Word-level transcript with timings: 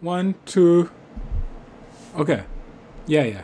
One, 0.00 0.36
two. 0.46 0.90
Okay. 2.16 2.44
Yeah, 3.08 3.24
yeah. 3.24 3.42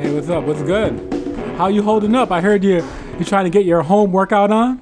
Hey, 0.00 0.12
what's 0.12 0.28
up? 0.28 0.42
What's 0.42 0.62
good? 0.62 0.98
How 1.56 1.68
you 1.68 1.82
holding 1.82 2.16
up? 2.16 2.32
I 2.32 2.40
heard 2.40 2.64
you 2.64 2.84
you 3.16 3.24
trying 3.24 3.44
to 3.44 3.50
get 3.50 3.64
your 3.64 3.82
home 3.82 4.10
workout 4.10 4.50
on. 4.50 4.80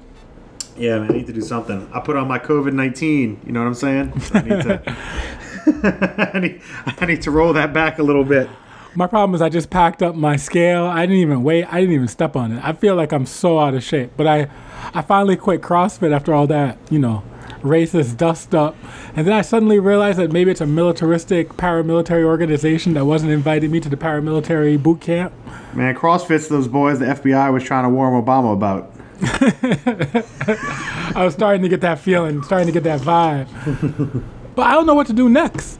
Yeah, 0.75 0.97
man, 0.97 1.11
I 1.11 1.13
need 1.13 1.27
to 1.27 1.33
do 1.33 1.41
something. 1.41 1.87
I 1.93 1.99
put 1.99 2.15
on 2.15 2.27
my 2.27 2.39
COVID 2.39 2.73
nineteen. 2.73 3.39
You 3.45 3.51
know 3.51 3.59
what 3.59 3.67
I'm 3.67 3.75
saying? 3.75 4.13
I 4.33 4.41
need 4.41 4.63
to. 4.63 4.97
I, 6.33 6.39
need, 6.39 6.61
I 6.85 7.05
need 7.05 7.21
to 7.23 7.31
roll 7.31 7.53
that 7.53 7.73
back 7.73 7.99
a 7.99 8.03
little 8.03 8.23
bit. 8.23 8.49
My 8.95 9.07
problem 9.07 9.35
is 9.35 9.41
I 9.41 9.49
just 9.49 9.69
packed 9.69 10.01
up 10.01 10.15
my 10.15 10.35
scale. 10.35 10.85
I 10.85 11.01
didn't 11.01 11.21
even 11.21 11.43
weigh. 11.43 11.63
I 11.63 11.79
didn't 11.79 11.93
even 11.93 12.07
step 12.07 12.35
on 12.35 12.51
it. 12.53 12.63
I 12.63 12.73
feel 12.73 12.95
like 12.95 13.11
I'm 13.11 13.25
so 13.25 13.59
out 13.59 13.75
of 13.75 13.83
shape. 13.83 14.11
But 14.17 14.27
I, 14.27 14.47
I 14.93 15.03
finally 15.03 15.37
quit 15.37 15.61
CrossFit 15.61 16.13
after 16.13 16.33
all 16.33 16.47
that, 16.47 16.79
you 16.89 16.97
know, 16.97 17.23
racist 17.61 18.17
dust 18.17 18.55
up. 18.55 18.75
And 19.15 19.27
then 19.27 19.33
I 19.33 19.41
suddenly 19.41 19.79
realized 19.79 20.17
that 20.17 20.31
maybe 20.31 20.49
it's 20.49 20.61
a 20.61 20.65
militaristic 20.65 21.49
paramilitary 21.49 22.23
organization 22.23 22.93
that 22.95 23.05
wasn't 23.05 23.31
inviting 23.31 23.69
me 23.71 23.79
to 23.79 23.89
the 23.89 23.97
paramilitary 23.97 24.81
boot 24.81 25.01
camp. 25.01 25.33
Man, 25.73 25.95
CrossFit's 25.95 26.47
those 26.47 26.67
boys 26.67 26.99
the 26.99 27.05
FBI 27.05 27.53
was 27.53 27.63
trying 27.63 27.83
to 27.83 27.89
warn 27.89 28.21
Obama 28.21 28.53
about. 28.53 28.91
I 31.15 31.25
was 31.25 31.33
starting 31.33 31.61
to 31.61 31.69
get 31.69 31.81
that 31.81 31.99
feeling, 31.99 32.41
starting 32.41 32.67
to 32.67 32.73
get 32.73 32.83
that 32.83 33.01
vibe. 33.01 34.23
but 34.55 34.65
I 34.65 34.73
don't 34.73 34.85
know 34.85 34.95
what 34.95 35.07
to 35.07 35.13
do 35.13 35.29
next. 35.29 35.79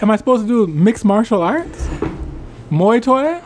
Am 0.00 0.10
I 0.10 0.16
supposed 0.16 0.42
to 0.42 0.48
do 0.48 0.72
mixed 0.72 1.04
martial 1.04 1.42
arts? 1.42 1.86
Muay 2.70 3.00
Thai? 3.00 3.40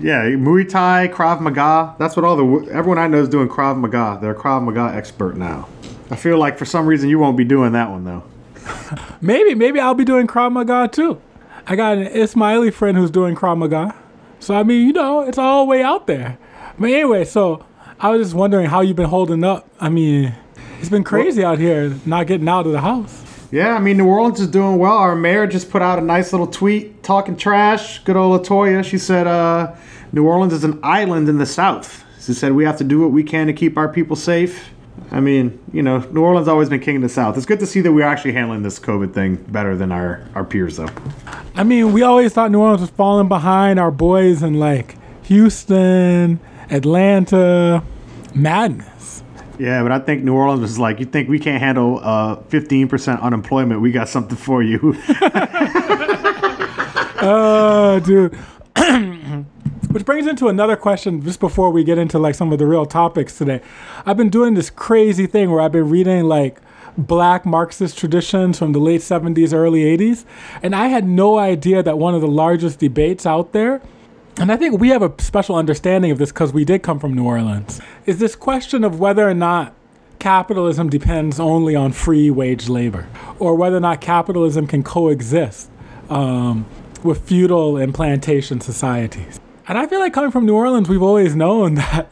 Yeah, 0.00 0.24
Muay 0.24 0.68
Thai, 0.68 1.08
Krav 1.08 1.40
Maga. 1.40 1.94
That's 1.98 2.16
what 2.16 2.24
all 2.24 2.36
the 2.36 2.70
everyone 2.70 2.98
I 2.98 3.06
know 3.06 3.20
is 3.20 3.28
doing 3.28 3.48
Krav 3.48 3.78
Maga. 3.78 4.18
They're 4.20 4.32
a 4.32 4.34
Krav 4.34 4.62
Maga 4.62 4.96
expert 4.96 5.36
now. 5.36 5.68
I 6.10 6.16
feel 6.16 6.38
like 6.38 6.58
for 6.58 6.64
some 6.64 6.86
reason 6.86 7.08
you 7.08 7.18
won't 7.18 7.36
be 7.36 7.44
doing 7.44 7.72
that 7.72 7.90
one 7.90 8.04
though. 8.04 8.24
Maybe, 9.20 9.54
maybe 9.54 9.80
I'll 9.80 9.94
be 9.94 10.04
doing 10.04 10.26
Krav 10.26 10.52
Maga 10.52 10.88
too. 10.88 11.20
I 11.66 11.74
got 11.76 11.98
an 11.98 12.06
Ismaili 12.06 12.72
friend 12.72 12.96
who's 12.96 13.10
doing 13.10 13.34
Krav 13.34 13.58
Maga. 13.58 13.94
So, 14.40 14.54
I 14.54 14.62
mean, 14.62 14.86
you 14.86 14.92
know, 14.92 15.22
it's 15.22 15.38
all 15.38 15.66
way 15.66 15.82
out 15.82 16.06
there. 16.06 16.38
But 16.78 16.90
anyway, 16.90 17.24
so 17.24 17.64
I 17.98 18.10
was 18.10 18.26
just 18.26 18.34
wondering 18.34 18.66
how 18.66 18.80
you've 18.80 18.96
been 18.96 19.08
holding 19.08 19.42
up. 19.42 19.68
I 19.80 19.88
mean, 19.88 20.34
it's 20.80 20.88
been 20.88 21.04
crazy 21.04 21.44
out 21.44 21.58
here 21.58 21.94
not 22.06 22.26
getting 22.26 22.48
out 22.48 22.66
of 22.66 22.72
the 22.72 22.80
house. 22.80 23.24
Yeah, 23.50 23.74
I 23.74 23.78
mean 23.78 23.96
New 23.96 24.06
Orleans 24.06 24.40
is 24.40 24.48
doing 24.48 24.78
well. 24.78 24.96
Our 24.96 25.14
mayor 25.14 25.46
just 25.46 25.70
put 25.70 25.80
out 25.80 25.98
a 25.98 26.02
nice 26.02 26.32
little 26.32 26.46
tweet 26.46 27.02
talking 27.02 27.36
trash. 27.36 27.98
Good 28.00 28.16
old 28.16 28.42
LaToya. 28.42 28.84
She 28.84 28.98
said, 28.98 29.26
uh, 29.26 29.74
"New 30.12 30.26
Orleans 30.26 30.52
is 30.52 30.64
an 30.64 30.78
island 30.82 31.28
in 31.28 31.38
the 31.38 31.46
South." 31.46 32.04
She 32.20 32.34
said 32.34 32.52
we 32.52 32.64
have 32.64 32.76
to 32.76 32.84
do 32.84 33.00
what 33.00 33.10
we 33.10 33.22
can 33.22 33.46
to 33.46 33.54
keep 33.54 33.78
our 33.78 33.88
people 33.88 34.16
safe. 34.16 34.70
I 35.10 35.20
mean, 35.20 35.58
you 35.72 35.82
know, 35.82 36.00
New 36.12 36.20
Orleans 36.22 36.48
always 36.48 36.68
been 36.68 36.80
king 36.80 36.96
of 36.96 37.02
the 37.02 37.08
South. 37.08 37.36
It's 37.38 37.46
good 37.46 37.60
to 37.60 37.66
see 37.66 37.80
that 37.80 37.92
we're 37.92 38.04
actually 38.04 38.32
handling 38.32 38.62
this 38.62 38.78
COVID 38.78 39.14
thing 39.14 39.36
better 39.36 39.76
than 39.76 39.92
our 39.92 40.22
our 40.34 40.44
peers, 40.44 40.76
though. 40.76 40.90
I 41.54 41.64
mean, 41.64 41.94
we 41.94 42.02
always 42.02 42.34
thought 42.34 42.50
New 42.50 42.60
Orleans 42.60 42.82
was 42.82 42.90
falling 42.90 43.28
behind 43.28 43.80
our 43.80 43.90
boys 43.90 44.42
in 44.42 44.54
like 44.54 44.96
Houston, 45.22 46.38
Atlanta, 46.70 47.82
madness. 48.34 48.97
Yeah, 49.58 49.82
but 49.82 49.90
I 49.90 49.98
think 49.98 50.22
New 50.22 50.34
Orleans 50.34 50.60
was 50.62 50.78
like, 50.78 51.00
you 51.00 51.06
think 51.06 51.28
we 51.28 51.38
can't 51.38 51.60
handle 51.60 51.98
uh, 52.02 52.36
15% 52.36 53.20
unemployment? 53.20 53.80
We 53.80 53.90
got 53.90 54.08
something 54.08 54.36
for 54.36 54.62
you. 54.62 54.96
Oh, 57.20 58.00
dude. 58.04 58.34
Which 59.90 60.04
brings 60.04 60.26
into 60.26 60.48
another 60.48 60.76
question 60.76 61.22
just 61.22 61.40
before 61.40 61.70
we 61.70 61.82
get 61.82 61.98
into 61.98 62.18
like 62.18 62.34
some 62.34 62.52
of 62.52 62.58
the 62.58 62.66
real 62.66 62.86
topics 62.86 63.36
today. 63.36 63.60
I've 64.06 64.16
been 64.16 64.30
doing 64.30 64.54
this 64.54 64.70
crazy 64.70 65.26
thing 65.26 65.50
where 65.50 65.60
I've 65.60 65.72
been 65.72 65.88
reading 65.88 66.24
like 66.24 66.60
black 66.96 67.46
Marxist 67.46 67.98
traditions 67.98 68.58
from 68.58 68.72
the 68.72 68.78
late 68.78 69.00
70s, 69.00 69.52
early 69.52 69.82
80s, 69.96 70.24
and 70.62 70.74
I 70.74 70.88
had 70.88 71.06
no 71.06 71.38
idea 71.38 71.82
that 71.82 71.98
one 71.98 72.14
of 72.14 72.20
the 72.20 72.28
largest 72.28 72.78
debates 72.78 73.24
out 73.24 73.52
there 73.52 73.80
and 74.40 74.52
I 74.52 74.56
think 74.56 74.80
we 74.80 74.90
have 74.90 75.02
a 75.02 75.12
special 75.20 75.56
understanding 75.56 76.10
of 76.10 76.18
this 76.18 76.30
because 76.30 76.52
we 76.52 76.64
did 76.64 76.82
come 76.82 77.00
from 77.00 77.14
New 77.14 77.24
Orleans. 77.24 77.80
Is 78.06 78.18
this 78.18 78.36
question 78.36 78.84
of 78.84 79.00
whether 79.00 79.28
or 79.28 79.34
not 79.34 79.74
capitalism 80.20 80.88
depends 80.88 81.40
only 81.40 81.74
on 81.74 81.92
free 81.92 82.30
wage 82.30 82.68
labor, 82.68 83.08
or 83.38 83.54
whether 83.56 83.76
or 83.76 83.80
not 83.80 84.00
capitalism 84.00 84.66
can 84.66 84.82
coexist 84.82 85.70
um, 86.08 86.66
with 87.02 87.22
feudal 87.22 87.76
and 87.76 87.92
plantation 87.94 88.60
societies? 88.60 89.40
And 89.66 89.76
I 89.76 89.86
feel 89.86 89.98
like 89.98 90.12
coming 90.12 90.30
from 90.30 90.46
New 90.46 90.54
Orleans, 90.54 90.88
we've 90.88 91.02
always 91.02 91.34
known 91.34 91.74
that 91.76 92.10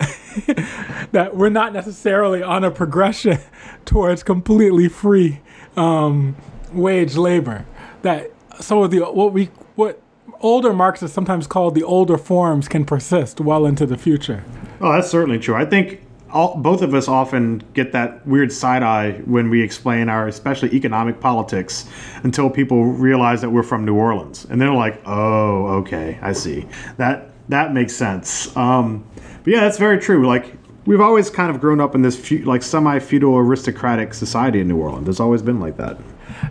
that 1.12 1.37
we're 1.37 1.48
not 1.48 1.72
necessarily 1.72 2.43
on 2.43 2.64
a 2.64 2.70
progression 2.70 3.38
towards 3.84 4.22
completely 4.22 4.88
free 4.88 5.41
um, 5.76 6.37
wage 6.72 7.16
labor. 7.16 7.64
That 8.03 8.32
some 8.60 8.78
of 8.78 8.91
the 8.91 9.00
what 9.00 9.32
we 9.32 9.50
what 9.76 10.03
older 10.41 10.73
Marxists 10.73 11.15
sometimes 11.15 11.47
called 11.47 11.75
the 11.75 11.83
older 11.83 12.19
forms 12.19 12.69
can 12.69 12.85
persist 12.85 13.41
well 13.41 13.67
into 13.67 13.87
the 13.87 13.97
future. 13.97 14.45
Oh, 14.81 14.93
that's 14.93 15.11
certainly 15.11 15.39
true. 15.39 15.55
I 15.55 15.65
think 15.65 16.03
all, 16.31 16.57
both 16.57 16.83
of 16.83 16.95
us 16.95 17.09
often 17.09 17.63
get 17.75 17.93
that 17.93 18.27
weird 18.27 18.53
side 18.53 18.83
eye 18.83 19.13
when 19.25 19.49
we 19.49 19.63
explain 19.63 20.09
our, 20.09 20.29
especially 20.29 20.75
economic 20.75 21.21
politics, 21.21 21.89
until 22.25 22.51
people 22.51 22.85
realize 22.85 23.41
that 23.41 23.51
we're 23.51 23.63
from 23.63 23.85
New 23.85 23.95
Orleans, 23.95 24.47
and 24.51 24.61
they're 24.61 24.73
like, 24.73 25.01
"Oh, 25.07 25.67
okay, 25.79 26.19
I 26.21 26.33
see. 26.33 26.67
That 26.97 27.31
that 27.49 27.73
makes 27.73 27.95
sense." 27.95 28.55
Um, 28.57 29.05
but 29.45 29.53
yeah, 29.53 29.61
that's 29.61 29.79
very 29.79 29.99
true. 29.99 30.27
Like 30.27 30.57
we've 30.85 31.01
always 31.01 31.31
kind 31.31 31.51
of 31.51 31.61
grown 31.61 31.81
up 31.81 31.95
in 31.95 32.03
this 32.03 32.19
fe- 32.19 32.43
like 32.43 32.63
semi-feudal 32.63 33.37
aristocratic 33.37 34.15
society 34.15 34.61
in 34.61 34.69
New 34.69 34.77
Orleans. 34.77 35.09
It's 35.09 35.21
always 35.21 35.43
been 35.43 35.61
like 35.61 35.77
that. 35.77 35.99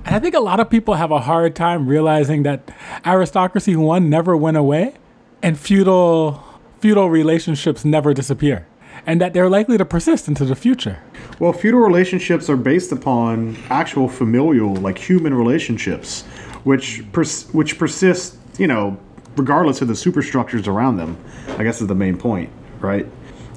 And 0.06 0.16
I 0.16 0.19
think 0.19 0.35
a 0.35 0.39
lot 0.39 0.59
of 0.59 0.69
people 0.69 0.95
have 0.95 1.11
a 1.11 1.22
hard 1.22 1.56
time 1.56 1.88
realizing 1.88 2.44
that 2.44 2.69
aristocracy 3.06 3.75
one 3.75 4.09
never 4.09 4.35
went 4.35 4.57
away 4.57 4.95
and 5.41 5.57
feudal 5.57 6.44
feudal 6.79 7.09
relationships 7.09 7.85
never 7.85 8.13
disappear 8.13 8.67
and 9.05 9.22
that 9.22 9.34
they're 9.34 9.50
likely 9.50 9.78
to 9.78 9.85
persist 9.85 10.28
into 10.28 10.45
the 10.45 10.55
future. 10.55 11.00
Well, 11.39 11.53
feudal 11.53 11.79
relationships 11.79 12.50
are 12.50 12.57
based 12.57 12.91
upon 12.91 13.57
actual 13.69 14.07
familial, 14.07 14.75
like 14.75 14.97
human 14.97 15.34
relationships, 15.34 16.23
which 16.63 17.03
pers- 17.11 17.47
which 17.53 17.78
persist, 17.78 18.38
you 18.57 18.67
know, 18.67 18.97
regardless 19.35 19.81
of 19.81 19.88
the 19.88 19.95
superstructures 19.95 20.67
around 20.67 20.97
them. 20.97 21.17
I 21.57 21.63
guess 21.63 21.81
is 21.81 21.88
the 21.88 21.95
main 21.95 22.17
point, 22.17 22.50
right? 22.79 23.05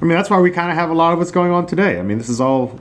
I 0.00 0.04
mean, 0.04 0.16
that's 0.16 0.30
why 0.30 0.40
we 0.40 0.50
kind 0.50 0.70
of 0.70 0.76
have 0.76 0.90
a 0.90 0.94
lot 0.94 1.12
of 1.12 1.18
what's 1.18 1.30
going 1.30 1.50
on 1.50 1.66
today. 1.66 1.98
I 1.98 2.02
mean, 2.02 2.18
this 2.18 2.28
is 2.28 2.40
all, 2.40 2.78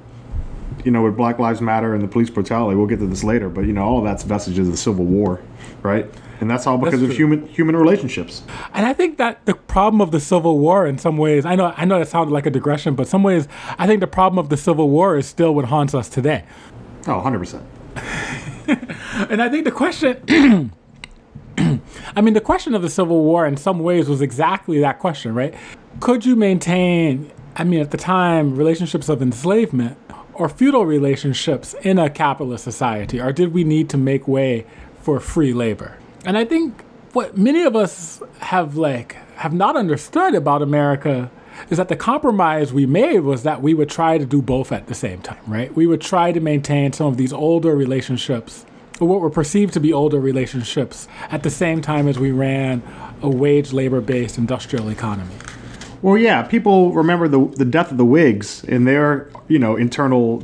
you 0.87 0.91
know, 0.91 1.03
with 1.03 1.17
Black 1.17 1.37
Lives 1.37 1.59
Matter 1.59 1.93
and 1.93 2.01
the 2.01 2.07
police 2.07 2.29
brutality. 2.29 2.77
We'll 2.77 2.87
get 2.87 2.99
to 2.99 3.07
this 3.07 3.21
later, 3.21 3.49
but 3.49 3.65
you 3.65 3.73
know, 3.73 3.83
all 3.83 3.97
of 3.97 4.05
that's 4.05 4.23
vestiges 4.23 4.67
of 4.67 4.71
the 4.71 4.77
Civil 4.77 5.03
War, 5.03 5.41
right? 5.81 6.09
And 6.39 6.49
that's 6.49 6.65
all 6.65 6.77
because 6.77 7.01
That's 7.01 7.11
of 7.11 7.17
human 7.17 7.45
human 7.47 7.75
relationships. 7.75 8.41
And 8.73 8.85
I 8.85 8.93
think 8.93 9.17
that 9.17 9.45
the 9.45 9.53
problem 9.53 9.99
of 9.99 10.11
the 10.11 10.21
Civil 10.21 10.59
War 10.59 10.87
in 10.87 10.97
some 10.97 11.17
ways, 11.17 11.45
I 11.45 11.55
know 11.55 11.73
I 11.75 11.83
know 11.83 11.99
that 11.99 12.07
sounded 12.07 12.31
like 12.31 12.45
a 12.45 12.49
digression, 12.49 12.95
but 12.95 13.05
some 13.05 13.21
ways 13.21 13.49
I 13.77 13.85
think 13.85 13.99
the 13.99 14.07
problem 14.07 14.39
of 14.39 14.47
the 14.47 14.55
Civil 14.55 14.89
War 14.89 15.17
is 15.17 15.27
still 15.27 15.53
what 15.53 15.65
haunts 15.65 15.93
us 15.93 16.07
today. 16.07 16.45
Oh, 17.05 17.15
100 17.15 17.39
percent. 17.39 17.63
And 19.29 19.41
I 19.41 19.49
think 19.49 19.65
the 19.65 19.71
question 19.71 20.71
I 22.15 22.21
mean 22.21 22.33
the 22.33 22.39
question 22.39 22.75
of 22.75 22.81
the 22.81 22.89
Civil 22.89 23.23
War 23.25 23.45
in 23.45 23.57
some 23.57 23.79
ways 23.79 24.07
was 24.07 24.21
exactly 24.21 24.79
that 24.79 24.99
question, 24.99 25.35
right? 25.35 25.53
Could 25.99 26.25
you 26.25 26.37
maintain 26.37 27.29
I 27.57 27.65
mean 27.65 27.81
at 27.81 27.91
the 27.91 27.97
time 27.97 28.55
relationships 28.55 29.09
of 29.09 29.21
enslavement 29.21 29.97
or 30.37 30.47
feudal 30.47 30.85
relationships 30.85 31.73
in 31.81 31.97
a 31.97 32.09
capitalist 32.09 32.63
society 32.63 33.19
or 33.19 33.31
did 33.31 33.53
we 33.53 33.63
need 33.63 33.89
to 33.89 33.97
make 33.97 34.27
way 34.27 34.65
for 35.01 35.19
free 35.19 35.53
labor? 35.53 35.97
And 36.25 36.37
I 36.37 36.45
think 36.45 36.81
what 37.13 37.37
many 37.37 37.63
of 37.63 37.75
us 37.75 38.21
have 38.39 38.77
like 38.77 39.15
have 39.37 39.53
not 39.53 39.75
understood 39.75 40.35
about 40.35 40.61
America 40.61 41.31
is 41.69 41.77
that 41.77 41.89
the 41.89 41.95
compromise 41.95 42.71
we 42.71 42.85
made 42.85 43.21
was 43.21 43.43
that 43.43 43.61
we 43.61 43.73
would 43.73 43.89
try 43.89 44.17
to 44.17 44.25
do 44.25 44.41
both 44.41 44.71
at 44.71 44.87
the 44.87 44.93
same 44.93 45.21
time, 45.21 45.39
right? 45.47 45.73
We 45.75 45.87
would 45.87 46.01
try 46.01 46.31
to 46.31 46.39
maintain 46.39 46.93
some 46.93 47.07
of 47.07 47.17
these 47.17 47.33
older 47.33 47.75
relationships, 47.75 48.65
or 48.99 49.07
what 49.07 49.21
were 49.21 49.29
perceived 49.29 49.73
to 49.73 49.79
be 49.79 49.91
older 49.91 50.19
relationships, 50.19 51.07
at 51.31 51.43
the 51.43 51.49
same 51.49 51.81
time 51.81 52.07
as 52.07 52.19
we 52.19 52.31
ran 52.31 52.83
a 53.21 53.29
wage 53.29 53.73
labor 53.73 54.01
based 54.01 54.37
industrial 54.37 54.89
economy. 54.89 55.35
Well, 56.01 56.17
yeah, 56.17 56.43
people 56.43 56.93
remember 56.93 57.27
the 57.27 57.45
the 57.45 57.65
death 57.65 57.91
of 57.91 57.97
the 57.97 58.05
Whigs 58.05 58.63
and 58.65 58.87
their 58.87 59.29
you 59.47 59.59
know 59.59 59.75
internal 59.75 60.43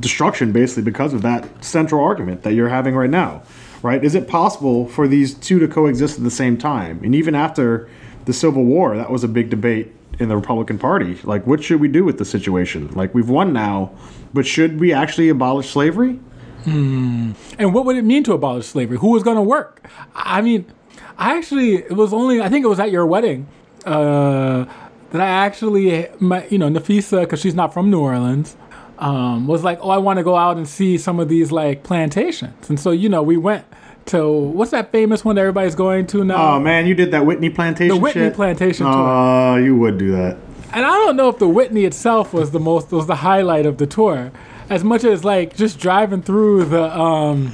destruction 0.00 0.52
basically 0.52 0.82
because 0.82 1.14
of 1.14 1.22
that 1.22 1.64
central 1.64 2.02
argument 2.02 2.42
that 2.42 2.54
you're 2.54 2.68
having 2.68 2.94
right 2.94 3.10
now, 3.10 3.42
right? 3.82 4.02
Is 4.04 4.14
it 4.14 4.26
possible 4.28 4.88
for 4.88 5.06
these 5.06 5.34
two 5.34 5.58
to 5.60 5.68
coexist 5.68 6.18
at 6.18 6.24
the 6.24 6.30
same 6.30 6.56
time? 6.56 7.00
And 7.04 7.14
even 7.14 7.34
after 7.34 7.88
the 8.24 8.32
Civil 8.32 8.64
War, 8.64 8.96
that 8.96 9.10
was 9.10 9.22
a 9.24 9.28
big 9.28 9.50
debate 9.50 9.92
in 10.18 10.28
the 10.28 10.36
Republican 10.36 10.78
Party. 10.78 11.18
Like, 11.24 11.46
what 11.46 11.62
should 11.62 11.80
we 11.80 11.88
do 11.88 12.04
with 12.04 12.18
the 12.18 12.24
situation? 12.24 12.88
Like, 12.92 13.14
we've 13.14 13.28
won 13.28 13.52
now, 13.52 13.92
but 14.32 14.46
should 14.46 14.80
we 14.80 14.92
actually 14.92 15.28
abolish 15.28 15.70
slavery? 15.70 16.18
And 16.66 17.34
what 17.74 17.84
would 17.84 17.96
it 17.96 18.04
mean 18.04 18.24
to 18.24 18.32
abolish 18.32 18.66
slavery? 18.66 18.96
Who 18.98 19.10
was 19.10 19.22
going 19.22 19.36
to 19.36 19.42
work? 19.42 19.86
I 20.14 20.40
mean, 20.40 20.64
I 21.18 21.36
actually, 21.36 21.76
it 21.76 21.92
was 21.92 22.12
only, 22.12 22.40
I 22.40 22.48
think 22.48 22.64
it 22.64 22.68
was 22.68 22.80
at 22.80 22.90
your 22.90 23.06
wedding, 23.06 23.46
uh, 23.84 24.64
that 25.14 25.22
I 25.22 25.28
actually, 25.46 26.08
met, 26.18 26.50
you 26.50 26.58
know, 26.58 26.68
Nafisa, 26.68 27.20
because 27.20 27.40
she's 27.40 27.54
not 27.54 27.72
from 27.72 27.88
New 27.88 28.00
Orleans, 28.00 28.56
um, 28.98 29.46
was 29.46 29.62
like, 29.62 29.78
oh, 29.80 29.90
I 29.90 29.98
want 29.98 30.18
to 30.18 30.24
go 30.24 30.34
out 30.34 30.56
and 30.56 30.68
see 30.68 30.98
some 30.98 31.20
of 31.20 31.28
these 31.28 31.52
like 31.52 31.84
plantations. 31.84 32.68
And 32.68 32.80
so, 32.80 32.90
you 32.90 33.08
know, 33.08 33.22
we 33.22 33.36
went 33.36 33.64
to, 34.06 34.28
what's 34.28 34.72
that 34.72 34.90
famous 34.90 35.24
one 35.24 35.36
that 35.36 35.42
everybody's 35.42 35.76
going 35.76 36.08
to 36.08 36.24
now? 36.24 36.56
Oh 36.56 36.60
man, 36.60 36.88
you 36.88 36.94
did 36.94 37.12
that 37.12 37.24
Whitney 37.26 37.48
plantation. 37.48 37.94
The 37.94 38.00
Whitney 38.00 38.22
shit? 38.22 38.34
plantation 38.34 38.86
tour. 38.86 38.94
Oh, 38.94 39.56
you 39.56 39.76
would 39.76 39.98
do 39.98 40.10
that. 40.12 40.36
and 40.72 40.84
I 40.84 40.90
don't 40.90 41.14
know 41.16 41.28
if 41.28 41.38
the 41.38 41.48
Whitney 41.48 41.84
itself 41.84 42.32
was 42.34 42.50
the 42.50 42.60
most 42.60 42.90
was 42.90 43.06
the 43.06 43.14
highlight 43.16 43.66
of 43.66 43.78
the 43.78 43.86
tour, 43.86 44.32
as 44.68 44.82
much 44.82 45.04
as 45.04 45.24
like 45.24 45.54
just 45.56 45.78
driving 45.78 46.22
through 46.22 46.64
the 46.64 46.84
um, 46.98 47.52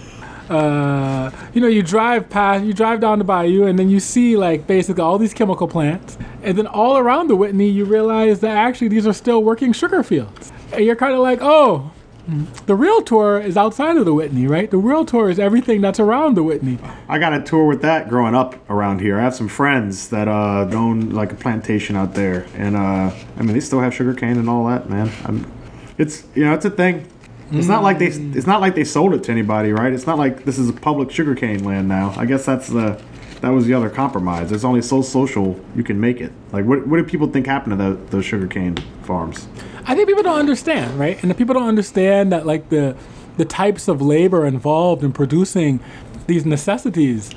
uh, 0.50 1.30
you 1.54 1.60
know, 1.60 1.68
you 1.68 1.82
drive 1.82 2.28
past, 2.28 2.64
you 2.64 2.72
drive 2.72 3.00
down 3.00 3.18
the 3.18 3.24
bayou, 3.24 3.66
and 3.66 3.78
then 3.78 3.88
you 3.88 4.00
see 4.00 4.36
like 4.36 4.66
basically 4.66 5.02
all 5.02 5.16
these 5.16 5.32
chemical 5.32 5.68
plants, 5.68 6.18
and 6.42 6.58
then 6.58 6.66
all 6.66 6.98
around 6.98 7.28
the 7.28 7.36
Whitney, 7.36 7.68
you 7.68 7.84
realize 7.84 8.40
that 8.40 8.56
actually 8.56 8.88
these 8.88 9.06
are 9.06 9.12
still 9.12 9.44
working 9.44 9.72
sugar 9.72 10.02
fields, 10.02 10.52
and 10.72 10.84
you're 10.84 10.96
kind 10.96 11.14
of 11.14 11.20
like, 11.20 11.38
oh. 11.40 11.92
The 12.66 12.76
real 12.76 13.02
tour 13.02 13.40
is 13.40 13.56
outside 13.56 13.96
of 13.96 14.04
the 14.04 14.14
Whitney, 14.14 14.46
right? 14.46 14.70
The 14.70 14.76
real 14.76 15.04
tour 15.04 15.30
is 15.30 15.40
everything 15.40 15.80
that's 15.80 15.98
around 15.98 16.36
the 16.36 16.44
Whitney. 16.44 16.78
I 17.08 17.18
got 17.18 17.32
a 17.32 17.42
tour 17.42 17.66
with 17.66 17.82
that 17.82 18.08
growing 18.08 18.36
up 18.36 18.54
around 18.70 19.00
here. 19.00 19.18
I 19.18 19.22
have 19.22 19.34
some 19.34 19.48
friends 19.48 20.10
that 20.10 20.28
uh, 20.28 20.68
own 20.72 21.10
like 21.10 21.32
a 21.32 21.34
plantation 21.34 21.96
out 21.96 22.14
there, 22.14 22.46
and 22.54 22.76
uh, 22.76 23.10
I 23.36 23.42
mean 23.42 23.54
they 23.54 23.58
still 23.58 23.80
have 23.80 23.92
sugar 23.92 24.14
cane 24.14 24.38
and 24.38 24.48
all 24.48 24.66
that, 24.68 24.88
man. 24.88 25.10
I'm, 25.24 25.50
it's 25.98 26.22
you 26.36 26.44
know 26.44 26.54
it's 26.54 26.64
a 26.64 26.70
thing. 26.70 27.09
It's 27.52 27.66
not 27.66 27.82
like 27.82 27.98
they 27.98 28.06
it's 28.06 28.46
not 28.46 28.60
like 28.60 28.74
they 28.74 28.84
sold 28.84 29.14
it 29.14 29.24
to 29.24 29.32
anybody, 29.32 29.72
right? 29.72 29.92
It's 29.92 30.06
not 30.06 30.18
like 30.18 30.44
this 30.44 30.58
is 30.58 30.68
a 30.68 30.72
public 30.72 31.10
sugarcane 31.10 31.64
land 31.64 31.88
now. 31.88 32.14
I 32.16 32.26
guess 32.26 32.44
that's 32.44 32.68
the 32.68 33.00
that 33.40 33.48
was 33.48 33.66
the 33.66 33.74
other 33.74 33.90
compromise. 33.90 34.52
It's 34.52 34.64
only 34.64 34.82
so 34.82 35.02
social 35.02 35.58
you 35.74 35.82
can 35.82 36.00
make 36.00 36.20
it. 36.20 36.32
Like 36.52 36.64
what 36.64 36.86
what 36.86 36.98
do 36.98 37.04
people 37.04 37.26
think 37.26 37.46
happened 37.46 37.78
to 37.78 37.84
the, 37.84 37.94
those 38.10 38.24
sugarcane 38.24 38.76
farms? 39.02 39.48
I 39.86 39.94
think 39.94 40.08
people 40.08 40.22
don't 40.22 40.38
understand, 40.38 40.98
right? 40.98 41.20
And 41.22 41.30
the 41.30 41.34
people 41.34 41.54
don't 41.54 41.68
understand 41.68 42.30
that 42.32 42.46
like 42.46 42.68
the 42.68 42.96
the 43.36 43.44
types 43.44 43.88
of 43.88 44.00
labor 44.00 44.46
involved 44.46 45.02
in 45.02 45.12
producing 45.12 45.80
these 46.26 46.44
necessities 46.44 47.30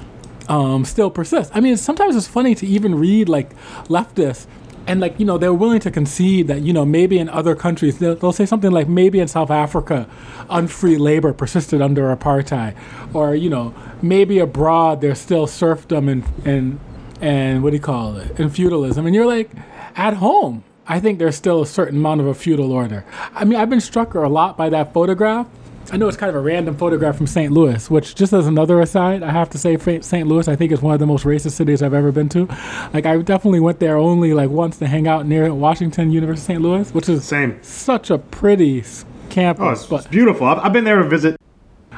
um, 0.50 0.86
still 0.86 1.10
persist. 1.10 1.52
I 1.56 1.60
mean, 1.60 1.78
sometimes 1.78 2.16
it's 2.16 2.28
funny 2.28 2.56
to 2.56 2.68
even 2.68 2.96
read 2.96 3.30
like 3.30 3.56
leftists 3.86 4.46
and 4.88 5.00
like 5.00 5.20
you 5.20 5.26
know 5.26 5.38
they're 5.38 5.54
willing 5.54 5.80
to 5.80 5.92
concede 5.92 6.48
that 6.48 6.62
you 6.62 6.74
know 6.74 6.86
maybe 6.86 7.18
in 7.18 7.30
other 7.30 7.56
countries 7.56 8.00
they'll, 8.00 8.16
they'll 8.16 8.32
say 8.32 8.46
something 8.46 8.72
like 8.72 8.88
maybe 8.88 9.20
in 9.20 9.28
South 9.28 9.52
Africa 9.52 10.08
unfree 10.50 10.98
labor 10.98 11.34
persisted 11.34 11.82
under 11.82 12.16
apartheid 12.16 12.76
or 13.14 13.36
you 13.36 13.50
know 13.50 13.74
maybe 14.02 14.40
abroad 14.40 15.02
there's 15.02 15.20
still 15.20 15.48
serfdom 15.48 16.10
and 16.10 16.24
and 16.46 16.80
and 17.22 17.64
what 17.64 17.70
do 17.70 17.78
you 17.78 17.82
call 17.82 18.18
it 18.18 18.38
and 18.40 18.54
feudalism 18.54 19.06
and 19.06 19.16
you're 19.16 19.28
like 19.28 19.52
at 19.96 20.16
home 20.16 20.64
I 20.86 21.00
think 21.00 21.20
there's 21.20 21.36
still 21.36 21.62
a 21.62 21.66
certain 21.66 21.98
amount 21.98 22.22
of 22.22 22.28
a 22.28 22.34
feudal 22.34 22.72
order. 22.72 23.06
I 23.34 23.46
mean, 23.46 23.58
I've 23.58 23.70
been 23.70 23.80
struck 23.80 24.14
a 24.16 24.20
lot 24.20 24.58
by 24.58 24.70
that 24.70 24.94
photograph. 24.94 25.48
I 25.92 25.98
know 25.98 26.08
it's 26.08 26.18
kind 26.18 26.30
of 26.30 26.36
a 26.36 26.40
random 26.40 26.76
photograph 26.78 27.18
from 27.18 27.28
St. 27.28 27.52
Louis, 27.52 27.90
which, 27.90 28.16
just 28.16 28.34
as 28.34 28.48
another 28.48 28.80
aside, 28.82 29.22
I 29.22 29.32
have 29.32 29.50
to 29.52 29.58
say, 29.58 29.78
St. 29.78 30.28
Louis, 30.28 30.48
I 30.48 30.56
think 30.56 30.72
is 30.72 30.82
one 30.82 30.94
of 30.94 31.00
the 31.00 31.06
most 31.06 31.26
racist 31.26 31.52
cities 31.52 31.84
I've 31.84 31.94
ever 31.94 32.12
been 32.12 32.30
to. 32.30 32.46
Like, 32.94 33.06
I 33.06 33.18
definitely 33.22 33.60
went 33.60 33.80
there 33.80 33.98
only 33.98 34.34
like 34.34 34.50
once 34.50 34.78
to 34.80 34.88
hang 34.88 35.08
out 35.08 35.26
near 35.28 35.54
Washington 35.54 36.12
University, 36.12 36.54
St. 36.54 36.62
Louis, 36.62 36.92
which 36.94 37.10
is 37.10 37.24
Same. 37.26 37.62
such 37.62 38.10
a 38.10 38.18
pretty 38.18 38.84
campus. 39.30 39.64
Oh, 39.64 39.70
it's, 39.72 39.86
but 39.86 39.96
it's 39.98 40.08
beautiful. 40.08 40.48
I've, 40.48 40.60
I've 40.60 40.74
been 40.74 40.86
there 40.86 40.98
to 40.98 41.08
visit. 41.08 41.40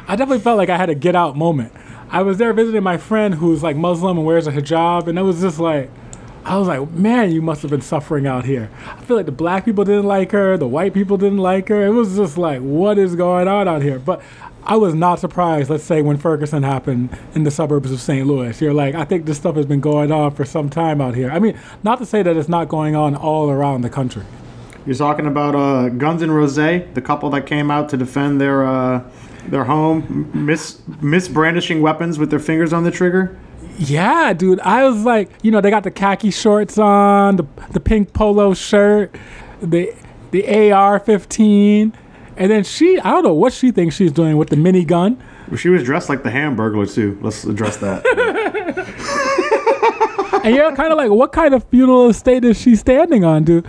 I 0.08 0.16
definitely 0.16 0.40
felt 0.40 0.58
like 0.58 0.70
I 0.70 0.78
had 0.78 0.90
a 0.90 0.96
get 0.96 1.16
out 1.16 1.38
moment. 1.38 1.72
I 2.10 2.22
was 2.22 2.38
there 2.38 2.54
visiting 2.54 2.84
my 2.84 2.98
friend 2.98 3.36
who's 3.36 3.64
like 3.64 3.76
Muslim 3.76 4.18
and 4.18 4.26
wears 4.26 4.48
a 4.48 4.52
hijab, 4.52 5.08
and 5.08 5.18
it 5.18 5.24
was 5.24 5.42
just 5.42 5.60
like, 5.60 5.90
I 6.46 6.58
was 6.58 6.68
like, 6.68 6.92
man, 6.92 7.32
you 7.32 7.42
must 7.42 7.64
have 7.64 7.72
been 7.72 7.82
suffering 7.82 8.28
out 8.28 8.46
here. 8.46 8.70
I 8.86 9.02
feel 9.02 9.18
like 9.18 9.26
the 9.26 9.32
black 9.32 9.66
people 9.66 9.84
didn't 9.84 10.06
like 10.06 10.32
her, 10.32 10.58
the 10.58 10.68
white 10.68 10.94
people 10.94 11.18
didn't 11.18 11.40
like 11.40 11.70
her. 11.70 11.84
It 11.84 11.90
was 11.90 12.16
just 12.16 12.38
like, 12.38 12.62
what 12.62 13.00
is 13.00 13.16
going 13.16 13.48
on 13.48 13.68
out 13.68 13.82
here? 13.82 13.98
But 13.98 14.22
I 14.64 14.76
was 14.76 14.94
not 14.94 15.20
surprised, 15.20 15.72
let's 15.72 15.84
say, 15.84 16.04
when 16.04 16.18
Ferguson 16.18 16.62
happened 16.62 17.18
in 17.34 17.46
the 17.46 17.52
suburbs 17.52 17.92
of 17.92 18.00
St. 18.00 18.28
Louis. 18.28 18.62
You're 18.62 18.74
like, 18.74 18.94
I 18.94 19.06
think 19.06 19.26
this 19.26 19.38
stuff 19.38 19.56
has 19.56 19.66
been 19.66 19.80
going 19.80 20.12
on 20.12 20.36
for 20.36 20.46
some 20.46 20.70
time 20.70 21.02
out 21.02 21.16
here. 21.16 21.32
I 21.32 21.40
mean, 21.40 21.58
not 21.82 21.98
to 21.98 22.06
say 22.06 22.22
that 22.22 22.38
it's 22.38 22.50
not 22.50 22.70
going 22.70 22.96
on 22.96 23.16
all 23.16 23.50
around 23.50 23.82
the 23.82 23.90
country. 23.90 24.24
You're 24.86 24.96
talking 24.96 25.26
about 25.26 25.56
uh, 25.56 25.90
Guns 25.90 26.22
and 26.22 26.34
Rose, 26.34 26.56
the 26.56 27.02
couple 27.04 27.32
that 27.32 27.48
came 27.48 27.72
out 27.72 27.90
to 27.90 27.98
defend 27.98 28.40
their 28.40 28.64
uh, 28.66 29.04
their 29.48 29.64
home, 29.64 30.30
mis 30.34 30.82
misbrandishing 31.02 31.82
weapons 31.82 32.20
with 32.20 32.30
their 32.30 32.40
fingers 32.40 32.72
on 32.72 32.84
the 32.84 32.92
trigger. 32.92 33.38
Yeah, 33.77 34.33
dude. 34.33 34.60
I 34.62 34.88
was 34.88 35.04
like, 35.04 35.30
you 35.42 35.51
know, 35.51 35.62
they 35.62 35.69
got 35.69 35.83
the 35.83 35.92
khaki 35.92 36.31
shorts 36.31 36.77
on, 36.77 37.36
the 37.38 37.45
the 37.72 37.80
pink 37.80 38.13
polo 38.13 38.54
shirt, 38.54 39.16
the 39.62 39.94
the 40.31 40.72
AR-15, 40.72 41.94
and 42.38 42.51
then 42.51 42.63
she, 42.63 43.00
I 43.00 43.12
don't 43.12 43.24
know 43.24 43.33
what 43.33 43.54
she 43.54 43.72
thinks 43.72 43.95
she's 43.95 44.12
doing 44.12 44.38
with 44.38 44.50
the 44.50 44.56
minigun. 44.57 45.18
She 45.57 45.69
was 45.69 45.83
dressed 45.83 46.10
like 46.10 46.24
the 46.24 46.30
Hamburglar 46.30 46.92
too. 46.94 47.18
Let's 47.22 47.44
address 47.45 47.77
that. 47.77 48.04
And 50.44 50.54
you're 50.56 50.75
kind 50.75 50.92
of 50.92 50.98
like, 50.98 51.10
what 51.10 51.31
kind 51.31 51.56
of 51.56 51.63
feudal 51.69 52.07
estate 52.10 52.44
is 52.45 52.60
she 52.62 52.75
standing 52.75 53.24
on, 53.24 53.45
dude? 53.45 53.66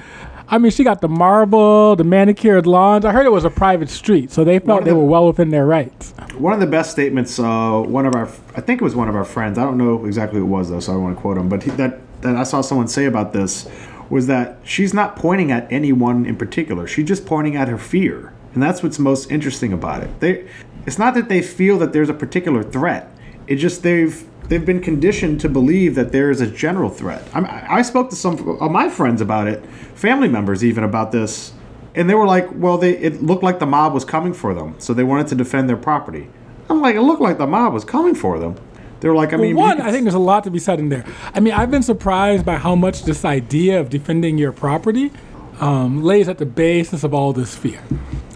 I 0.48 0.58
mean, 0.58 0.70
she 0.70 0.84
got 0.84 1.00
the 1.00 1.08
marble, 1.08 1.96
the 1.96 2.04
manicured 2.04 2.66
lawns. 2.66 3.06
I 3.06 3.12
heard 3.12 3.24
it 3.24 3.32
was 3.32 3.44
a 3.46 3.50
private 3.50 3.88
street, 3.88 4.30
so 4.30 4.44
they 4.44 4.58
felt 4.58 4.84
they 4.84 4.90
the- 4.90 4.96
were 4.96 5.06
well 5.06 5.26
within 5.26 5.48
their 5.48 5.64
rights. 5.64 6.12
One 6.38 6.52
of 6.52 6.60
the 6.60 6.66
best 6.66 6.90
statements. 6.90 7.38
Uh, 7.38 7.80
one 7.80 8.06
of 8.06 8.14
our, 8.14 8.26
I 8.54 8.60
think 8.60 8.80
it 8.80 8.84
was 8.84 8.94
one 8.94 9.08
of 9.08 9.16
our 9.16 9.24
friends. 9.24 9.58
I 9.58 9.64
don't 9.64 9.78
know 9.78 10.04
exactly 10.04 10.38
who 10.38 10.46
it 10.46 10.48
was 10.48 10.70
though, 10.70 10.80
so 10.80 10.92
I 10.92 10.96
want 10.96 11.16
to 11.16 11.20
quote 11.20 11.38
him. 11.38 11.48
But 11.48 11.62
he, 11.62 11.70
that 11.72 12.00
that 12.22 12.36
I 12.36 12.44
saw 12.44 12.60
someone 12.60 12.88
say 12.88 13.04
about 13.04 13.32
this 13.32 13.68
was 14.08 14.26
that 14.28 14.58
she's 14.62 14.94
not 14.94 15.16
pointing 15.16 15.50
at 15.50 15.70
anyone 15.70 16.26
in 16.26 16.36
particular. 16.36 16.86
She's 16.86 17.06
just 17.06 17.26
pointing 17.26 17.56
at 17.56 17.68
her 17.68 17.78
fear, 17.78 18.32
and 18.54 18.62
that's 18.62 18.82
what's 18.82 18.98
most 18.98 19.30
interesting 19.30 19.72
about 19.72 20.02
it. 20.02 20.20
They, 20.20 20.48
it's 20.86 20.98
not 20.98 21.14
that 21.14 21.28
they 21.28 21.42
feel 21.42 21.78
that 21.78 21.92
there's 21.92 22.08
a 22.08 22.14
particular 22.14 22.62
threat. 22.62 23.10
It 23.46 23.56
just 23.56 23.82
they've 23.82 24.24
they've 24.48 24.64
been 24.64 24.80
conditioned 24.80 25.40
to 25.40 25.48
believe 25.48 25.94
that 25.96 26.12
there 26.12 26.30
is 26.30 26.40
a 26.40 26.46
general 26.46 26.90
threat. 26.90 27.26
I'm, 27.34 27.46
I 27.48 27.82
spoke 27.82 28.10
to 28.10 28.16
some 28.16 28.60
of 28.60 28.70
my 28.70 28.88
friends 28.88 29.20
about 29.20 29.48
it, 29.48 29.64
family 29.94 30.28
members 30.28 30.64
even 30.64 30.84
about 30.84 31.12
this, 31.12 31.52
and 31.96 32.08
they 32.08 32.14
were 32.14 32.26
like, 32.26 32.48
"Well, 32.54 32.78
they 32.78 32.96
it 32.96 33.22
looked 33.22 33.43
like 33.43 33.58
the 33.58 33.66
mob 33.66 33.93
was 33.94 34.04
coming 34.04 34.32
for 34.32 34.54
them, 34.54 34.75
so 34.78 34.94
they 34.94 35.04
wanted 35.04 35.26
to 35.28 35.34
defend 35.34 35.69
their 35.69 35.76
property." 35.76 36.28
I'm 36.69 36.81
like, 36.81 36.94
"It 36.96 37.02
looked 37.02 37.22
like 37.22 37.38
the 37.38 37.46
mob 37.46 37.72
was 37.72 37.84
coming 37.84 38.14
for 38.14 38.38
them." 38.38 38.54
They 39.00 39.08
were 39.08 39.14
like, 39.14 39.32
"I 39.32 39.37
Well, 39.37 39.44
mean, 39.46 39.56
one, 39.56 39.81
I 39.81 39.90
think 39.90 40.04
there's 40.04 40.14
a 40.14 40.19
lot 40.19 40.44
to 40.44 40.50
be 40.50 40.58
said 40.58 40.78
in 40.78 40.88
there. 40.88 41.04
I 41.34 41.40
mean, 41.40 41.52
I've 41.52 41.70
been 41.70 41.82
surprised 41.82 42.44
by 42.44 42.56
how 42.56 42.75
much 42.75 43.04
this 43.04 43.25
idea 43.25 43.80
of 43.80 43.90
defending 43.90 44.38
your 44.38 44.52
property 44.52 45.11
um, 45.61 46.02
lays 46.02 46.28
at 46.28 46.38
the 46.38 46.47
basis 46.47 47.02
of 47.04 47.12
all 47.14 47.32
this 47.32 47.54
fear. 47.56 47.80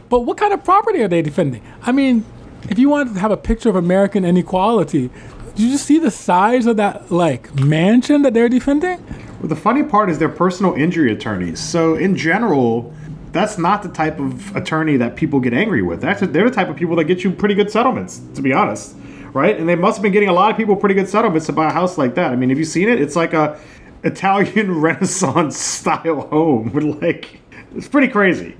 But 0.08 0.20
what 0.20 0.36
kind 0.36 0.52
of 0.52 0.64
property 0.64 1.02
are 1.02 1.08
they 1.08 1.22
defending? 1.22 1.62
I 1.82 1.92
mean, 1.92 2.24
if 2.68 2.78
you 2.78 2.88
want 2.88 3.14
to 3.14 3.20
have 3.20 3.30
a 3.30 3.36
picture 3.36 3.68
of 3.68 3.76
American 3.76 4.24
inequality, 4.24 5.10
you 5.56 5.70
just 5.70 5.84
see 5.86 5.98
the 5.98 6.10
size 6.10 6.66
of 6.66 6.76
that 6.76 7.10
like 7.10 7.54
mansion 7.54 8.22
that 8.22 8.34
they're 8.34 8.48
defending? 8.48 9.04
Well, 9.40 9.48
the 9.48 9.56
funny 9.56 9.82
part 9.82 10.10
is 10.10 10.18
they're 10.18 10.28
personal 10.28 10.74
injury 10.74 11.12
attorneys. 11.12 11.60
So 11.60 11.94
in 11.94 12.16
general, 12.16 12.92
that's 13.32 13.58
not 13.58 13.82
the 13.82 13.88
type 13.88 14.18
of 14.18 14.54
attorney 14.56 14.96
that 14.96 15.16
people 15.16 15.40
get 15.40 15.52
angry 15.52 15.82
with. 15.82 16.00
They're 16.00 16.14
the 16.14 16.50
type 16.50 16.68
of 16.68 16.76
people 16.76 16.96
that 16.96 17.04
get 17.04 17.24
you 17.24 17.30
pretty 17.30 17.54
good 17.54 17.70
settlements, 17.70 18.20
to 18.34 18.42
be 18.42 18.52
honest, 18.52 18.96
right? 19.32 19.58
And 19.58 19.68
they 19.68 19.76
must 19.76 19.98
have 19.98 20.02
been 20.02 20.12
getting 20.12 20.28
a 20.28 20.32
lot 20.32 20.50
of 20.50 20.56
people 20.56 20.76
pretty 20.76 20.94
good 20.94 21.08
settlements 21.08 21.46
to 21.46 21.52
buy 21.52 21.68
a 21.68 21.72
house 21.72 21.98
like 21.98 22.14
that. 22.16 22.32
I 22.32 22.36
mean, 22.36 22.50
have 22.50 22.58
you 22.58 22.64
seen 22.64 22.88
it? 22.88 23.00
It's 23.00 23.16
like 23.16 23.32
a 23.32 23.58
Italian 24.02 24.80
Renaissance 24.80 25.58
style 25.58 26.22
home 26.28 26.72
with 26.72 26.84
like 27.02 27.40
it's 27.74 27.88
pretty 27.88 28.08
crazy. 28.08 28.56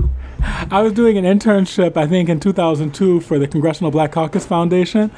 I 0.70 0.80
was 0.82 0.92
doing 0.92 1.18
an 1.18 1.24
internship, 1.24 1.96
I 1.96 2.06
think, 2.06 2.28
in 2.28 2.40
2002 2.40 3.20
for 3.20 3.38
the 3.38 3.46
Congressional 3.46 3.90
Black 3.90 4.12
Caucus 4.12 4.46
Foundation. 4.46 5.10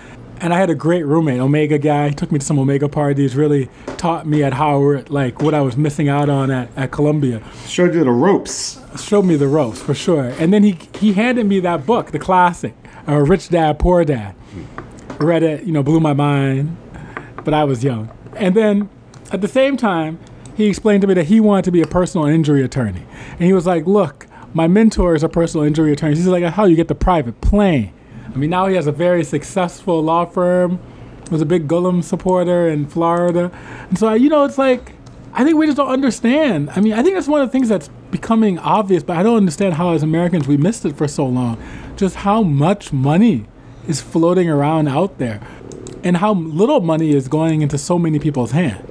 And 0.42 0.52
I 0.52 0.58
had 0.58 0.70
a 0.70 0.75
great 0.75 1.06
roommate, 1.06 1.38
Omega 1.38 1.78
guy. 1.78 2.08
He 2.08 2.14
took 2.16 2.32
me 2.32 2.40
to 2.40 2.44
some 2.44 2.58
Omega 2.58 2.88
parties, 2.88 3.37
really 3.37 3.68
taught 3.96 4.26
me 4.26 4.42
at 4.42 4.52
Howard, 4.52 5.08
like 5.08 5.40
what 5.40 5.54
I 5.54 5.61
was 5.61 5.76
missing 5.76 6.08
out 6.08 6.28
on 6.28 6.50
at, 6.50 6.68
at 6.76 6.90
Columbia. 6.90 7.40
Showed 7.68 7.94
you 7.94 8.02
the 8.02 8.11
ropes. 8.11 8.80
Showed 9.00 9.25
me 9.25 9.37
the 9.37 9.46
ropes 9.46 9.80
for 9.80 9.94
sure. 9.94 10.34
And 10.40 10.52
then 10.52 10.64
he, 10.64 10.80
he 10.99 11.12
handed 11.12 11.46
me 11.46 11.61
that 11.61 11.87
book, 11.87 12.11
the 12.11 12.18
classic, 12.18 12.75
uh, 13.06 13.18
Rich 13.18 13.50
Dad, 13.50 13.78
Poor 13.78 14.04
Dad. 14.04 14.34
Read 15.20 15.44
it, 15.44 15.62
you 15.62 15.70
know, 15.70 15.84
blew 15.84 16.00
my 16.00 16.12
mind, 16.12 16.76
but 17.44 17.54
I 17.54 17.62
was 17.62 17.84
young. 17.84 18.11
And 18.34 18.56
then 18.56 18.90
at 19.30 19.42
the 19.42 19.49
same 19.49 19.76
time, 19.76 20.18
he 20.56 20.66
explained 20.66 21.02
to 21.02 21.06
me 21.06 21.14
that 21.14 21.26
he 21.26 21.38
wanted 21.38 21.66
to 21.66 21.70
be 21.70 21.82
a 21.82 21.87
personal 21.87 22.26
injury 22.26 22.64
attorney. 22.64 23.04
And 23.30 23.42
he 23.42 23.52
was 23.52 23.64
like, 23.64 23.87
look, 23.87 24.26
my 24.54 24.66
mentor 24.66 25.14
is 25.14 25.22
a 25.22 25.28
personal 25.28 25.64
injury 25.64 25.92
attorney. 25.92 26.16
He's 26.16 26.26
like, 26.26 26.42
how 26.42 26.64
you 26.64 26.75
get 26.75 26.88
the 26.88 26.96
private 26.96 27.40
plane. 27.40 27.92
I 28.33 28.37
mean, 28.37 28.50
now 28.50 28.67
he 28.67 28.76
has 28.76 28.87
a 28.87 28.93
very 28.93 29.25
successful 29.25 30.02
law 30.02 30.25
firm. 30.25 30.79
Was 31.31 31.41
a 31.41 31.47
big 31.47 31.67
Gillum 31.67 32.02
supporter 32.02 32.69
in 32.69 32.87
Florida, 32.87 33.50
and 33.88 33.99
so 33.99 34.12
you 34.12 34.29
know, 34.29 34.45
it's 34.45 34.59
like 34.59 34.93
I 35.33 35.45
think 35.45 35.57
we 35.57 35.64
just 35.64 35.79
don't 35.79 35.88
understand. 35.88 36.69
I 36.76 36.81
mean, 36.81 36.93
I 36.93 37.02
think 37.02 37.14
that's 37.14 37.29
one 37.29 37.41
of 37.41 37.49
the 37.49 37.52
things 37.52 37.71
that's 37.71 37.88
becoming 38.11 38.59
obvious, 38.59 39.02
but 39.02 39.17
I 39.17 39.23
don't 39.23 39.38
understand 39.38 39.75
how, 39.75 39.95
as 39.95 40.02
Americans, 40.02 40.47
we 40.47 40.59
missed 40.59 40.85
it 40.85 40.95
for 40.95 41.09
so 41.09 41.25
long. 41.25 41.57
Just 41.97 42.17
how 42.17 42.43
much 42.43 42.93
money 42.93 43.47
is 43.88 44.02
floating 44.02 44.50
around 44.50 44.88
out 44.88 45.17
there. 45.17 45.41
and 46.05 46.17
how 46.17 46.35
little 46.35 46.81
money 46.81 47.12
is 47.12 47.29
going 47.29 47.62
into 47.62 47.79
so 47.79 47.99
many 47.99 48.19
people's 48.19 48.52
hands. 48.52 48.88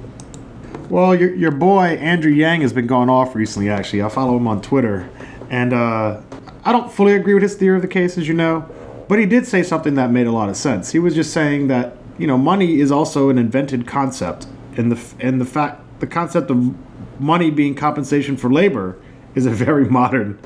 Well, 0.88 1.14
your, 1.14 1.34
your 1.34 1.50
boy 1.50 1.96
Andrew 2.00 2.32
Yang 2.32 2.62
has 2.62 2.72
been 2.72 2.86
going 2.86 3.08
off 3.08 3.34
recently. 3.34 3.70
Actually, 3.70 4.02
I 4.02 4.08
follow 4.08 4.36
him 4.36 4.46
on 4.46 4.60
Twitter, 4.60 5.08
and 5.48 5.72
uh, 5.72 6.20
I 6.64 6.72
don't 6.72 6.92
fully 6.92 7.14
agree 7.14 7.34
with 7.34 7.42
his 7.42 7.54
theory 7.54 7.76
of 7.76 7.82
the 7.82 7.88
case, 7.88 8.18
as 8.18 8.28
you 8.28 8.34
know, 8.34 8.68
but 9.12 9.18
he 9.18 9.26
did 9.26 9.46
say 9.46 9.62
something 9.62 9.94
that 9.96 10.10
made 10.10 10.26
a 10.26 10.32
lot 10.32 10.48
of 10.48 10.56
sense. 10.56 10.92
He 10.92 10.98
was 10.98 11.14
just 11.14 11.34
saying 11.34 11.68
that 11.68 11.98
you 12.16 12.26
know 12.26 12.38
money 12.38 12.80
is 12.80 12.90
also 12.90 13.28
an 13.28 13.36
invented 13.36 13.86
concept, 13.86 14.46
and 14.78 14.90
the 14.90 15.14
and 15.20 15.38
the 15.38 15.44
fact 15.44 15.82
the 16.00 16.06
concept 16.06 16.50
of 16.50 16.74
money 17.20 17.50
being 17.50 17.74
compensation 17.74 18.38
for 18.38 18.50
labor 18.50 18.96
is 19.34 19.44
a 19.44 19.50
very 19.50 19.84
modern 20.00 20.38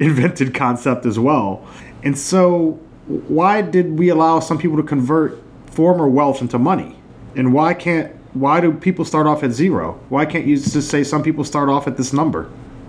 invented 0.00 0.54
concept 0.54 1.04
as 1.04 1.18
well. 1.18 1.62
And 2.04 2.16
so, 2.16 2.80
why 3.06 3.60
did 3.60 3.98
we 3.98 4.08
allow 4.08 4.40
some 4.40 4.56
people 4.56 4.78
to 4.78 4.82
convert 4.82 5.38
former 5.66 6.08
wealth 6.08 6.40
into 6.40 6.58
money? 6.58 6.96
And 7.34 7.52
why 7.52 7.74
can't 7.74 8.16
why 8.32 8.62
do 8.62 8.72
people 8.72 9.04
start 9.04 9.26
off 9.26 9.42
at 9.42 9.50
zero? 9.50 10.00
Why 10.08 10.24
can't 10.24 10.46
you 10.46 10.56
just 10.56 10.88
say 10.88 11.04
some 11.04 11.22
people 11.22 11.44
start 11.44 11.68
off 11.68 11.86
at 11.86 11.98
this 11.98 12.14
number? 12.14 12.44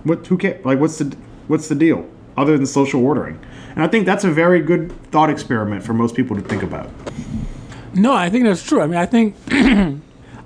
What 0.06 0.26
who 0.28 0.38
can 0.38 0.62
like 0.64 0.80
what's 0.80 1.00
the 1.00 1.18
what's 1.50 1.68
the 1.68 1.76
deal 1.76 2.08
other 2.38 2.58
than 2.58 2.66
social 2.66 3.04
ordering? 3.06 3.40
And 3.76 3.84
I 3.84 3.88
think 3.88 4.06
that's 4.06 4.24
a 4.24 4.32
very 4.32 4.62
good 4.62 4.92
thought 5.12 5.30
experiment 5.30 5.84
for 5.84 5.94
most 5.94 6.16
people 6.16 6.36
to 6.36 6.42
think 6.42 6.64
about. 6.64 6.90
No, 7.94 8.14
I 8.14 8.30
think 8.30 8.46
that's 8.46 8.64
true. 8.64 8.82
I 8.82 8.88
mean, 8.88 8.98
I 8.98 9.06
think 9.06 9.36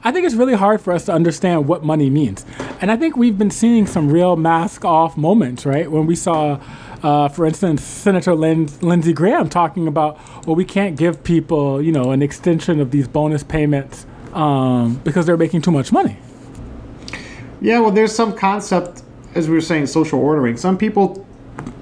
I 0.03 0.12
think 0.12 0.25
it's 0.25 0.36
really 0.36 0.55
hard 0.55 0.81
for 0.81 0.93
us 0.93 1.05
to 1.05 1.13
understand 1.13 1.67
what 1.67 1.83
money 1.83 2.10
means. 2.10 2.45
And 2.79 2.91
I 2.91 2.98
think 2.98 3.15
we've 3.15 3.38
been 3.38 3.51
seeing 3.51 3.86
some 3.86 4.10
real 4.10 4.36
mask 4.36 4.83
off 4.83 5.15
moments, 5.15 5.65
right? 5.65 5.91
When 5.91 6.07
we 6.07 6.15
saw, 6.15 6.60
uh, 7.03 7.27
for 7.29 7.45
instance, 7.45 7.83
Senator 7.83 8.33
Lin- 8.33 8.69
Lindsey 8.81 9.13
Graham 9.13 9.48
talking 9.48 9.88
about, 9.88 10.19
well, 10.48 10.55
we 10.55 10.65
can't 10.65 10.98
give 10.98 11.24
people, 11.24 11.81
you 11.81 11.91
know, 11.91 12.12
an 12.12 12.24
extension 12.24 12.79
of 12.79 12.89
these 12.89 13.07
bonus 13.07 13.43
payments 13.43 14.07
um, 14.33 14.95
because 15.03 15.27
they're 15.27 15.38
making 15.38 15.62
too 15.62 15.71
much 15.71 15.91
money. 15.91 16.17
Yeah, 17.62 17.79
well, 17.79 17.91
there's 17.91 18.13
some 18.13 18.36
concept, 18.36 19.03
as 19.36 19.48
we 19.48 19.53
were 19.53 19.62
saying, 19.62 19.86
social 19.86 20.19
ordering. 20.19 20.57
Some 20.57 20.79
people 20.79 21.27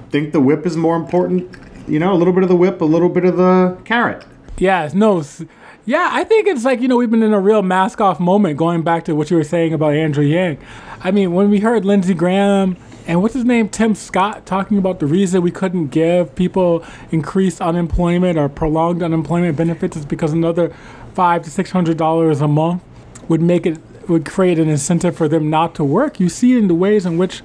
think 0.09 0.33
the 0.33 0.39
whip 0.39 0.65
is 0.65 0.77
more 0.77 0.95
important. 0.95 1.55
You 1.87 1.99
know, 1.99 2.13
a 2.13 2.17
little 2.17 2.33
bit 2.33 2.43
of 2.43 2.49
the 2.49 2.55
whip, 2.55 2.81
a 2.81 2.85
little 2.85 3.09
bit 3.09 3.25
of 3.25 3.37
the 3.37 3.77
carrot. 3.85 4.25
Yeah, 4.57 4.89
no, 4.93 5.23
yeah, 5.85 6.09
I 6.11 6.23
think 6.23 6.47
it's 6.47 6.65
like, 6.65 6.81
you 6.81 6.87
know, 6.87 6.97
we've 6.97 7.09
been 7.09 7.23
in 7.23 7.33
a 7.33 7.39
real 7.39 7.63
mask 7.63 7.99
off 7.99 8.19
moment 8.19 8.57
going 8.57 8.83
back 8.83 9.05
to 9.05 9.15
what 9.15 9.31
you 9.31 9.37
were 9.37 9.43
saying 9.43 9.73
about 9.73 9.93
Andrew 9.93 10.23
Yang. 10.23 10.59
I 10.99 11.09
mean, 11.09 11.33
when 11.33 11.49
we 11.49 11.61
heard 11.61 11.83
Lindsey 11.83 12.13
Graham 12.13 12.77
and 13.07 13.23
what's 13.23 13.33
his 13.33 13.45
name, 13.45 13.69
Tim 13.69 13.95
Scott, 13.95 14.45
talking 14.45 14.77
about 14.77 14.99
the 14.99 15.07
reason 15.07 15.41
we 15.41 15.49
couldn't 15.49 15.87
give 15.87 16.35
people 16.35 16.85
increased 17.09 17.59
unemployment 17.59 18.37
or 18.37 18.49
prolonged 18.49 19.01
unemployment 19.01 19.57
benefits 19.57 19.97
is 19.97 20.05
because 20.05 20.31
another 20.31 20.75
five 21.15 21.41
to 21.43 21.49
six 21.49 21.71
hundred 21.71 21.97
dollars 21.97 22.39
a 22.39 22.47
month 22.47 22.83
would 23.27 23.41
make 23.41 23.65
it 23.65 23.79
would 24.07 24.25
create 24.25 24.59
an 24.59 24.69
incentive 24.69 25.17
for 25.17 25.27
them 25.27 25.49
not 25.49 25.73
to 25.75 25.83
work. 25.83 26.19
You 26.19 26.29
see 26.29 26.55
in 26.55 26.67
the 26.67 26.75
ways 26.75 27.05
in 27.05 27.17
which 27.17 27.41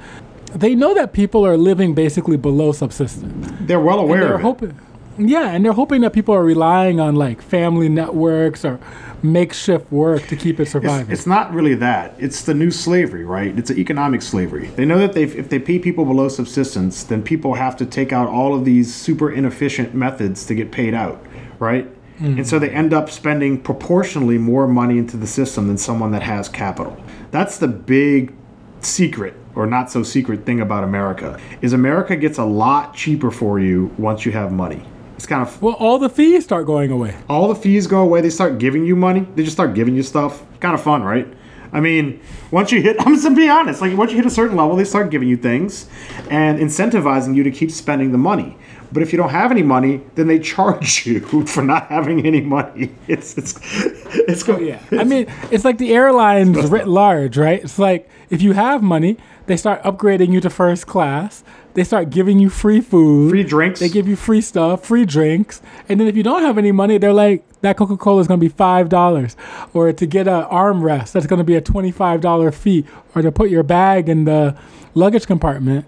they 0.54 0.75
know 0.75 0.94
that 0.94 1.12
people 1.12 1.46
are 1.46 1.56
living 1.56 1.94
basically 1.94 2.37
below 2.37 2.73
subsistence. 2.73 3.52
They're 3.61 3.80
well 3.80 3.99
aware 3.99 4.20
they're 4.20 4.34
of 4.34 4.40
it. 4.40 4.42
hoping, 4.42 4.80
yeah, 5.18 5.50
and 5.50 5.64
they're 5.64 5.73
hoping 5.73 6.00
that 6.02 6.12
people 6.12 6.34
are 6.34 6.44
relying 6.44 7.00
on 7.00 7.16
like 7.16 7.42
family 7.42 7.88
networks 7.88 8.64
or 8.64 8.80
makeshift 9.23 9.90
work 9.90 10.26
to 10.26 10.37
keep 10.37 10.61
it 10.61 10.66
surviving. 10.66 11.11
It's, 11.11 11.20
it's 11.20 11.26
not 11.26 11.52
really 11.52 11.75
that. 11.76 12.14
It's 12.18 12.42
the 12.42 12.54
new 12.54 12.70
slavery, 12.70 13.25
right? 13.25 13.56
It's 13.58 13.70
an 13.70 13.78
economic 13.78 14.23
slavery. 14.23 14.66
They 14.68 14.84
know 14.84 14.99
that 15.06 15.16
if 15.16 15.49
they 15.49 15.58
pay 15.58 15.78
people 15.78 16.04
below 16.04 16.28
subsistence, 16.28 17.04
then 17.04 17.23
people 17.23 17.54
have 17.54 17.76
to 17.78 17.87
take 17.87 18.12
out 18.12 18.28
all 18.28 18.54
of 18.54 18.64
these 18.64 18.94
super 18.94 19.32
inefficient 19.32 19.94
methods 19.94 20.44
to 20.46 20.54
get 20.54 20.73
paid 20.73 20.94
out, 20.94 21.25
right? 21.58 21.88
And 22.20 22.46
so 22.46 22.61
they 22.61 22.70
end 22.70 22.94
up 22.94 23.11
spending 23.11 23.61
proportionally 23.61 24.38
more 24.38 24.68
money 24.68 24.99
into 24.99 25.16
the 25.16 25.26
system 25.26 25.66
than 25.66 25.76
someone 25.76 26.12
that 26.12 26.23
has 26.23 26.49
capital. 26.49 26.96
That's 27.32 27.58
the 27.58 27.66
big 27.66 28.32
secret 28.80 29.34
or 29.54 29.66
not 29.66 29.90
so 29.90 30.02
secret 30.02 30.44
thing 30.44 30.61
about 30.61 30.84
America 30.84 31.38
is 31.61 31.73
America 31.73 32.16
gets 32.16 32.38
a 32.38 32.44
lot 32.44 32.94
cheaper 32.94 33.30
for 33.30 33.58
you 33.61 33.92
once 33.99 34.25
you 34.26 34.32
have 34.32 34.52
money. 34.52 34.82
It's 35.16 35.26
kind 35.26 35.42
of 35.42 35.62
well, 35.62 35.75
all 35.75 35.99
the 35.99 36.08
fees 36.08 36.44
start 36.44 36.66
going 36.66 36.90
away. 36.90 37.14
all 37.28 37.49
the 37.49 37.54
fees 37.54 37.87
go 37.87 38.02
away. 38.02 38.20
They 38.20 38.30
start 38.30 38.58
giving 38.58 38.84
you 38.84 38.96
money. 38.96 39.26
They 39.37 39.44
just 39.44 39.56
start 39.56 39.75
giving 39.75 39.94
you 39.94 40.02
stuff. 40.02 40.44
Kind 40.61 40.75
of 40.75 40.82
fun, 40.82 41.02
right? 41.02 41.26
I 41.73 41.80
mean, 41.80 42.20
once 42.50 42.70
you 42.73 42.80
hit, 42.82 42.96
I'm 43.00 43.14
just 43.14 43.25
gonna 43.25 43.37
be 43.37 43.49
honest. 43.49 43.80
Like 43.80 43.96
once 43.96 44.11
you 44.11 44.16
hit 44.16 44.26
a 44.26 44.30
certain 44.30 44.56
level, 44.56 44.76
they 44.76 44.84
start 44.84 45.11
giving 45.11 45.28
you 45.28 45.37
things 45.37 45.88
and 46.30 46.58
incentivizing 46.58 47.34
you 47.34 47.42
to 47.44 47.50
keep 47.50 47.70
spending 47.70 48.12
the 48.12 48.18
money. 48.18 48.56
But 48.94 49.02
if 49.02 49.12
you 49.12 49.16
don't 49.18 49.30
have 49.30 49.50
any 49.50 49.64
money, 49.64 50.00
then 50.14 50.28
they 50.28 50.38
charge 50.38 51.04
you 51.06 51.20
for 51.46 51.62
not 51.62 51.88
having 51.88 52.24
any 52.24 52.40
money. 52.40 52.94
It's 53.08 53.36
it's 53.36 53.58
it's 54.14 54.42
go- 54.44 54.58
Yeah, 54.58 54.80
I 54.92 55.02
mean, 55.04 55.26
it's 55.50 55.64
like 55.64 55.78
the 55.78 55.92
airlines 55.92 56.56
writ 56.70 56.86
large, 57.02 57.36
right? 57.36 57.62
It's 57.62 57.78
like 57.78 58.08
if 58.30 58.40
you 58.40 58.52
have 58.52 58.82
money, 58.82 59.18
they 59.46 59.56
start 59.56 59.82
upgrading 59.82 60.32
you 60.32 60.40
to 60.40 60.48
first 60.48 60.86
class. 60.86 61.42
They 61.74 61.82
start 61.82 62.10
giving 62.10 62.38
you 62.38 62.50
free 62.50 62.80
food, 62.80 63.30
free 63.30 63.42
drinks. 63.42 63.80
They 63.80 63.88
give 63.88 64.06
you 64.06 64.14
free 64.14 64.40
stuff, 64.40 64.86
free 64.86 65.04
drinks, 65.04 65.60
and 65.88 65.98
then 65.98 66.06
if 66.06 66.16
you 66.16 66.22
don't 66.22 66.42
have 66.42 66.56
any 66.56 66.70
money, 66.70 66.98
they're 66.98 67.12
like, 67.12 67.42
that 67.62 67.76
Coca 67.76 67.96
Cola 67.96 68.20
is 68.20 68.28
going 68.28 68.38
to 68.38 68.44
be 68.46 68.48
five 68.48 68.88
dollars, 68.88 69.36
or 69.72 69.92
to 69.92 70.06
get 70.06 70.28
an 70.28 70.44
armrest, 70.44 71.10
that's 71.10 71.26
going 71.26 71.38
to 71.38 71.44
be 71.44 71.56
a 71.56 71.60
twenty-five 71.60 72.20
dollar 72.20 72.52
fee, 72.52 72.86
or 73.16 73.22
to 73.22 73.32
put 73.32 73.50
your 73.50 73.64
bag 73.64 74.08
in 74.08 74.24
the 74.24 74.56
luggage 74.94 75.26
compartment, 75.26 75.84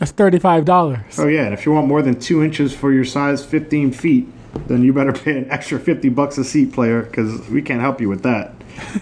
that's 0.00 0.10
thirty-five 0.10 0.64
dollars. 0.64 1.18
oh 1.18 1.28
yeah, 1.28 1.44
and 1.44 1.54
if 1.54 1.64
you 1.64 1.72
want 1.72 1.86
more 1.86 2.02
than 2.02 2.18
two 2.18 2.42
inches 2.42 2.74
for 2.74 2.92
your 2.92 3.04
size 3.04 3.44
15 3.44 3.92
feet, 3.92 4.26
then 4.66 4.82
you 4.82 4.92
better 4.92 5.12
pay 5.24 5.38
an 5.38 5.48
extra 5.50 5.78
50 5.78 6.08
bucks 6.08 6.36
a 6.38 6.42
seat, 6.44 6.72
player, 6.72 7.02
because 7.02 7.48
we 7.48 7.62
can't 7.62 7.80
help 7.80 8.00
you 8.00 8.08
with 8.08 8.22
that. 8.24 8.52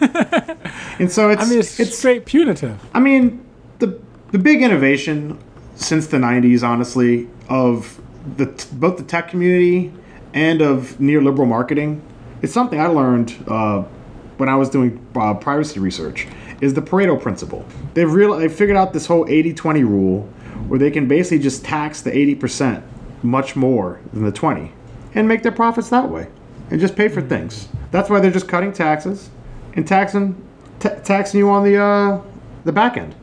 and 0.98 1.10
so 1.10 1.30
it's 1.30 1.42
I 1.42 1.48
mean, 1.48 1.60
it's, 1.60 1.80
it's 1.80 1.96
straight 1.96 2.26
punitive. 2.26 2.78
I 2.92 3.00
mean, 3.00 3.42
the 3.78 3.98
the 4.32 4.38
big 4.38 4.60
innovation 4.60 5.38
since 5.76 6.08
the 6.08 6.18
'90s, 6.18 6.62
honestly, 6.62 7.28
of 7.48 8.00
the 8.36 8.46
both 8.72 8.96
the 8.98 9.04
tech 9.04 9.28
community 9.28 9.92
and 10.34 10.60
of 10.60 10.96
neoliberal 10.98 11.46
marketing, 11.46 12.02
it's 12.42 12.52
something 12.52 12.80
I 12.80 12.88
learned 12.88 13.34
uh, 13.46 13.82
when 14.38 14.48
I 14.48 14.56
was 14.56 14.68
doing 14.68 15.04
uh, 15.14 15.34
privacy 15.34 15.78
research. 15.80 16.26
Is 16.60 16.74
the 16.74 16.82
Pareto 16.82 17.20
principle? 17.22 17.64
They've 17.94 18.12
real 18.12 18.36
they 18.36 18.48
figured 18.48 18.76
out 18.76 18.92
this 18.92 19.06
whole 19.06 19.24
80-20 19.26 19.82
rule, 19.82 20.28
where 20.68 20.78
they 20.78 20.90
can 20.90 21.08
basically 21.08 21.38
just 21.40 21.64
tax 21.64 22.00
the 22.02 22.10
80% 22.10 22.82
much 23.22 23.56
more 23.56 24.00
than 24.12 24.25
the 24.25 24.32
20, 24.32 24.72
and 25.14 25.26
make 25.26 25.42
their 25.42 25.52
profits 25.52 25.88
that 25.90 26.08
way, 26.08 26.28
and 26.70 26.78
just 26.80 26.94
pay 26.96 27.08
for 27.08 27.20
things. 27.20 27.68
That's 27.90 28.08
why 28.10 28.20
they're 28.20 28.30
just 28.30 28.48
cutting 28.48 28.72
taxes 28.72 29.30
and 29.75 29.87
taxing 29.87 30.37
ta 30.78 30.90
taxing 31.02 31.38
you 31.40 31.50
on 31.50 31.64
the 31.64 31.76
uh, 31.82 32.20
the 32.64 32.72
back 32.72 32.96
end. 32.96 33.14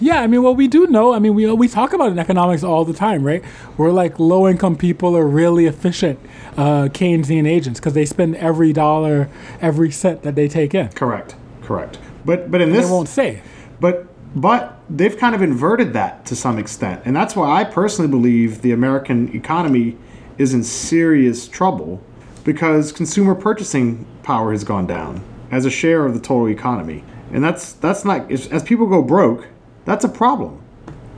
Yeah, 0.00 0.20
I 0.20 0.26
mean, 0.28 0.42
well, 0.44 0.54
we 0.54 0.68
do 0.68 0.86
know. 0.86 1.12
I 1.12 1.18
mean, 1.18 1.34
we 1.34 1.50
we 1.52 1.68
talk 1.68 1.92
about 1.92 2.08
it 2.08 2.12
in 2.12 2.18
economics 2.18 2.62
all 2.62 2.84
the 2.84 2.92
time, 2.94 3.24
right? 3.24 3.42
We're 3.76 3.90
like 3.90 4.18
low 4.18 4.48
income 4.48 4.76
people 4.76 5.16
are 5.16 5.26
really 5.26 5.66
efficient 5.66 6.18
uh, 6.56 6.84
Keynesian 6.84 7.46
agents 7.48 7.80
because 7.80 7.94
they 7.94 8.06
spend 8.06 8.36
every 8.36 8.72
dollar, 8.72 9.28
every 9.60 9.90
cent 9.90 10.22
that 10.22 10.34
they 10.34 10.48
take 10.48 10.74
in. 10.74 10.88
Correct. 10.90 11.34
Correct. 11.62 11.98
But 12.24 12.50
but 12.50 12.60
in 12.60 12.70
They 12.70 12.76
this 12.76 12.86
they 12.86 12.92
won't 12.92 13.08
say. 13.08 13.42
but 13.80 14.06
but 14.34 14.77
they've 14.90 15.16
kind 15.16 15.34
of 15.34 15.42
inverted 15.42 15.92
that 15.92 16.24
to 16.26 16.36
some 16.36 16.58
extent. 16.58 17.02
And 17.04 17.14
that's 17.14 17.36
why 17.36 17.60
I 17.60 17.64
personally 17.64 18.10
believe 18.10 18.62
the 18.62 18.72
American 18.72 19.34
economy 19.34 19.96
is 20.38 20.54
in 20.54 20.64
serious 20.64 21.48
trouble 21.48 22.02
because 22.44 22.92
consumer 22.92 23.34
purchasing 23.34 24.06
power 24.22 24.52
has 24.52 24.64
gone 24.64 24.86
down 24.86 25.22
as 25.50 25.64
a 25.64 25.70
share 25.70 26.06
of 26.06 26.14
the 26.14 26.20
total 26.20 26.48
economy. 26.48 27.04
And 27.32 27.44
that's 27.44 27.74
that's 27.74 28.04
not 28.04 28.30
as 28.30 28.62
people 28.62 28.86
go 28.86 29.02
broke, 29.02 29.48
that's 29.84 30.04
a 30.04 30.08
problem. 30.08 30.62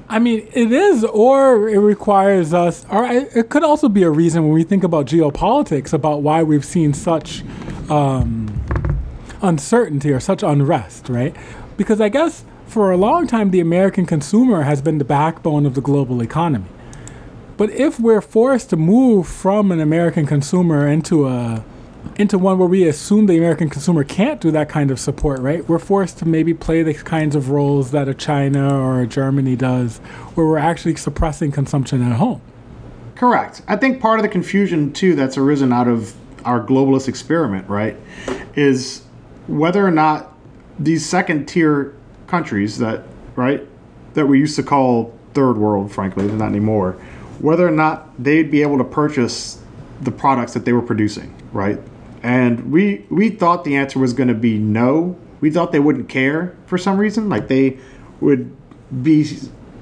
I 0.08 0.18
mean, 0.18 0.48
it 0.52 0.72
is, 0.72 1.04
or 1.04 1.68
it 1.68 1.78
requires 1.78 2.52
us, 2.52 2.84
or 2.90 3.06
it 3.06 3.48
could 3.48 3.62
also 3.62 3.88
be 3.88 4.02
a 4.02 4.10
reason 4.10 4.42
when 4.42 4.52
we 4.52 4.64
think 4.64 4.82
about 4.82 5.06
geopolitics 5.06 5.92
about 5.92 6.22
why 6.22 6.42
we've 6.42 6.64
seen 6.64 6.92
such 6.92 7.44
um, 7.88 8.48
uncertainty 9.40 10.10
or 10.10 10.18
such 10.18 10.42
unrest, 10.42 11.08
right? 11.08 11.36
Because 11.76 12.00
I 12.00 12.08
guess 12.08 12.44
for 12.70 12.92
a 12.92 12.96
long 12.96 13.26
time, 13.26 13.50
the 13.50 13.60
American 13.60 14.06
consumer 14.06 14.62
has 14.62 14.80
been 14.80 14.98
the 14.98 15.04
backbone 15.04 15.66
of 15.66 15.74
the 15.74 15.80
global 15.80 16.22
economy. 16.22 16.68
But 17.56 17.70
if 17.70 17.98
we're 17.98 18.20
forced 18.20 18.70
to 18.70 18.76
move 18.76 19.26
from 19.26 19.72
an 19.72 19.80
American 19.80 20.24
consumer 20.24 20.86
into 20.86 21.26
a 21.26 21.64
into 22.16 22.38
one 22.38 22.58
where 22.58 22.68
we 22.68 22.88
assume 22.88 23.26
the 23.26 23.36
American 23.36 23.68
consumer 23.68 24.04
can't 24.04 24.40
do 24.40 24.50
that 24.50 24.70
kind 24.70 24.90
of 24.90 24.98
support, 24.98 25.40
right? 25.40 25.68
We're 25.68 25.78
forced 25.78 26.16
to 26.18 26.26
maybe 26.26 26.54
play 26.54 26.82
the 26.82 26.94
kinds 26.94 27.36
of 27.36 27.50
roles 27.50 27.90
that 27.90 28.08
a 28.08 28.14
China 28.14 28.74
or 28.78 29.02
a 29.02 29.06
Germany 29.06 29.56
does, 29.56 29.98
where 30.34 30.46
we're 30.46 30.56
actually 30.56 30.96
suppressing 30.96 31.52
consumption 31.52 32.02
at 32.02 32.16
home. 32.16 32.40
Correct. 33.16 33.60
I 33.68 33.76
think 33.76 34.00
part 34.00 34.18
of 34.18 34.22
the 34.22 34.30
confusion 34.30 34.94
too 34.94 35.14
that's 35.14 35.36
arisen 35.36 35.72
out 35.72 35.88
of 35.88 36.14
our 36.46 36.64
globalist 36.64 37.08
experiment, 37.08 37.68
right, 37.68 37.96
is 38.54 39.02
whether 39.46 39.84
or 39.84 39.90
not 39.90 40.34
these 40.78 41.04
second 41.04 41.46
tier 41.46 41.94
countries 42.30 42.78
that, 42.78 43.02
right, 43.36 43.66
that 44.14 44.26
we 44.26 44.38
used 44.38 44.56
to 44.56 44.62
call 44.62 45.12
third 45.34 45.58
world, 45.58 45.92
frankly, 45.92 46.26
not 46.26 46.48
anymore, 46.48 46.92
whether 47.40 47.66
or 47.66 47.72
not 47.72 48.10
they'd 48.22 48.50
be 48.50 48.62
able 48.62 48.78
to 48.78 48.84
purchase 48.84 49.60
the 50.00 50.10
products 50.10 50.54
that 50.54 50.64
they 50.64 50.72
were 50.72 50.82
producing, 50.82 51.34
right? 51.52 51.78
And 52.22 52.70
we 52.70 53.06
we 53.10 53.30
thought 53.30 53.64
the 53.64 53.76
answer 53.76 53.98
was 53.98 54.12
going 54.12 54.28
to 54.28 54.34
be 54.34 54.58
no. 54.58 55.16
We 55.40 55.50
thought 55.50 55.72
they 55.72 55.80
wouldn't 55.80 56.08
care 56.08 56.56
for 56.66 56.76
some 56.76 56.98
reason, 56.98 57.28
like 57.28 57.48
they 57.48 57.78
would 58.20 58.54
be 59.02 59.24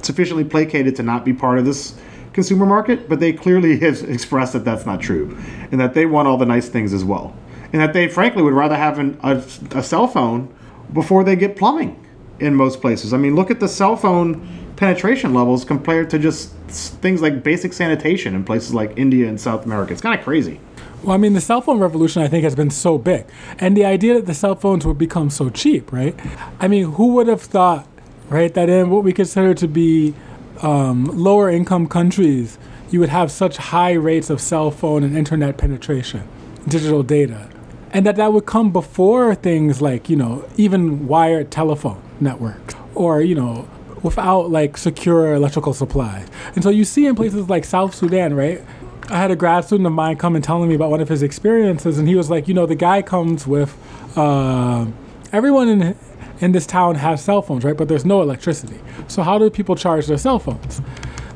sufficiently 0.03 0.45
placated 0.45 0.95
to 0.97 1.03
not 1.03 1.25
be 1.25 1.33
part 1.33 1.59
of 1.59 1.65
this 1.65 1.99
consumer 2.33 2.67
market, 2.67 3.09
but 3.09 3.19
they 3.19 3.33
clearly 3.33 3.79
have 3.81 4.03
expressed 4.09 4.53
that 4.53 4.65
that's 4.65 4.87
not 4.87 5.01
true, 5.01 5.37
and 5.73 5.81
that 5.81 5.95
they 5.95 6.07
want 6.07 6.29
all 6.29 6.37
the 6.37 6.47
nice 6.47 6.69
things 6.69 6.93
as 6.93 7.05
well, 7.05 7.35
and 7.73 7.83
that 7.83 7.93
they 7.93 8.09
frankly 8.09 8.43
would 8.43 8.55
rather 8.55 8.77
have 8.77 8.99
an, 8.99 9.19
a, 9.23 9.43
a 9.73 9.83
cell 9.83 10.07
phone 10.07 10.55
before 10.93 11.25
they 11.25 11.37
get 11.37 11.57
plumbing 11.57 12.05
in 12.41 12.55
most 12.55 12.81
places. 12.81 13.13
I 13.13 13.17
mean, 13.17 13.35
look 13.35 13.51
at 13.51 13.61
the 13.61 13.69
cell 13.69 13.97
phone 13.97 14.47
penetration 14.77 15.35
levels 15.35 15.65
compared 15.65 16.09
to 16.11 16.19
just 16.19 16.53
things 16.69 17.21
like 17.21 17.43
basic 17.43 17.73
sanitation 17.73 18.35
in 18.35 18.45
places 18.45 18.73
like 18.73 18.93
India 18.97 19.29
and 19.29 19.41
South 19.41 19.65
America. 19.65 19.93
It's 19.93 20.03
kind 20.03 20.19
of 20.19 20.25
crazy. 20.25 20.61
Well, 21.03 21.15
I 21.15 21.19
mean, 21.19 21.33
the 21.33 21.41
cell 21.41 21.61
phone 21.61 21.79
revolution, 21.79 22.23
I 22.23 22.29
think, 22.29 22.45
has 22.45 22.55
been 22.55 22.71
so 22.71 22.99
big. 22.99 23.27
And 23.59 23.77
the 23.77 23.85
idea 23.85 24.15
that 24.15 24.27
the 24.27 24.35
cell 24.35 24.55
phones 24.55 24.87
would 24.87 24.99
become 24.99 25.31
so 25.31 25.49
cheap, 25.51 25.93
right? 25.93 26.15
I 26.61 26.69
mean, 26.69 26.93
who 26.93 27.15
would 27.15 27.29
have 27.29 27.43
thought, 27.43 27.87
right, 28.29 28.53
that 28.55 28.69
in 28.69 28.91
what 28.91 29.05
we 29.05 29.13
consider 29.13 29.55
to 29.55 29.69
be 29.69 30.15
um, 30.63 31.05
lower 31.07 31.51
income 31.51 31.89
countries, 31.89 32.59
you 32.91 33.01
would 33.01 33.11
have 33.11 33.31
such 33.31 33.57
high 33.57 33.93
rates 33.93 34.31
of 34.31 34.41
cell 34.41 34.71
phone 34.71 35.03
and 35.05 35.17
internet 35.17 35.57
penetration, 35.57 36.27
digital 36.67 37.03
data, 37.03 37.49
and 37.93 38.05
that 38.07 38.17
that 38.17 38.33
would 38.33 38.47
come 38.47 38.73
before 38.73 39.35
things 39.35 39.81
like, 39.81 40.09
you 40.09 40.17
know, 40.17 40.49
even 40.57 41.07
wired 41.07 41.51
telephone 41.51 42.03
networks 42.21 42.75
or, 42.95 43.21
you 43.21 43.35
know, 43.35 43.69
without 44.03 44.51
like 44.51 44.77
secure 44.77 45.35
electrical 45.35 45.75
supplies. 45.75 46.29
And 46.55 46.63
so 46.63 46.71
you 46.71 46.85
see 46.85 47.07
in 47.07 47.15
places 47.15 47.49
like 47.49 47.65
South 47.65 47.95
Sudan, 47.95 48.35
right? 48.35 48.63
I 49.11 49.17
had 49.17 49.31
a 49.31 49.37
grad 49.37 49.65
student 49.65 49.87
of 49.87 49.93
mine 49.93 50.17
come 50.17 50.35
and 50.35 50.45
telling 50.45 50.69
me 50.69 50.75
about 50.75 50.91
one 50.91 51.01
of 51.01 51.09
his 51.09 51.23
experiences, 51.23 51.99
and 51.99 52.07
he 52.07 52.15
was 52.15 52.29
like, 52.29 52.47
you 52.47 52.53
know, 52.53 52.67
the 52.67 52.75
guy 52.75 53.01
comes 53.01 53.47
with 53.47 53.77
uh, 54.17 54.87
everyone 55.33 55.69
in 55.69 55.97
in 56.41 56.53
this 56.53 56.67
town 56.67 56.95
has 56.95 57.23
cell 57.23 57.43
phones, 57.43 57.65
right? 57.65 57.77
But 57.77 57.89
there's 57.89 58.05
no 58.05 58.23
electricity. 58.23 58.79
So 59.09 59.23
how 59.23 59.39
do 59.39 59.51
people 59.51 59.75
charge 59.77 60.07
their 60.07 60.19
cell 60.19 60.39
phones? 60.39 60.81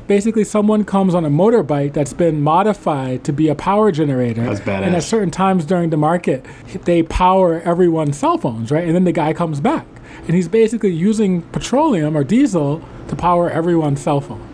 Basically, 0.07 0.43
someone 0.43 0.83
comes 0.83 1.15
on 1.15 1.23
a 1.23 1.29
motorbike 1.29 1.93
that's 1.93 2.11
been 2.11 2.41
modified 2.41 3.23
to 3.23 3.31
be 3.31 3.47
a 3.47 3.55
power 3.55 3.91
generator. 3.91 4.43
That's 4.43 4.59
badass. 4.59 4.83
And 4.83 4.95
at 4.95 5.03
certain 5.03 5.31
times 5.31 5.65
during 5.65 5.91
the 5.91 5.97
market, 5.97 6.45
they 6.83 7.03
power 7.03 7.61
everyone's 7.61 8.17
cell 8.17 8.37
phones, 8.37 8.69
right? 8.69 8.85
And 8.85 8.93
then 8.93 9.05
the 9.05 9.13
guy 9.13 9.33
comes 9.33 9.61
back. 9.61 9.85
And 10.27 10.35
he's 10.35 10.47
basically 10.47 10.91
using 10.91 11.41
petroleum 11.41 12.17
or 12.17 12.23
diesel 12.23 12.81
to 13.07 13.15
power 13.15 13.49
everyone's 13.49 14.01
cell 14.01 14.19
phone. 14.19 14.49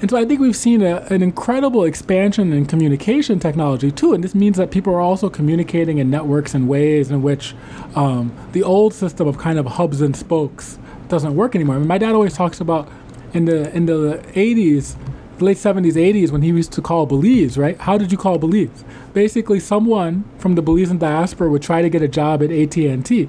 And 0.00 0.10
so 0.10 0.16
I 0.16 0.24
think 0.24 0.40
we've 0.40 0.56
seen 0.56 0.82
a, 0.82 0.96
an 1.08 1.22
incredible 1.22 1.84
expansion 1.84 2.52
in 2.52 2.66
communication 2.66 3.38
technology 3.38 3.90
too. 3.90 4.12
And 4.12 4.22
this 4.22 4.34
means 4.34 4.56
that 4.56 4.70
people 4.70 4.92
are 4.92 5.00
also 5.00 5.30
communicating 5.30 5.98
in 5.98 6.10
networks 6.10 6.52
and 6.52 6.68
ways 6.68 7.10
in 7.10 7.22
which 7.22 7.54
um, 7.94 8.30
the 8.52 8.62
old 8.62 8.92
system 8.92 9.26
of 9.26 9.38
kind 9.38 9.58
of 9.58 9.66
hubs 9.66 10.00
and 10.00 10.14
spokes 10.14 10.78
doesn't 11.08 11.34
work 11.34 11.54
anymore. 11.54 11.76
I 11.76 11.78
mean, 11.78 11.88
my 11.88 11.98
dad 11.98 12.14
always 12.14 12.34
talks 12.34 12.60
about 12.60 12.88
in 13.34 13.44
the 13.44 13.70
in 13.74 13.86
the 13.86 14.22
80s, 14.32 14.96
late 15.40 15.58
70s, 15.58 15.94
80s, 15.94 16.30
when 16.30 16.42
he 16.42 16.48
used 16.48 16.72
to 16.72 16.80
call 16.80 17.04
Belize, 17.04 17.58
right? 17.58 17.78
How 17.78 17.98
did 17.98 18.10
you 18.12 18.16
call 18.16 18.38
Belize? 18.38 18.84
Basically, 19.12 19.60
someone 19.60 20.24
from 20.38 20.54
the 20.54 20.62
Belizean 20.62 20.98
diaspora 20.98 21.50
would 21.50 21.62
try 21.62 21.82
to 21.82 21.90
get 21.90 22.00
a 22.00 22.08
job 22.08 22.42
at 22.42 22.50
AT&T, 22.50 23.28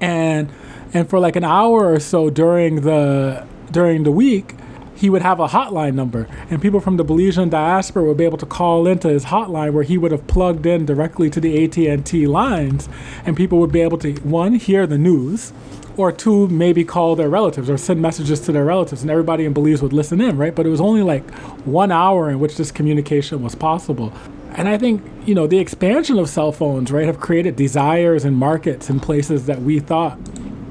and 0.00 0.50
and 0.92 1.08
for 1.08 1.20
like 1.20 1.36
an 1.36 1.44
hour 1.44 1.92
or 1.92 2.00
so 2.00 2.30
during 2.30 2.80
the 2.80 3.46
during 3.70 4.04
the 4.04 4.10
week 4.10 4.54
he 4.96 5.10
would 5.10 5.22
have 5.22 5.40
a 5.40 5.48
hotline 5.48 5.94
number, 5.94 6.28
and 6.48 6.62
people 6.62 6.80
from 6.80 6.96
the 6.96 7.04
Belizean 7.04 7.50
diaspora 7.50 8.04
would 8.04 8.16
be 8.16 8.24
able 8.24 8.38
to 8.38 8.46
call 8.46 8.86
into 8.86 9.08
his 9.08 9.26
hotline 9.26 9.72
where 9.72 9.82
he 9.82 9.98
would 9.98 10.12
have 10.12 10.24
plugged 10.28 10.64
in 10.66 10.86
directly 10.86 11.28
to 11.28 11.40
the 11.40 11.64
AT&T 11.64 12.26
lines, 12.28 12.88
and 13.26 13.36
people 13.36 13.58
would 13.58 13.72
be 13.72 13.80
able 13.80 13.98
to 13.98 14.14
one 14.20 14.54
hear 14.54 14.86
the 14.86 14.96
news, 14.96 15.52
or 15.96 16.12
two 16.12 16.48
maybe 16.48 16.84
call 16.84 17.16
their 17.16 17.28
relatives 17.28 17.70
or 17.70 17.76
send 17.76 18.00
messages 18.00 18.40
to 18.40 18.52
their 18.52 18.64
relatives, 18.64 19.02
and 19.02 19.10
everybody 19.10 19.44
in 19.44 19.52
Belize 19.52 19.82
would 19.82 19.92
listen 19.92 20.20
in, 20.20 20.36
right? 20.36 20.54
But 20.54 20.66
it 20.66 20.70
was 20.70 20.80
only 20.80 21.02
like 21.02 21.28
one 21.64 21.92
hour 21.92 22.30
in 22.30 22.40
which 22.40 22.56
this 22.56 22.70
communication 22.70 23.42
was 23.42 23.54
possible. 23.54 24.12
And 24.56 24.68
I 24.68 24.78
think, 24.78 25.02
you 25.26 25.34
know, 25.34 25.46
the 25.46 25.58
expansion 25.58 26.18
of 26.18 26.28
cell 26.28 26.52
phones, 26.52 26.92
right, 26.92 27.06
have 27.06 27.18
created 27.18 27.56
desires 27.56 28.24
and 28.24 28.36
markets 28.36 28.88
in 28.88 29.00
places 29.00 29.46
that 29.46 29.62
we 29.62 29.80
thought 29.80 30.18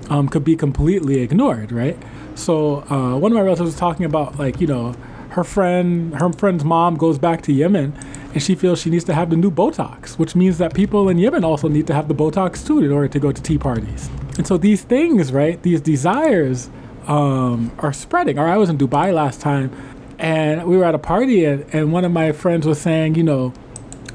um, 0.10 0.30
could 0.30 0.44
be 0.44 0.56
completely 0.56 1.22
ignored, 1.22 1.72
right? 1.72 1.98
So 2.36 2.84
uh, 2.90 3.18
one 3.18 3.32
of 3.32 3.36
my 3.36 3.42
relatives 3.42 3.68
was 3.68 3.76
talking 3.76 4.06
about 4.06 4.40
like 4.40 4.60
you 4.60 4.68
know 4.68 4.96
her 5.30 5.44
friend 5.44 6.16
her 6.16 6.32
friend's 6.34 6.64
mom 6.64 6.98
goes 6.98 7.18
back 7.18 7.42
to 7.44 7.54
Yemen 7.54 7.94
and 8.34 8.42
she 8.42 8.56
feels 8.56 8.82
she 8.82 8.90
needs 8.90 9.04
to 9.06 9.14
have 9.14 9.30
the 9.30 9.36
new 9.36 9.52
Botox, 9.52 10.18
which 10.18 10.36
means 10.36 10.58
that 10.58 10.74
people 10.74 11.08
in 11.10 11.18
Yemen 11.20 11.44
also 11.44 11.68
need 11.68 11.88
to 11.88 11.94
have 11.94 12.08
the 12.08 12.16
Botox 12.16 12.66
too 12.66 12.80
in 12.80 12.92
order 12.92 13.08
to 13.08 13.20
go 13.20 13.32
to 13.32 13.42
tea 13.42 13.58
parties. 13.58 14.10
And 14.38 14.48
so 14.48 14.58
these 14.58 14.82
things, 14.82 15.32
right, 15.32 15.62
these 15.62 15.82
desires 15.82 16.70
um, 17.06 17.72
are 17.78 17.94
spreading. 17.94 18.40
Or 18.40 18.48
I 18.48 18.58
was 18.58 18.70
in 18.70 18.78
Dubai 18.78 19.14
last 19.14 19.40
time 19.40 19.72
and 20.18 20.66
we 20.66 20.78
were 20.78 20.86
at 20.86 20.96
a 20.96 21.00
party 21.00 21.46
and, 21.46 21.66
and 21.74 21.94
one 21.94 22.06
of 22.06 22.12
my 22.12 22.32
friends 22.32 22.66
was 22.66 22.82
saying, 22.82 23.16
you 23.16 23.24
know, 23.24 23.54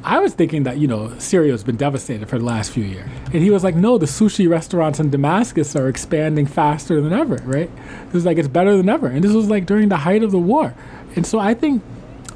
I 0.02 0.20
was 0.20 0.32
thinking 0.32 0.62
that, 0.62 0.78
you 0.78 0.88
know, 0.88 1.16
Syria 1.18 1.52
has 1.52 1.62
been 1.62 1.76
devastated 1.76 2.28
for 2.28 2.38
the 2.38 2.44
last 2.44 2.70
few 2.70 2.84
years. 2.84 3.10
And 3.26 3.42
he 3.42 3.50
was 3.50 3.62
like, 3.62 3.74
no, 3.74 3.98
the 3.98 4.06
sushi 4.06 4.48
restaurants 4.48 5.00
in 5.00 5.10
Damascus 5.10 5.76
are 5.76 5.88
expanding 5.88 6.46
faster 6.46 7.00
than 7.00 7.12
ever, 7.12 7.36
right? 7.44 7.70
It 8.06 8.12
was 8.12 8.24
like, 8.24 8.38
it's 8.38 8.48
better 8.48 8.76
than 8.76 8.88
ever. 8.88 9.08
And 9.08 9.22
this 9.22 9.32
was 9.32 9.50
like 9.50 9.66
during 9.66 9.90
the 9.90 9.98
height 9.98 10.22
of 10.22 10.30
the 10.30 10.38
war. 10.38 10.74
And 11.14 11.26
so 11.26 11.38
I 11.38 11.52
think 11.54 11.82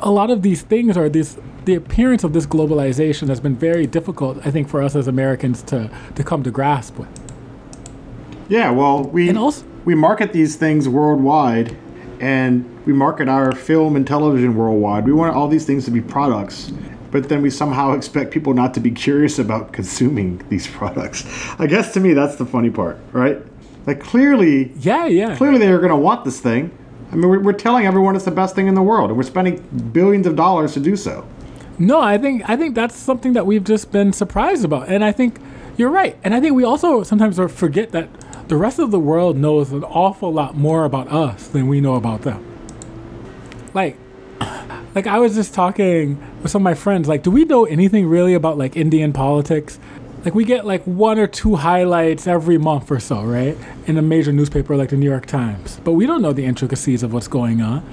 a 0.03 0.11
lot 0.11 0.31
of 0.31 0.43
these 0.43 0.63
things 0.63 0.97
are 0.97 1.09
this, 1.09 1.39
the 1.65 1.75
appearance 1.75 2.25
of 2.25 2.33
this 2.33 2.47
globalization 2.47 3.29
has 3.29 3.41
been 3.41 3.57
very 3.57 3.87
difficult, 3.87 4.45
I 4.47 4.51
think, 4.51 4.69
for 4.69 4.83
us 4.83 4.95
as 4.97 5.07
Americans 5.09 5.63
to, 5.65 5.91
to 6.15 6.25
come 6.25 6.43
to 6.43 6.51
grasp 6.51 6.99
with. 6.99 7.09
Yeah, 8.49 8.71
well, 8.71 9.05
we, 9.05 9.29
And 9.29 9.39
also- 9.39 9.65
we 9.85 9.95
market 9.95 10.33
these 10.33 10.57
things 10.57 10.89
worldwide 10.89 11.77
and 12.21 12.65
we 12.87 12.93
market 12.93 13.29
our 13.29 13.53
film 13.53 13.97
and 13.97 14.07
television 14.07 14.55
worldwide. 14.57 15.05
We 15.07 15.13
want 15.13 15.35
all 15.35 15.49
these 15.49 15.65
things 15.67 15.85
to 15.87 15.91
be 15.91 16.01
products 16.01 16.73
but 17.11 17.29
then 17.29 17.43
we 17.43 17.51
somehow 17.51 17.93
expect 17.93 18.31
people 18.31 18.55
not 18.55 18.73
to 18.73 18.81
be 18.81 18.91
curious 18.91 19.39
about 19.39 19.71
consuming 19.79 20.43
these 20.49 20.67
products. 20.67 21.27
I 21.59 21.67
guess 21.67 21.93
to 21.93 22.01
me 22.01 22.15
that's 22.15 22.37
the 22.37 22.47
funny 22.47 22.71
part, 22.71 22.99
right? 23.13 23.37
Like 23.87 24.01
clearly, 24.01 24.73
Yeah, 24.79 25.05
yeah. 25.09 25.37
clearly 25.37 25.59
they 25.59 25.71
are 25.71 25.77
going 25.79 25.91
to 25.91 25.97
want 25.97 26.25
this 26.25 26.41
thing. 26.41 26.71
I 27.13 27.15
mean, 27.15 27.29
we're, 27.29 27.41
we're 27.41 27.53
telling 27.53 27.85
everyone 27.85 28.17
it's 28.17 28.25
the 28.25 28.31
best 28.31 28.55
thing 28.55 28.67
in 28.67 28.75
the 28.75 28.83
world, 28.83 29.11
and 29.11 29.17
we're 29.17 29.23
spending 29.23 29.61
billions 29.93 30.27
of 30.27 30.35
dollars 30.35 30.73
to 30.75 30.81
do 30.81 30.97
so. 30.97 31.29
No, 31.79 32.01
I 32.01 32.17
think 32.17 32.49
I 32.49 32.57
think 32.57 32.75
that's 32.75 32.97
something 32.97 33.35
that 33.35 33.47
we've 33.47 33.65
just 33.65 33.93
been 33.93 34.13
surprised 34.13 34.65
about, 34.65 34.89
and 34.89 35.05
I 35.05 35.13
think 35.13 35.39
you're 35.77 35.91
right. 35.91 36.17
And 36.25 36.35
I 36.35 36.41
think 36.41 36.55
we 36.55 36.65
also 36.65 37.03
sometimes 37.03 37.39
forget 37.53 37.93
that 37.93 38.09
the 38.49 38.57
rest 38.57 38.79
of 38.79 38.91
the 38.91 38.99
world 38.99 39.37
knows 39.37 39.73
an 39.73 39.85
awful 39.85 40.33
lot 40.33 40.57
more 40.57 40.85
about 40.85 41.09
us 41.09 41.49
than 41.49 41.69
we 41.69 41.81
know 41.81 41.95
about 41.95 42.23
them. 42.23 42.45
Like, 43.75 43.97
like 44.95 45.07
I 45.07 45.19
was 45.19 45.35
just 45.35 45.55
talking 45.55 46.23
with 46.43 46.51
some 46.51 46.63
of 46.63 46.65
my 46.65 46.75
friends. 46.75 47.09
Like, 47.09 47.23
do 47.23 47.31
we 47.31 47.45
know 47.45 47.65
anything 47.65 48.07
really 48.07 48.35
about 48.35 48.59
like 48.59 48.77
Indian 48.77 49.13
politics? 49.13 49.79
Like, 50.25 50.35
we 50.35 50.45
get 50.45 50.65
like 50.65 50.83
one 50.85 51.19
or 51.19 51.27
two 51.27 51.57
highlights 51.57 52.27
every 52.27 52.59
month 52.59 52.91
or 52.91 53.01
so, 53.01 53.23
right, 53.23 53.57
in 53.87 53.99
a 53.99 54.03
major 54.03 54.33
newspaper 54.33 54.77
like 54.77 54.91
the 54.91 54.97
New 54.97 55.09
York 55.09 55.27
Times. 55.27 55.81
But 55.83 55.93
we 55.93 56.07
don't 56.07 56.23
know 56.23 56.33
the 56.33 56.45
intricacies 56.45 57.03
of 57.03 57.13
what's 57.13 57.29
going 57.29 57.61
on. 57.61 57.85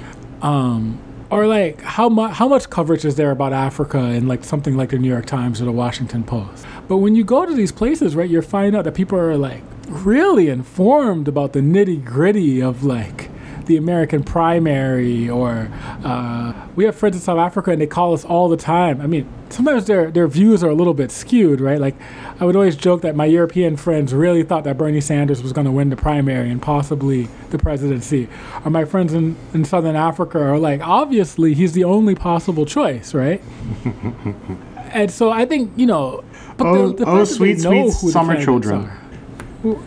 Um, 0.41 1.01
or 1.31 1.45
like 1.47 1.81
how 1.81 2.09
much 2.09 2.33
how 2.33 2.47
much 2.47 2.69
coverage 2.69 3.05
is 3.05 3.15
there 3.15 3.31
about 3.31 3.53
Africa 3.53 3.99
in 3.99 4.27
like 4.27 4.43
something 4.43 4.75
like 4.75 4.89
the 4.89 4.97
New 4.97 5.09
York 5.09 5.25
Times 5.25 5.61
or 5.61 5.65
the 5.65 5.71
Washington 5.71 6.23
Post? 6.23 6.65
But 6.87 6.97
when 6.97 7.15
you 7.15 7.23
go 7.23 7.45
to 7.45 7.53
these 7.53 7.71
places, 7.71 8.15
right, 8.15 8.29
you 8.29 8.41
find 8.41 8.75
out 8.75 8.85
that 8.85 8.95
people 8.95 9.17
are 9.19 9.37
like 9.37 9.61
really 9.87 10.49
informed 10.49 11.27
about 11.27 11.53
the 11.53 11.59
nitty 11.59 12.03
gritty 12.03 12.61
of 12.61 12.83
like 12.83 13.29
the 13.69 13.77
American 13.77 14.23
primary, 14.23 15.29
or 15.29 15.69
uh, 16.03 16.53
we 16.75 16.83
have 16.85 16.95
friends 16.95 17.15
in 17.15 17.21
South 17.21 17.37
Africa 17.37 17.69
and 17.71 17.79
they 17.79 17.87
call 17.87 18.13
us 18.13 18.25
all 18.25 18.49
the 18.49 18.57
time. 18.57 18.99
I 18.99 19.05
mean, 19.05 19.29
sometimes 19.49 19.85
their 19.85 20.09
their 20.09 20.27
views 20.27 20.63
are 20.63 20.69
a 20.69 20.73
little 20.73 20.95
bit 20.95 21.11
skewed, 21.11 21.61
right? 21.61 21.79
Like 21.79 21.95
I 22.39 22.45
would 22.45 22.55
always 22.55 22.75
joke 22.75 23.01
that 23.03 23.15
my 23.15 23.25
European 23.25 23.77
friends 23.77 24.11
really 24.11 24.41
thought 24.43 24.63
that 24.63 24.75
Bernie 24.77 24.99
Sanders 25.01 25.43
was 25.43 25.53
going 25.53 25.65
to 25.65 25.71
win 25.71 25.89
the 25.91 25.95
primary 25.95 26.49
and 26.49 26.59
possibly 26.61 27.29
the 27.51 27.59
presidency. 27.59 28.27
Or 28.65 28.71
my 28.71 28.85
friends 28.85 29.13
in, 29.13 29.37
in 29.53 29.63
Southern 29.65 29.95
Africa 29.95 30.39
are 30.41 30.57
like, 30.57 30.81
obviously 30.81 31.53
he's 31.53 31.73
the 31.73 31.83
only 31.83 32.15
possible 32.15 32.65
choice, 32.65 33.13
right? 33.13 33.41
and 34.91 35.11
so 35.11 35.31
I 35.31 35.45
think 35.45 35.71
you 35.77 35.85
know, 35.85 36.23
but 36.57 36.65
Oh- 36.67 36.89
the, 36.89 37.05
the 37.05 37.09
oh, 37.09 37.17
that 37.19 37.25
they 37.27 37.33
sweet, 37.35 37.59
sweet 37.61 37.91
summer 38.11 38.43
children. 38.43 38.85
are. 38.85 38.95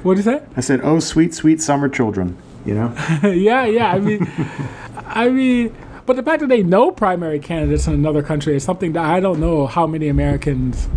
What 0.04 0.18
is 0.18 0.26
that? 0.26 0.46
I 0.54 0.60
said, 0.60 0.80
"Oh, 0.84 1.00
sweet, 1.00 1.34
sweet 1.34 1.60
summer 1.62 1.88
children," 1.88 2.36
you 2.64 2.74
know. 2.74 2.94
yeah, 3.22 3.64
yeah. 3.64 3.92
I 3.92 3.98
mean, 3.98 4.30
I 4.96 5.28
mean, 5.28 5.74
but 6.06 6.16
the 6.16 6.22
fact 6.22 6.40
that 6.40 6.48
they 6.48 6.62
know 6.62 6.90
primary 6.90 7.38
candidates 7.38 7.86
in 7.86 7.94
another 7.94 8.22
country 8.22 8.56
is 8.56 8.64
something 8.64 8.92
that 8.92 9.04
I 9.04 9.20
don't 9.20 9.40
know 9.40 9.66
how 9.66 9.86
many 9.86 10.08
Americans 10.08 10.88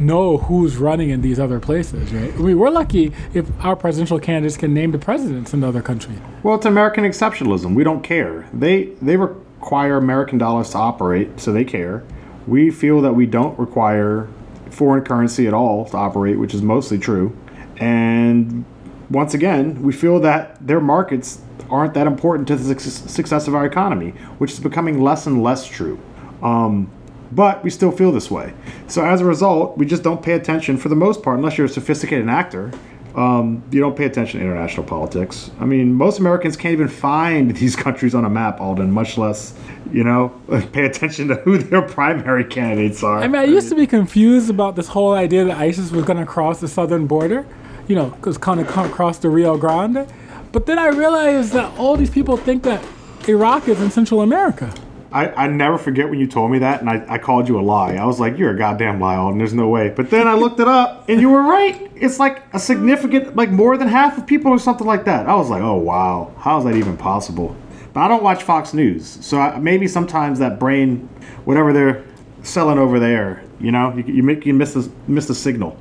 know 0.00 0.38
who's 0.38 0.76
running 0.76 1.10
in 1.10 1.20
these 1.22 1.40
other 1.40 1.58
places, 1.58 2.12
right? 2.12 2.32
I 2.32 2.36
mean, 2.36 2.58
we're 2.58 2.70
lucky 2.70 3.12
if 3.34 3.48
our 3.64 3.74
presidential 3.74 4.20
candidates 4.20 4.56
can 4.56 4.72
name 4.72 4.92
the 4.92 4.98
presidents 4.98 5.52
in 5.52 5.64
other 5.64 5.82
country. 5.82 6.16
Well, 6.42 6.56
it's 6.56 6.66
American 6.66 7.04
exceptionalism. 7.04 7.74
We 7.74 7.84
don't 7.84 8.02
care. 8.02 8.48
They 8.52 8.84
they 9.02 9.16
require 9.16 9.96
American 9.96 10.38
dollars 10.38 10.70
to 10.70 10.78
operate, 10.78 11.40
so 11.40 11.52
they 11.52 11.64
care. 11.64 12.04
We 12.46 12.70
feel 12.70 13.00
that 13.02 13.14
we 13.14 13.26
don't 13.26 13.58
require 13.58 14.28
foreign 14.70 15.04
currency 15.04 15.46
at 15.46 15.54
all 15.54 15.86
to 15.86 15.96
operate, 15.96 16.38
which 16.38 16.54
is 16.54 16.62
mostly 16.62 16.98
true. 16.98 17.36
And 17.78 18.64
once 19.10 19.34
again, 19.34 19.82
we 19.82 19.92
feel 19.92 20.20
that 20.20 20.64
their 20.66 20.80
markets 20.80 21.40
aren't 21.70 21.94
that 21.94 22.06
important 22.06 22.48
to 22.48 22.56
the 22.56 22.78
success 22.80 23.48
of 23.48 23.54
our 23.54 23.66
economy, 23.66 24.10
which 24.38 24.52
is 24.52 24.60
becoming 24.60 25.02
less 25.02 25.26
and 25.26 25.42
less 25.42 25.66
true. 25.66 26.00
Um, 26.42 26.90
but 27.32 27.62
we 27.62 27.70
still 27.70 27.92
feel 27.92 28.12
this 28.12 28.30
way. 28.30 28.54
So 28.86 29.04
as 29.04 29.20
a 29.20 29.24
result, 29.24 29.76
we 29.76 29.86
just 29.86 30.02
don't 30.02 30.22
pay 30.22 30.32
attention 30.32 30.76
for 30.76 30.88
the 30.88 30.96
most 30.96 31.22
part, 31.22 31.38
unless 31.38 31.58
you're 31.58 31.66
a 31.66 31.70
sophisticated 31.70 32.28
actor. 32.28 32.72
Um, 33.14 33.64
you 33.72 33.80
don't 33.80 33.96
pay 33.96 34.04
attention 34.04 34.38
to 34.38 34.46
international 34.46 34.86
politics. 34.86 35.50
I 35.58 35.64
mean, 35.64 35.92
most 35.92 36.20
Americans 36.20 36.56
can't 36.56 36.72
even 36.72 36.88
find 36.88 37.54
these 37.56 37.74
countries 37.74 38.14
on 38.14 38.24
a 38.24 38.30
map, 38.30 38.60
Alden, 38.60 38.90
much 38.92 39.18
less, 39.18 39.54
you 39.92 40.04
know, 40.04 40.28
pay 40.72 40.84
attention 40.84 41.28
to 41.28 41.34
who 41.36 41.58
their 41.58 41.82
primary 41.82 42.44
candidates 42.44 43.02
are. 43.02 43.18
I 43.18 43.26
mean, 43.26 43.40
I 43.40 43.44
used 43.44 43.68
to 43.70 43.74
be 43.74 43.86
confused 43.86 44.50
about 44.50 44.76
this 44.76 44.88
whole 44.88 45.14
idea 45.14 45.44
that 45.46 45.58
ISIS 45.58 45.90
was 45.90 46.04
going 46.04 46.18
to 46.18 46.26
cross 46.26 46.60
the 46.60 46.68
southern 46.68 47.06
border, 47.06 47.46
you 47.88 47.96
know, 47.96 48.10
because 48.10 48.38
kind 48.38 48.60
of 48.60 48.68
across 48.68 49.18
the 49.18 49.30
Rio 49.30 49.56
Grande. 49.56 50.06
But 50.52 50.66
then 50.66 50.78
I 50.78 50.88
realized 50.88 51.52
that 51.52 51.76
all 51.78 51.96
these 51.96 52.10
people 52.10 52.36
think 52.36 52.62
that 52.62 52.84
Iraq 53.26 53.68
is 53.68 53.80
in 53.80 53.90
Central 53.90 54.20
America. 54.20 54.72
I, 55.10 55.28
I 55.28 55.46
never 55.48 55.78
forget 55.78 56.08
when 56.10 56.18
you 56.18 56.26
told 56.26 56.50
me 56.50 56.58
that, 56.58 56.80
and 56.80 56.90
I, 56.90 57.04
I 57.08 57.18
called 57.18 57.48
you 57.48 57.58
a 57.58 57.62
lie. 57.62 57.94
I 57.94 58.04
was 58.04 58.20
like, 58.20 58.36
"You're 58.36 58.50
a 58.50 58.58
goddamn 58.58 59.00
lie, 59.00 59.16
and 59.16 59.40
there's 59.40 59.54
no 59.54 59.68
way." 59.68 59.88
But 59.88 60.10
then 60.10 60.28
I 60.28 60.34
looked 60.34 60.60
it 60.60 60.68
up, 60.68 61.08
and 61.08 61.18
you 61.18 61.30
were 61.30 61.42
right. 61.42 61.90
It's 61.94 62.18
like 62.18 62.42
a 62.52 62.58
significant, 62.58 63.34
like 63.34 63.50
more 63.50 63.78
than 63.78 63.88
half 63.88 64.18
of 64.18 64.26
people 64.26 64.52
or 64.52 64.58
something 64.58 64.86
like 64.86 65.06
that. 65.06 65.26
I 65.26 65.34
was 65.34 65.48
like, 65.48 65.62
"Oh 65.62 65.76
wow, 65.76 66.34
how 66.38 66.58
is 66.58 66.64
that 66.64 66.76
even 66.76 66.96
possible?" 66.98 67.56
But 67.94 68.00
I 68.00 68.08
don't 68.08 68.22
watch 68.22 68.42
Fox 68.42 68.74
News, 68.74 69.18
so 69.24 69.40
I, 69.40 69.58
maybe 69.58 69.88
sometimes 69.88 70.38
that 70.40 70.58
brain, 70.58 71.08
whatever 71.46 71.72
they're 71.72 72.04
selling 72.42 72.78
over 72.78 73.00
there, 73.00 73.42
you 73.60 73.72
know, 73.72 73.94
you, 73.96 74.04
you 74.04 74.22
make 74.22 74.44
you 74.44 74.52
miss 74.52 74.74
the 74.74 74.90
miss 75.06 75.26
the 75.26 75.34
signal. 75.34 75.78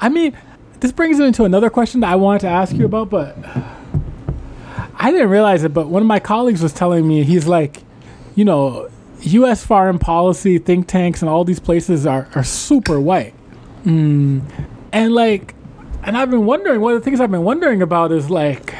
I 0.00 0.08
mean, 0.08 0.36
this 0.80 0.92
brings 0.92 1.18
me 1.18 1.26
into 1.26 1.44
another 1.44 1.70
question 1.70 2.00
that 2.00 2.10
I 2.10 2.16
wanted 2.16 2.40
to 2.40 2.48
ask 2.48 2.74
you 2.74 2.84
about, 2.84 3.10
but 3.10 3.36
I 4.98 5.10
didn't 5.10 5.30
realize 5.30 5.64
it. 5.64 5.74
But 5.74 5.88
one 5.88 6.02
of 6.02 6.08
my 6.08 6.20
colleagues 6.20 6.62
was 6.62 6.72
telling 6.72 7.06
me 7.06 7.24
he's 7.24 7.46
like 7.46 7.82
you 8.34 8.44
know, 8.44 8.88
U.S. 9.20 9.64
foreign 9.64 9.98
policy 9.98 10.58
think 10.58 10.88
tanks 10.88 11.20
and 11.22 11.28
all 11.28 11.44
these 11.44 11.60
places 11.60 12.06
are, 12.06 12.28
are 12.34 12.44
super 12.44 13.00
white. 13.00 13.34
Mm. 13.84 14.42
And 14.92 15.14
like, 15.14 15.54
and 16.02 16.16
I've 16.16 16.30
been 16.30 16.46
wondering, 16.46 16.80
one 16.80 16.94
of 16.94 17.00
the 17.00 17.04
things 17.04 17.20
I've 17.20 17.30
been 17.30 17.44
wondering 17.44 17.82
about 17.82 18.12
is 18.12 18.30
like, 18.30 18.74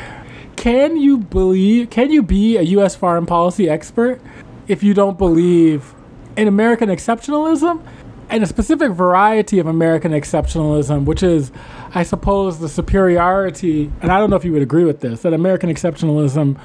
can 0.57 0.97
you 0.97 1.19
believe, 1.19 1.91
can 1.91 2.11
you 2.11 2.23
be 2.23 2.57
a 2.57 2.63
U.S. 2.63 2.97
foreign 2.97 3.27
policy 3.27 3.69
expert 3.69 4.21
if 4.69 4.83
you 4.83 4.95
don't 4.95 5.19
believe 5.19 5.95
in 6.37 6.49
American 6.49 6.89
exceptionalism 6.89 7.83
and 8.31 8.43
a 8.43 8.47
specific 8.47 8.93
variety 8.93 9.59
of 9.59 9.67
American 9.67 10.13
exceptionalism, 10.13 11.05
which 11.05 11.23
is, 11.23 11.51
I 11.95 12.05
suppose, 12.05 12.61
the 12.61 12.69
superiority, 12.69 13.91
and 14.01 14.11
I 14.11 14.19
don't 14.19 14.31
know 14.31 14.37
if 14.37 14.45
you 14.45 14.53
would 14.53 14.63
agree 14.63 14.85
with 14.85 15.01
this, 15.01 15.23
that 15.23 15.35
American 15.35 15.69
exceptionalism 15.69 16.59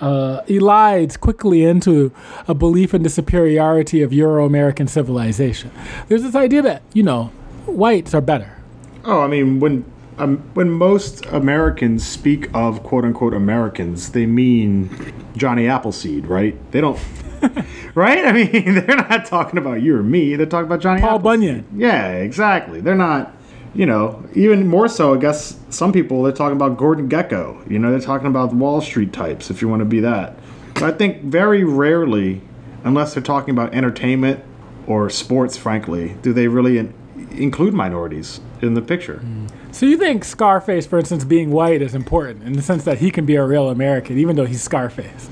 uh, 0.00 0.42
elides 0.48 1.18
quickly 1.18 1.64
into 1.64 2.12
a 2.48 2.54
belief 2.54 2.92
in 2.92 3.04
the 3.04 3.08
superiority 3.08 4.02
of 4.02 4.12
Euro 4.12 4.44
American 4.44 4.88
civilization. 4.88 5.70
There's 6.08 6.24
this 6.24 6.34
idea 6.34 6.60
that, 6.62 6.82
you 6.92 7.04
know, 7.04 7.26
whites 7.66 8.12
are 8.12 8.20
better. 8.20 8.58
Oh, 9.04 9.20
I 9.20 9.28
mean, 9.28 9.60
when 9.60 9.84
um, 10.18 10.38
when 10.54 10.70
most 10.70 11.24
Americans 11.26 12.06
speak 12.06 12.50
of 12.54 12.82
quote 12.82 13.04
unquote 13.04 13.32
Americans, 13.32 14.12
they 14.12 14.26
mean 14.26 14.90
Johnny 15.36 15.66
Appleseed, 15.66 16.26
right? 16.26 16.54
They 16.72 16.80
don't. 16.80 16.98
right? 17.94 18.24
I 18.24 18.32
mean, 18.32 18.74
they're 18.86 18.96
not 18.96 19.26
talking 19.26 19.58
about 19.58 19.82
you 19.82 19.96
or 19.96 20.02
me. 20.02 20.36
They're 20.36 20.46
talking 20.46 20.66
about 20.66 20.80
Johnny 20.80 21.00
Paul. 21.00 21.18
Bunyan. 21.18 21.66
Yeah, 21.76 22.12
exactly. 22.12 22.80
They're 22.80 22.94
not 22.94 23.36
you 23.74 23.86
know, 23.86 24.22
even 24.34 24.66
more 24.66 24.88
so, 24.88 25.14
I 25.14 25.18
guess 25.18 25.58
some 25.70 25.92
people 25.92 26.22
they're 26.22 26.32
talking 26.32 26.56
about 26.56 26.76
Gordon 26.76 27.08
Gekko. 27.08 27.70
You 27.70 27.78
know, 27.78 27.90
they're 27.90 28.00
talking 28.00 28.26
about 28.26 28.52
Wall 28.52 28.80
Street 28.80 29.12
types, 29.12 29.50
if 29.50 29.62
you 29.62 29.68
want 29.68 29.80
to 29.80 29.86
be 29.86 30.00
that. 30.00 30.36
But 30.74 30.82
I 30.82 30.92
think 30.92 31.22
very 31.22 31.64
rarely, 31.64 32.42
unless 32.84 33.14
they're 33.14 33.22
talking 33.22 33.52
about 33.52 33.74
entertainment 33.74 34.44
or 34.86 35.08
sports, 35.08 35.56
frankly, 35.56 36.16
do 36.22 36.32
they 36.32 36.48
really 36.48 36.78
in- 36.78 36.94
include 37.30 37.72
minorities 37.72 38.40
in 38.60 38.74
the 38.74 38.82
picture. 38.82 39.22
Mm. 39.24 39.50
So 39.74 39.86
you 39.86 39.96
think 39.96 40.24
Scarface, 40.24 40.86
for 40.86 40.98
instance, 40.98 41.24
being 41.24 41.50
white 41.50 41.80
is 41.80 41.94
important 41.94 42.42
in 42.42 42.52
the 42.52 42.62
sense 42.62 42.84
that 42.84 42.98
he 42.98 43.10
can 43.10 43.24
be 43.24 43.36
a 43.36 43.44
real 43.44 43.70
American, 43.70 44.18
even 44.18 44.36
though 44.36 44.44
he's 44.44 44.62
Scarface? 44.62 45.30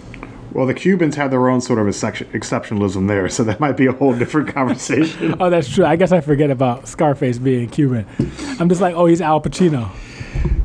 Well, 0.52 0.66
the 0.66 0.74
Cubans 0.74 1.16
have 1.16 1.30
their 1.30 1.48
own 1.48 1.60
sort 1.60 1.78
of 1.78 1.86
exceptionalism 1.86 3.06
there, 3.08 3.28
so 3.28 3.44
that 3.44 3.60
might 3.60 3.76
be 3.76 3.86
a 3.86 3.92
whole 3.92 4.14
different 4.16 4.48
conversation. 4.54 5.36
oh, 5.40 5.50
that's 5.50 5.72
true. 5.72 5.84
I 5.84 5.96
guess 5.96 6.12
I 6.12 6.20
forget 6.20 6.50
about 6.50 6.88
Scarface 6.88 7.38
being 7.38 7.68
Cuban. 7.68 8.06
I'm 8.58 8.68
just 8.68 8.80
like, 8.80 8.94
oh, 8.94 9.06
he's 9.06 9.20
Al 9.20 9.40
Pacino. 9.40 9.90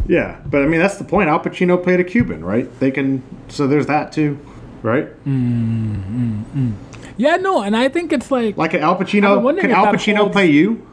Yeah, 0.08 0.40
but 0.46 0.62
I 0.62 0.68
mean 0.68 0.80
that's 0.80 0.98
the 0.98 1.04
point. 1.04 1.30
Al 1.30 1.40
Pacino 1.40 1.82
played 1.82 2.00
a 2.00 2.04
Cuban, 2.04 2.44
right? 2.44 2.70
They 2.80 2.92
can, 2.92 3.24
so 3.48 3.68
there's 3.68 3.88
that 3.88 4.12
too, 4.12 4.40
right? 4.84 5.08
Mm-hmm. 5.26 6.74
Yeah, 7.18 7.38
no, 7.38 7.62
and 7.62 7.76
I 7.76 7.90
think 7.90 8.12
it's 8.14 8.30
like 8.30 8.58
like 8.58 8.74
an 8.74 8.82
Al 8.82 8.98
Pacino. 8.98 9.60
Can 9.60 9.72
Al 9.72 9.88
Pacino 9.88 10.18
holds, 10.18 10.34
play 10.34 10.48
you? 10.48 10.86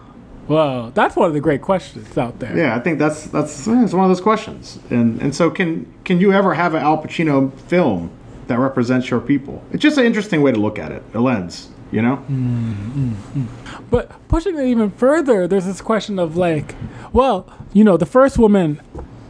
Well, 0.49 0.91
that's 0.91 1.15
one 1.17 1.29
of 1.29 1.35
the 1.35 1.41
great 1.41 1.63
questions 1.63 2.17
out 2.17 2.39
there. 2.39 2.57
Yeah, 2.57 2.77
I 2.77 2.81
think 2.81 2.99
that's 2.99 3.27
that's 3.27 3.67
eh, 3.69 3.85
it's 3.85 3.93
one 3.93 4.05
of 4.05 4.11
those 4.11 4.21
questions. 4.21 4.79
And 4.91 5.21
and 5.21 5.35
so 5.35 5.51
can 5.51 5.93
can 6.05 6.21
you 6.21 6.33
ever 6.33 6.55
have 6.55 6.75
an 6.75 6.83
Al 6.83 7.03
Pacino 7.03 7.53
film 7.53 8.11
that 8.53 8.59
represents 8.59 9.09
your 9.09 9.19
people. 9.19 9.65
It's 9.73 9.83
just 9.83 9.97
an 9.97 10.05
interesting 10.05 10.43
way 10.43 10.53
to 10.53 10.59
look 10.59 10.79
at 10.79 10.93
it, 10.93 11.03
a 11.15 11.21
lens, 11.21 11.71
you 11.91 12.03
know? 12.03 12.17
Mm-hmm. 12.17 13.45
But 13.91 14.29
pushing 14.29 14.59
it 14.59 14.67
even 14.67 14.91
further, 14.91 15.49
there's 15.49 15.65
this 15.65 15.81
question 15.81 16.19
of 16.19 16.37
like, 16.37 16.75
well, 17.15 17.51
you 17.73 17.83
know, 17.83 17.97
the 17.97 18.05
first 18.05 18.37
woman, 18.37 18.77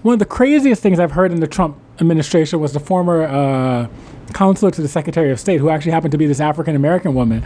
one 0.03 0.15
of 0.15 0.19
the 0.19 0.27
craziest 0.27 0.83
things 0.83 0.99
I've 0.99 1.13
heard 1.13 1.31
in 1.31 1.39
the 1.39 1.47
Trump 1.47 1.79
administration 2.01 2.59
was 2.59 2.73
the 2.73 2.81
former 2.81 3.23
uh, 3.23 3.87
counselor 4.35 4.73
to 4.73 4.83
the 4.83 4.89
Secretary 4.89 5.31
of 5.31 5.39
State, 5.39 5.61
who 5.61 5.69
actually 5.69 5.93
happened 5.93 6.11
to 6.11 6.19
be 6.19 6.27
this 6.27 6.41
African 6.41 6.75
American 6.75 7.15
woman, 7.15 7.45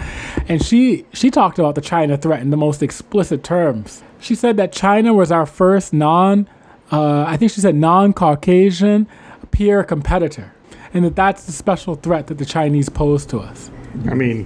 and 0.49 0.65
she 0.65 1.05
she 1.13 1.31
talked 1.31 1.59
about 1.59 1.75
the 1.75 1.83
China 1.83 2.17
threat 2.17 2.41
in 2.41 2.49
the 2.49 2.57
most 2.57 2.83
explicit 2.83 3.45
terms. 3.45 4.03
She 4.19 4.35
said 4.35 4.57
that 4.57 4.73
China 4.73 5.13
was 5.13 5.31
our 5.31 5.45
first 5.45 5.93
non, 5.93 6.49
uh, 6.91 7.25
I 7.27 7.37
think 7.37 7.53
she 7.53 7.61
said 7.61 7.75
non-Caucasian 7.75 9.07
peer 9.51 9.85
competitor 9.85 10.56
and 10.95 11.05
that 11.05 11.17
that's 11.17 11.45
the 11.45 11.53
special 11.53 11.95
threat 11.95 12.27
that 12.29 12.39
the 12.39 12.45
Chinese 12.45 12.89
pose 12.89 13.27
to 13.27 13.39
us. 13.39 13.71
I 14.09 14.15
mean, 14.15 14.45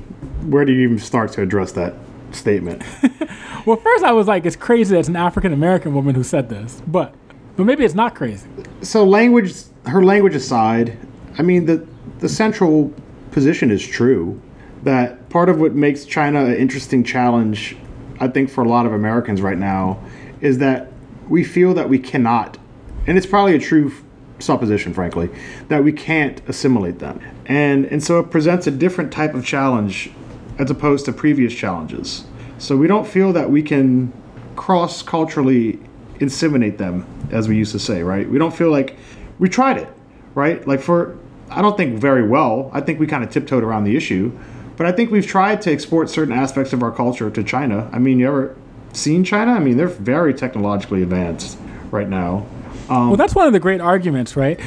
where 0.49 0.65
do 0.65 0.73
you 0.73 0.83
even 0.83 0.99
start 0.99 1.33
to 1.33 1.43
address 1.43 1.73
that 1.73 1.95
statement? 2.33 2.83
well, 3.67 3.77
first 3.77 4.05
I 4.05 4.13
was 4.13 4.27
like, 4.27 4.47
it's 4.47 4.57
crazy 4.57 4.95
that 4.95 5.01
it's 5.01 5.09
an 5.09 5.17
African 5.17 5.53
American 5.53 5.95
woman 5.95 6.15
who 6.15 6.23
said 6.23 6.49
this, 6.49 6.83
but 6.87 7.15
but 7.57 7.65
maybe 7.65 7.85
it's 7.85 7.95
not 7.95 8.15
crazy. 8.15 8.49
So 8.83 9.05
language, 9.05 9.55
her 9.87 10.03
language 10.03 10.35
aside, 10.35 10.97
I 11.39 11.43
mean 11.43 11.67
the 11.67 11.87
the 12.21 12.29
central 12.29 12.93
position 13.31 13.71
is 13.71 13.87
true 13.87 14.41
that 14.83 15.29
part 15.29 15.49
of 15.49 15.61
what 15.61 15.75
makes 15.75 16.05
China 16.05 16.45
an 16.45 16.57
interesting 16.57 17.05
challenge, 17.05 17.77
I 18.19 18.29
think, 18.29 18.51
for 18.51 18.65
a 18.65 18.69
lot 18.69 18.87
of 18.87 18.93
Americans 18.93 19.43
right 19.43 19.59
now, 19.59 20.03
is 20.41 20.59
that 20.59 20.93
we 21.29 21.45
feel 21.45 21.75
that 21.75 21.89
we 21.89 21.99
cannot, 21.99 22.59
and 23.07 23.19
it's 23.19 23.27
probably 23.27 23.55
a 23.55 23.59
true 23.59 23.93
supposition, 24.41 24.93
frankly, 24.93 25.31
that 25.69 25.85
we 25.85 25.93
can't 25.93 26.41
assimilate 26.49 26.99
them. 26.99 27.21
And, 27.47 27.85
and 27.87 28.03
so 28.03 28.19
it 28.21 28.31
presents 28.31 28.67
a 28.67 28.71
different 28.71 29.13
type 29.13 29.35
of 29.35 29.45
challenge 29.45 30.11
as 30.59 30.71
opposed 30.71 31.05
to 31.07 31.13
previous 31.13 31.55
challenges. 31.55 32.25
So 32.59 32.77
we 32.77 32.87
don't 32.87 33.07
feel 33.07 33.33
that 33.33 33.51
we 33.51 33.63
can 33.63 34.13
cross 34.57 35.03
culturally 35.03 35.79
inseminate 36.19 36.77
them, 36.77 37.07
as 37.31 37.49
we 37.49 37.57
used 37.57 37.73
to 37.73 37.79
say, 37.79 38.03
right? 38.03 38.29
We 38.29 38.39
don't 38.39 38.55
feel 38.55 38.71
like 38.71 38.97
we 39.39 39.49
tried 39.49 39.79
it, 39.79 39.89
right? 40.35 40.67
Like 40.67 40.81
for, 40.81 41.19
I 41.49 41.63
don't 41.63 41.77
think 41.77 41.99
very 41.99 42.27
well. 42.27 42.71
I 42.75 42.81
think 42.83 43.01
we 43.01 43.07
kind 43.07 43.25
of 43.25 43.31
tiptoed 43.31 43.63
around 43.63 43.85
the 43.85 43.97
issue, 43.97 44.39
but 44.77 44.87
I 44.87 44.93
think 44.93 45.11
we've 45.11 45.27
tried 45.27 45.63
to 45.63 45.73
export 45.73 46.11
certain 46.11 46.35
aspects 46.35 46.73
of 46.73 46.83
our 46.83 46.93
culture 46.93 47.31
to 47.31 47.43
China. 47.43 47.89
I 47.93 47.99
mean, 47.99 48.19
you 48.19 48.29
ever 48.29 48.57
seen 48.93 49.25
China? 49.25 49.53
I 49.53 49.59
mean, 49.61 49.77
they're 49.77 49.89
very 49.89 50.35
technologically 50.35 51.03
advanced 51.03 51.59
right 51.91 52.09
now. 52.09 52.47
Um, 52.91 53.09
well, 53.09 53.17
that's 53.17 53.35
one 53.35 53.47
of 53.47 53.53
the 53.53 53.61
great 53.61 53.81
arguments, 53.81 54.37
right? 54.37 54.59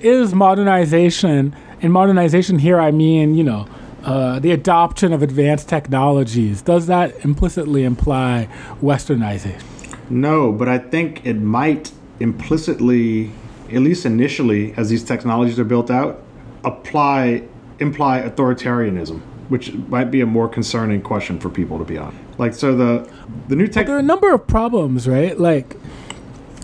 Is 0.00 0.34
modernization, 0.34 1.54
and 1.82 1.92
modernization 1.92 2.60
here 2.60 2.80
I 2.80 2.92
mean, 2.92 3.34
you 3.34 3.44
know, 3.44 3.66
uh, 4.04 4.38
the 4.38 4.52
adoption 4.52 5.12
of 5.12 5.22
advanced 5.22 5.68
technologies. 5.68 6.62
Does 6.62 6.86
that 6.86 7.24
implicitly 7.24 7.84
imply 7.84 8.48
westernization? 8.80 9.62
No, 10.10 10.52
but 10.52 10.68
I 10.68 10.78
think 10.78 11.24
it 11.26 11.34
might 11.34 11.92
implicitly, 12.20 13.30
at 13.68 13.80
least 13.80 14.06
initially, 14.06 14.74
as 14.76 14.88
these 14.88 15.02
technologies 15.02 15.58
are 15.58 15.64
built 15.64 15.90
out, 15.90 16.22
apply 16.64 17.42
imply 17.78 18.22
authoritarianism, 18.22 19.20
which 19.48 19.72
might 19.72 20.10
be 20.10 20.20
a 20.20 20.26
more 20.26 20.48
concerning 20.48 21.02
question 21.02 21.40
for 21.40 21.48
people 21.48 21.78
to 21.78 21.84
be 21.84 21.98
on. 21.98 22.16
Like, 22.38 22.54
so 22.54 22.76
the 22.76 23.10
the 23.48 23.56
new 23.56 23.66
tech. 23.66 23.86
Well, 23.86 23.86
there 23.86 23.96
are 23.96 24.00
a 24.00 24.02
number 24.02 24.32
of 24.32 24.46
problems, 24.46 25.08
right? 25.08 25.38
Like 25.38 25.76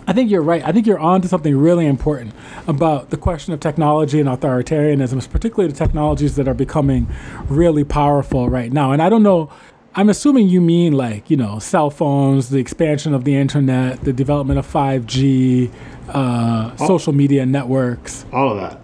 I 0.08 0.14
think 0.14 0.30
you're 0.30 0.42
right. 0.42 0.64
I 0.64 0.72
think 0.72 0.86
you're 0.86 0.98
on 0.98 1.20
to 1.20 1.28
something 1.28 1.54
really 1.54 1.86
important 1.86 2.32
about 2.66 3.10
the 3.10 3.18
question 3.18 3.52
of 3.52 3.60
technology 3.60 4.18
and 4.18 4.26
authoritarianism, 4.26 5.30
particularly 5.30 5.70
the 5.70 5.78
technologies 5.78 6.34
that 6.36 6.48
are 6.48 6.54
becoming 6.54 7.06
really 7.50 7.84
powerful 7.84 8.48
right 8.48 8.72
now. 8.72 8.92
And 8.92 9.02
I 9.02 9.10
don't 9.10 9.22
know, 9.22 9.50
I'm 9.94 10.08
assuming 10.08 10.48
you 10.48 10.62
mean 10.62 10.94
like, 10.94 11.28
you 11.28 11.36
know, 11.36 11.58
cell 11.58 11.90
phones, 11.90 12.48
the 12.48 12.58
expansion 12.58 13.12
of 13.12 13.24
the 13.24 13.36
internet, 13.36 14.00
the 14.00 14.14
development 14.14 14.58
of 14.58 14.66
5G, 14.66 15.70
uh, 16.08 16.74
social 16.78 17.12
media 17.12 17.44
networks. 17.44 18.24
All 18.32 18.50
of 18.50 18.56
that. 18.56 18.80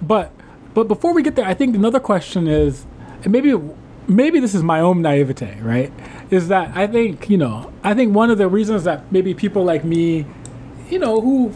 But 0.00 0.30
but 0.72 0.86
before 0.86 1.12
we 1.14 1.24
get 1.24 1.34
there, 1.34 1.46
I 1.46 1.54
think 1.54 1.74
another 1.74 1.98
question 1.98 2.46
is, 2.46 2.86
and 3.24 3.32
maybe 3.32 3.50
maybe 4.08 4.40
this 4.40 4.54
is 4.54 4.62
my 4.62 4.80
own 4.80 5.02
naivete, 5.02 5.58
right? 5.60 5.92
Is 6.30 6.48
that 6.48 6.76
I 6.76 6.86
think, 6.86 7.28
you 7.30 7.36
know, 7.36 7.72
I 7.84 7.94
think 7.94 8.14
one 8.14 8.30
of 8.30 8.38
the 8.38 8.48
reasons 8.48 8.84
that 8.84 9.10
maybe 9.12 9.34
people 9.34 9.64
like 9.64 9.84
me, 9.84 10.26
you 10.90 10.98
know, 10.98 11.20
who 11.20 11.52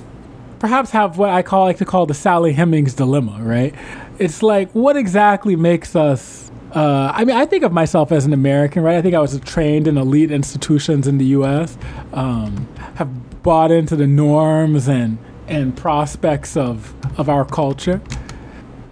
perhaps 0.59 0.91
have 0.91 1.19
what 1.19 1.31
I 1.31 1.43
call 1.43 1.65
like 1.65 1.79
to 1.79 1.85
call 1.85 2.07
the 2.07 2.15
Sally 2.15 2.53
Hemings 2.53 2.95
dilemma, 2.95 3.39
right? 3.41 3.75
It's 4.19 4.43
like 4.43 4.71
what 4.73 4.97
exactly 4.97 5.57
makes 5.57 5.97
us 5.97 6.51
uh, 6.75 7.13
I 7.15 7.27
mean, 7.27 7.37
I 7.37 7.45
think 7.45 7.65
of 7.65 7.73
myself 7.73 8.13
as 8.13 8.25
an 8.25 8.33
American, 8.33 8.83
right? 8.83 8.97
I 8.97 9.03
think 9.03 9.15
I 9.15 9.19
was 9.19 9.39
trained 9.41 9.87
in 9.87 9.99
elite 9.99 10.31
institutions 10.31 11.07
in 11.07 11.19
the 11.19 11.27
U.S., 11.27 11.77
um, 12.15 12.67
have 12.95 13.43
bought 13.43 13.71
into 13.71 13.95
the 13.97 14.07
norms 14.07 14.89
and 14.89 15.19
and 15.49 15.77
prospects 15.77 16.57
of 16.57 16.95
of 17.19 17.29
our 17.29 17.45
culture. 17.45 18.01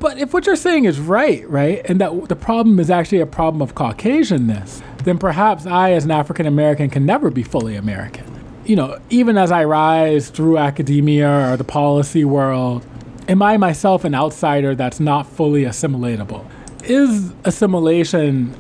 But 0.01 0.17
if 0.17 0.33
what 0.33 0.47
you're 0.47 0.57
saying 0.57 0.87
is 0.87 0.99
right, 0.99 1.49
right, 1.49 1.83
and 1.85 2.01
that 2.01 2.29
the 2.31 2.35
problem 2.35 2.81
is 2.81 2.91
actually 2.91 3.21
a 3.21 3.27
problem 3.27 3.61
of 3.61 3.75
Caucasianness, 3.75 4.83
then 5.05 5.19
perhaps 5.19 5.67
I, 5.67 5.93
as 5.93 6.07
an 6.07 6.11
African 6.11 6.47
American, 6.47 6.89
can 6.89 7.05
never 7.05 7.31
be 7.31 7.43
fully 7.43 7.77
American. 7.77 8.25
You 8.65 8.77
know, 8.77 8.99
even 9.11 9.37
as 9.37 9.53
I 9.53 9.65
rise 9.65 10.31
through 10.31 10.57
academia 10.57 11.53
or 11.53 11.59
the 11.59 11.65
policy 11.65 12.25
world, 12.25 12.85
am 13.29 13.43
I 13.43 13.59
myself 13.59 14.05
an 14.05 14.15
outsider 14.15 14.75
that's 14.75 15.01
not 15.01 15.27
fully 15.27 15.65
assimilatable? 15.65 16.47
Is 16.85 17.35
assimilation 17.45 18.55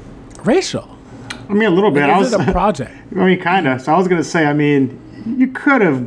racial? 0.44 0.98
I 1.48 1.54
mean, 1.54 1.64
a 1.64 1.70
little 1.70 1.90
bit. 1.90 2.02
Like, 2.02 2.10
I 2.10 2.20
is 2.20 2.32
was, 2.32 2.34
it 2.34 2.48
a 2.48 2.52
project? 2.52 2.92
I 3.16 3.24
mean, 3.24 3.40
kind 3.40 3.66
of. 3.66 3.80
So 3.80 3.94
I 3.94 3.96
was 3.96 4.08
going 4.08 4.22
to 4.22 4.28
say, 4.28 4.44
I 4.44 4.52
mean, 4.52 5.00
you 5.38 5.48
could 5.48 5.80
have, 5.80 6.06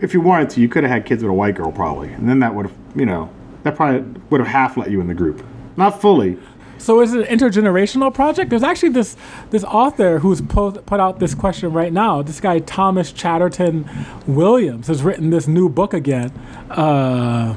if 0.00 0.14
you 0.14 0.20
wanted 0.20 0.50
to, 0.50 0.60
you 0.60 0.68
could 0.68 0.84
have 0.84 0.92
had 0.92 1.04
kids 1.04 1.24
with 1.24 1.30
a 1.30 1.34
white 1.34 1.56
girl 1.56 1.72
probably. 1.72 2.12
And 2.12 2.28
then 2.28 2.38
that 2.38 2.54
would 2.54 2.66
have, 2.66 2.76
you 2.94 3.06
know, 3.06 3.28
that 3.62 3.76
probably 3.76 4.20
would 4.30 4.40
have 4.40 4.48
half 4.48 4.76
let 4.76 4.90
you 4.90 5.00
in 5.00 5.06
the 5.06 5.14
group. 5.14 5.44
Not 5.76 6.00
fully. 6.00 6.38
So 6.80 7.02
is 7.02 7.12
it 7.12 7.28
an 7.28 7.38
intergenerational 7.38 8.12
project? 8.12 8.48
There's 8.48 8.62
actually 8.62 8.90
this 8.90 9.14
this 9.50 9.64
author 9.64 10.18
who's 10.18 10.40
po- 10.40 10.72
put 10.72 10.98
out 10.98 11.18
this 11.18 11.34
question 11.34 11.72
right 11.72 11.92
now. 11.92 12.22
This 12.22 12.40
guy 12.40 12.60
Thomas 12.60 13.12
Chatterton 13.12 13.88
Williams 14.26 14.86
has 14.86 15.02
written 15.02 15.28
this 15.28 15.46
new 15.46 15.68
book 15.68 15.92
again, 15.92 16.30
uh, 16.70 17.54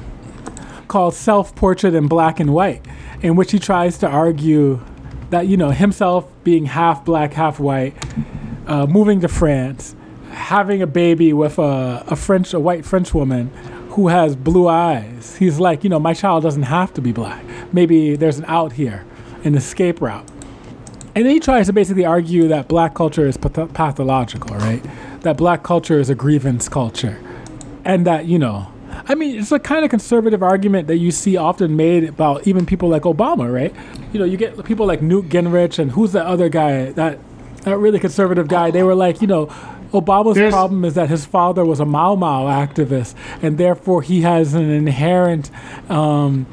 called 0.90 1.14
"Self 1.14 1.56
Portrait 1.56 1.96
in 1.96 2.08
Black 2.08 2.42
and 2.42 2.54
White," 2.54 2.86
in 3.22 3.38
which 3.38 3.54
he 3.54 3.60
tries 3.60 3.98
to 4.00 4.08
argue 4.08 4.82
that 5.30 5.48
you 5.48 5.56
know 5.56 5.72
himself 5.72 6.30
being 6.44 6.66
half 6.66 7.06
black, 7.06 7.32
half 7.32 7.62
white, 7.62 7.96
uh, 8.68 8.86
moving 8.88 9.22
to 9.22 9.30
France, 9.30 9.96
having 10.32 10.82
a 10.82 10.88
baby 10.88 11.32
with 11.32 11.58
a, 11.58 12.04
a 12.08 12.18
French, 12.18 12.54
a 12.54 12.60
white 12.60 12.84
French 12.84 13.14
woman 13.14 13.52
who 13.94 14.08
has 14.08 14.36
blue 14.36 14.68
eyes. 14.68 15.36
He's 15.38 15.60
like, 15.60 15.84
you 15.84 15.90
know, 15.90 16.00
my 16.00 16.14
child 16.14 16.44
doesn't 16.44 16.64
have 16.64 16.94
to 16.96 17.02
be 17.02 17.12
black. 17.12 17.46
Maybe 17.72 18.16
there's 18.16 18.40
an 18.40 18.46
out 18.48 18.74
here, 18.74 19.06
an 19.44 19.56
escape 19.56 20.02
route. 20.02 20.28
And 21.16 21.26
then 21.26 21.32
he 21.34 21.40
tries 21.40 21.68
to 21.68 21.74
basically 21.74 22.04
argue 22.04 22.48
that 22.48 22.68
black 22.68 22.96
culture 22.96 23.28
is 23.28 23.38
path- 23.38 23.72
pathological, 23.74 24.56
right? 24.56 24.84
That 25.22 25.38
black 25.38 25.62
culture 25.62 26.00
is 26.00 26.10
a 26.10 26.16
grievance 26.16 26.68
culture. 26.68 27.20
And 27.86 28.08
that, 28.08 28.26
you 28.26 28.40
know, 28.40 28.72
I 29.08 29.14
mean, 29.14 29.40
it's 29.40 29.52
a 29.52 29.60
kind 29.60 29.84
of 29.86 29.92
conservative 29.92 30.42
argument 30.42 30.88
that 30.88 30.98
you 30.98 31.12
see 31.12 31.38
often 31.38 31.76
made 31.76 32.06
about 32.06 32.48
even 32.48 32.66
people 32.66 32.90
like 32.90 33.04
Obama, 33.04 33.52
right? 33.54 33.76
You 34.12 34.20
know, 34.20 34.26
you 34.26 34.38
get 34.38 34.64
people 34.66 34.88
like 34.88 35.04
Newt 35.04 35.30
Gingrich 35.30 35.78
and 35.78 35.92
who's 35.92 36.14
that 36.14 36.26
other 36.26 36.50
guy, 36.50 36.92
that, 36.94 37.20
that 37.64 37.78
really 37.78 38.00
conservative 38.00 38.48
guy. 38.48 38.72
They 38.72 38.84
were 38.84 38.96
like, 38.96 39.22
you 39.22 39.28
know, 39.28 39.54
Obama's 39.94 40.36
There's- 40.36 40.52
problem 40.52 40.84
is 40.84 40.96
that 40.96 41.10
his 41.10 41.26
father 41.26 41.64
was 41.64 41.80
a 41.80 41.86
Mau 41.86 42.16
Mau 42.16 42.46
activist, 42.48 43.14
and 43.42 43.58
therefore 43.58 44.02
he 44.02 44.22
has 44.22 44.54
an 44.54 44.70
inherent 44.70 45.52
um, 45.90 46.46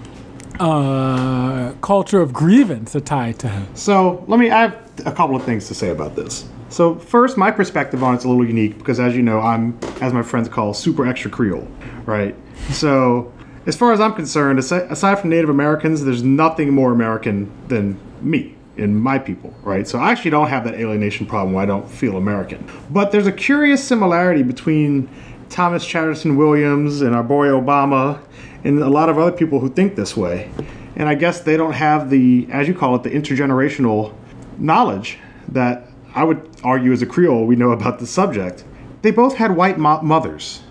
uh, 0.59 1.73
culture 1.81 2.21
of 2.21 2.33
grievance 2.33 2.95
tied 3.05 3.39
to 3.41 3.49
him. 3.49 3.67
So 3.75 4.25
let 4.29 4.39
me. 4.39 4.51
I 4.51 4.63
have 4.63 4.77
a 5.07 5.13
couple 5.13 5.35
of 5.35 5.43
things 5.43 5.67
to 5.69 5.75
say 5.75 5.89
about 5.89 6.17
this. 6.17 6.47
So 6.69 6.95
first, 6.97 7.37
my 7.37 7.51
perspective 7.51 8.03
on 8.05 8.15
it's 8.15 8.25
a 8.25 8.29
little 8.29 8.47
unique 8.47 8.79
because, 8.79 9.01
as 9.01 9.17
you 9.17 9.23
know, 9.23 9.41
I'm, 9.41 9.77
as 10.01 10.13
my 10.13 10.23
friends 10.23 10.49
call, 10.49 10.73
super 10.73 11.07
extra 11.07 11.31
Creole, 11.31 11.67
right? 12.07 12.37
So, 12.71 13.33
as 13.67 13.75
far 13.75 13.93
as 13.93 14.01
I'm 14.01 14.13
concerned, 14.15 14.59
aside 14.61 15.19
from 15.19 15.31
Native 15.31 15.51
Americans, 15.51 16.05
there's 16.05 16.23
nothing 16.23 16.73
more 16.73 16.93
American 16.93 17.51
than 17.69 17.99
me 18.21 18.55
and 18.77 18.99
my 18.99 19.19
people, 19.19 19.55
right? 19.63 19.87
So 19.87 19.99
I 19.99 20.11
actually 20.11 20.31
don't 20.31 20.49
have 20.49 20.65
that 20.65 20.75
alienation 20.75 21.27
problem 21.27 21.55
where 21.55 21.63
I 21.63 21.67
don't 21.67 21.89
feel 21.89 22.17
American. 22.17 22.67
But 22.91 23.13
there's 23.13 23.27
a 23.27 23.33
curious 23.33 23.83
similarity 23.83 24.43
between 24.43 25.09
Thomas 25.49 25.85
Chatterton 25.85 26.37
Williams 26.37 27.03
and 27.03 27.15
our 27.15 27.23
boy 27.23 27.49
Obama 27.49 28.21
and 28.65 28.79
a 28.79 28.89
lot 28.89 29.09
of 29.09 29.19
other 29.19 29.33
people 29.33 29.61
who 29.61 29.69
think 29.69 29.97
this 29.97 30.17
way. 30.17 30.51
And 30.97 31.09
I 31.09 31.15
guess 31.15 31.41
they 31.41 31.57
don't 31.57 31.73
have 31.73 32.11
the, 32.11 32.47
as 32.51 32.69
you 32.69 32.75
call 32.75 32.95
it, 32.95 33.03
the 33.03 33.11
intergenerational 33.11 34.15
knowledge 34.59 35.19
that 35.49 35.89
I 36.15 36.25
would 36.25 36.49
argue 36.63 36.93
as 36.93 37.03
a 37.03 37.07
Creole 37.07 37.47
we 37.47 37.57
know 37.57 37.73
about 37.73 37.99
the 37.99 38.07
subject. 38.07 38.65
They 39.03 39.11
both 39.11 39.37
had 39.37 39.57
white 39.57 39.79
mo- 39.79 40.03
mothers. 40.03 40.63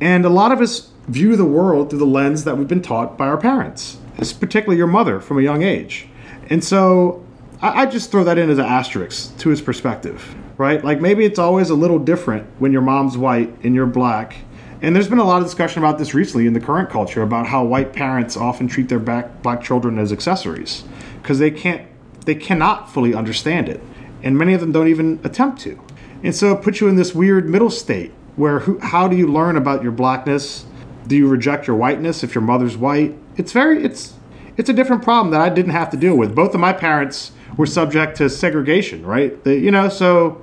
And 0.00 0.24
a 0.24 0.28
lot 0.28 0.52
of 0.52 0.60
us 0.60 0.90
view 1.08 1.36
the 1.36 1.44
world 1.44 1.90
through 1.90 1.98
the 1.98 2.06
lens 2.06 2.44
that 2.44 2.56
we've 2.56 2.68
been 2.68 2.82
taught 2.82 3.18
by 3.18 3.26
our 3.26 3.36
parents, 3.36 3.98
particularly 4.38 4.76
your 4.76 4.86
mother 4.86 5.20
from 5.20 5.38
a 5.38 5.42
young 5.42 5.62
age. 5.62 6.08
And 6.48 6.62
so 6.62 7.24
I, 7.62 7.82
I 7.82 7.86
just 7.86 8.10
throw 8.10 8.24
that 8.24 8.36
in 8.36 8.50
as 8.50 8.58
an 8.58 8.66
asterisk 8.66 9.38
to 9.38 9.48
his 9.48 9.62
perspective, 9.62 10.34
right? 10.58 10.84
Like 10.84 11.00
maybe 11.00 11.24
it's 11.24 11.38
always 11.38 11.70
a 11.70 11.74
little 11.74 11.98
different 11.98 12.46
when 12.58 12.72
your 12.72 12.82
mom's 12.82 13.16
white 13.16 13.54
and 13.62 13.74
you're 13.74 13.86
black. 13.86 14.36
And 14.82 14.96
there's 14.96 15.08
been 15.08 15.20
a 15.20 15.24
lot 15.24 15.40
of 15.40 15.46
discussion 15.46 15.78
about 15.78 15.98
this 15.98 16.12
recently 16.12 16.46
in 16.48 16.54
the 16.54 16.60
current 16.60 16.90
culture 16.90 17.22
about 17.22 17.46
how 17.46 17.64
white 17.64 17.92
parents 17.92 18.36
often 18.36 18.66
treat 18.66 18.88
their 18.88 18.98
back, 18.98 19.40
black 19.42 19.62
children 19.62 19.96
as 19.96 20.12
accessories 20.12 20.82
because 21.22 21.38
they 21.38 21.52
can't, 21.52 21.86
they 22.26 22.34
cannot 22.34 22.92
fully 22.92 23.14
understand 23.14 23.68
it, 23.68 23.80
and 24.24 24.36
many 24.36 24.54
of 24.54 24.60
them 24.60 24.72
don't 24.72 24.88
even 24.88 25.20
attempt 25.22 25.60
to. 25.60 25.80
And 26.24 26.34
so 26.34 26.52
it 26.52 26.62
puts 26.62 26.80
you 26.80 26.88
in 26.88 26.96
this 26.96 27.14
weird 27.14 27.48
middle 27.48 27.70
state 27.70 28.12
where 28.34 28.60
who, 28.60 28.78
how 28.80 29.06
do 29.06 29.16
you 29.16 29.28
learn 29.28 29.56
about 29.56 29.82
your 29.84 29.92
blackness? 29.92 30.64
Do 31.06 31.16
you 31.16 31.28
reject 31.28 31.66
your 31.66 31.76
whiteness 31.76 32.24
if 32.24 32.34
your 32.34 32.42
mother's 32.42 32.76
white? 32.76 33.16
It's 33.36 33.52
very 33.52 33.84
it's 33.84 34.14
it's 34.56 34.68
a 34.68 34.72
different 34.72 35.02
problem 35.02 35.30
that 35.32 35.40
I 35.40 35.48
didn't 35.48 35.72
have 35.72 35.90
to 35.90 35.96
deal 35.96 36.16
with. 36.16 36.34
Both 36.34 36.54
of 36.54 36.60
my 36.60 36.72
parents 36.72 37.32
were 37.56 37.66
subject 37.66 38.16
to 38.18 38.30
segregation, 38.30 39.04
right? 39.04 39.42
They, 39.44 39.58
you 39.58 39.70
know, 39.70 39.88
so 39.88 40.42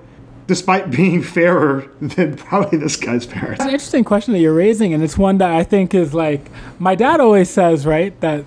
despite 0.49 0.89
being 1.01 1.21
fairer 1.21 1.89
than 2.01 2.35
probably 2.35 2.77
this 2.77 2.97
guy's 2.97 3.25
parents. 3.25 3.59
It's 3.59 3.67
an 3.67 3.73
interesting 3.73 4.03
question 4.03 4.33
that 4.33 4.39
you're 4.39 4.53
raising, 4.53 4.93
and 4.93 5.03
it's 5.03 5.17
one 5.17 5.37
that 5.37 5.51
I 5.51 5.63
think 5.63 5.93
is 5.93 6.13
like 6.13 6.49
my 6.79 6.95
dad 6.95 7.19
always 7.19 7.49
says, 7.49 7.85
right? 7.85 8.19
That 8.21 8.45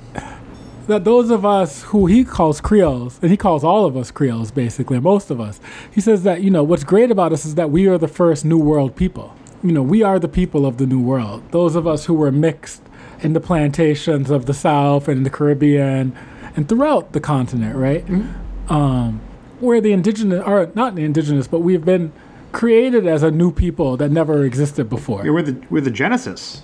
that 0.88 1.05
those 1.05 1.31
of 1.31 1.46
us 1.46 1.85
who 1.85 2.07
he 2.07 2.25
calls 2.25 2.61
Creoles, 2.61 3.20
and 3.22 3.31
he 3.31 3.37
calls 3.37 3.62
all 3.62 3.87
of 3.87 3.96
us 3.96 4.11
Creoles, 4.11 4.51
basically, 4.51 4.98
most 4.98 5.31
of 5.31 5.40
us. 5.40 5.61
He 5.92 6.01
says 6.01 6.25
that 6.25 6.42
you 6.42 6.51
know 6.51 6.64
what's 6.64 6.85
great 6.85 7.11
about 7.11 7.33
us 7.33 7.44
is 7.44 7.55
that 7.55 7.70
we 7.70 7.87
are 7.87 7.98
the 7.98 8.09
first 8.09 8.44
New 8.44 8.59
World 8.59 8.96
people. 8.96 9.35
You 9.62 9.70
know, 9.70 9.83
we 9.83 10.03
are 10.03 10.18
the 10.18 10.29
people 10.29 10.66
of 10.66 10.79
the 10.79 10.87
New 10.87 11.01
World. 11.01 11.44
Those 11.53 11.77
of 11.77 11.87
us 11.87 12.07
who 12.07 12.14
were 12.14 12.33
mixed 12.33 12.83
in 13.20 13.33
the 13.33 13.40
plantations 13.40 14.29
of 14.29 14.46
the 14.46 14.55
South 14.55 15.07
and 15.07 15.18
in 15.18 15.22
the 15.22 15.31
Caribbean 15.31 16.16
and 16.57 16.68
throughout 16.68 17.12
the 17.12 17.20
continent, 17.20 17.77
right? 17.77 18.05
Mm-hmm. 18.05 18.42
Um, 18.73 19.21
we're 19.61 19.81
the 19.81 19.93
indigenous, 19.93 20.43
or 20.45 20.71
not 20.75 20.95
the 20.95 21.05
indigenous, 21.05 21.47
but 21.47 21.61
we've 21.61 21.85
been 21.85 22.13
created 22.53 23.07
as 23.07 23.23
a 23.23 23.31
new 23.31 23.53
people 23.53 23.97
that 23.99 24.11
never 24.11 24.45
existed 24.45 24.89
before. 24.89 25.25
Yeah, 25.25 25.33
we're 25.33 25.43
the 25.43 25.63
we're 25.71 25.83
the 25.83 25.91
genesis, 25.91 26.63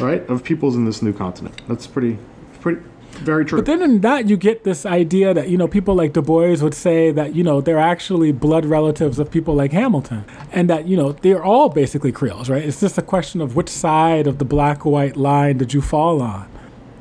right, 0.00 0.26
of 0.28 0.44
peoples 0.44 0.76
in 0.76 0.84
this 0.84 1.02
new 1.02 1.12
continent. 1.12 1.60
That's 1.66 1.86
pretty 1.86 2.18
pretty 2.60 2.82
very 3.12 3.44
true. 3.44 3.58
But 3.58 3.66
then 3.66 3.82
in 3.82 4.00
that, 4.02 4.28
you 4.28 4.36
get 4.36 4.64
this 4.64 4.84
idea 4.84 5.32
that, 5.32 5.48
you 5.48 5.56
know, 5.56 5.66
people 5.66 5.94
like 5.94 6.12
Du 6.12 6.22
Bois 6.22 6.56
would 6.60 6.74
say 6.74 7.10
that, 7.12 7.34
you 7.34 7.42
know, 7.42 7.60
they're 7.62 7.78
actually 7.78 8.32
blood 8.32 8.66
relatives 8.66 9.18
of 9.18 9.30
people 9.30 9.54
like 9.54 9.72
Hamilton. 9.72 10.24
And 10.52 10.68
that, 10.68 10.86
you 10.86 10.96
know, 10.96 11.12
they're 11.12 11.42
all 11.42 11.68
basically 11.70 12.12
Creoles, 12.12 12.50
right? 12.50 12.62
It's 12.62 12.80
just 12.80 12.98
a 12.98 13.02
question 13.02 13.40
of 13.40 13.56
which 13.56 13.70
side 13.70 14.26
of 14.26 14.38
the 14.38 14.44
black 14.44 14.84
white 14.84 15.16
line 15.16 15.56
did 15.58 15.72
you 15.72 15.80
fall 15.80 16.20
on? 16.20 16.48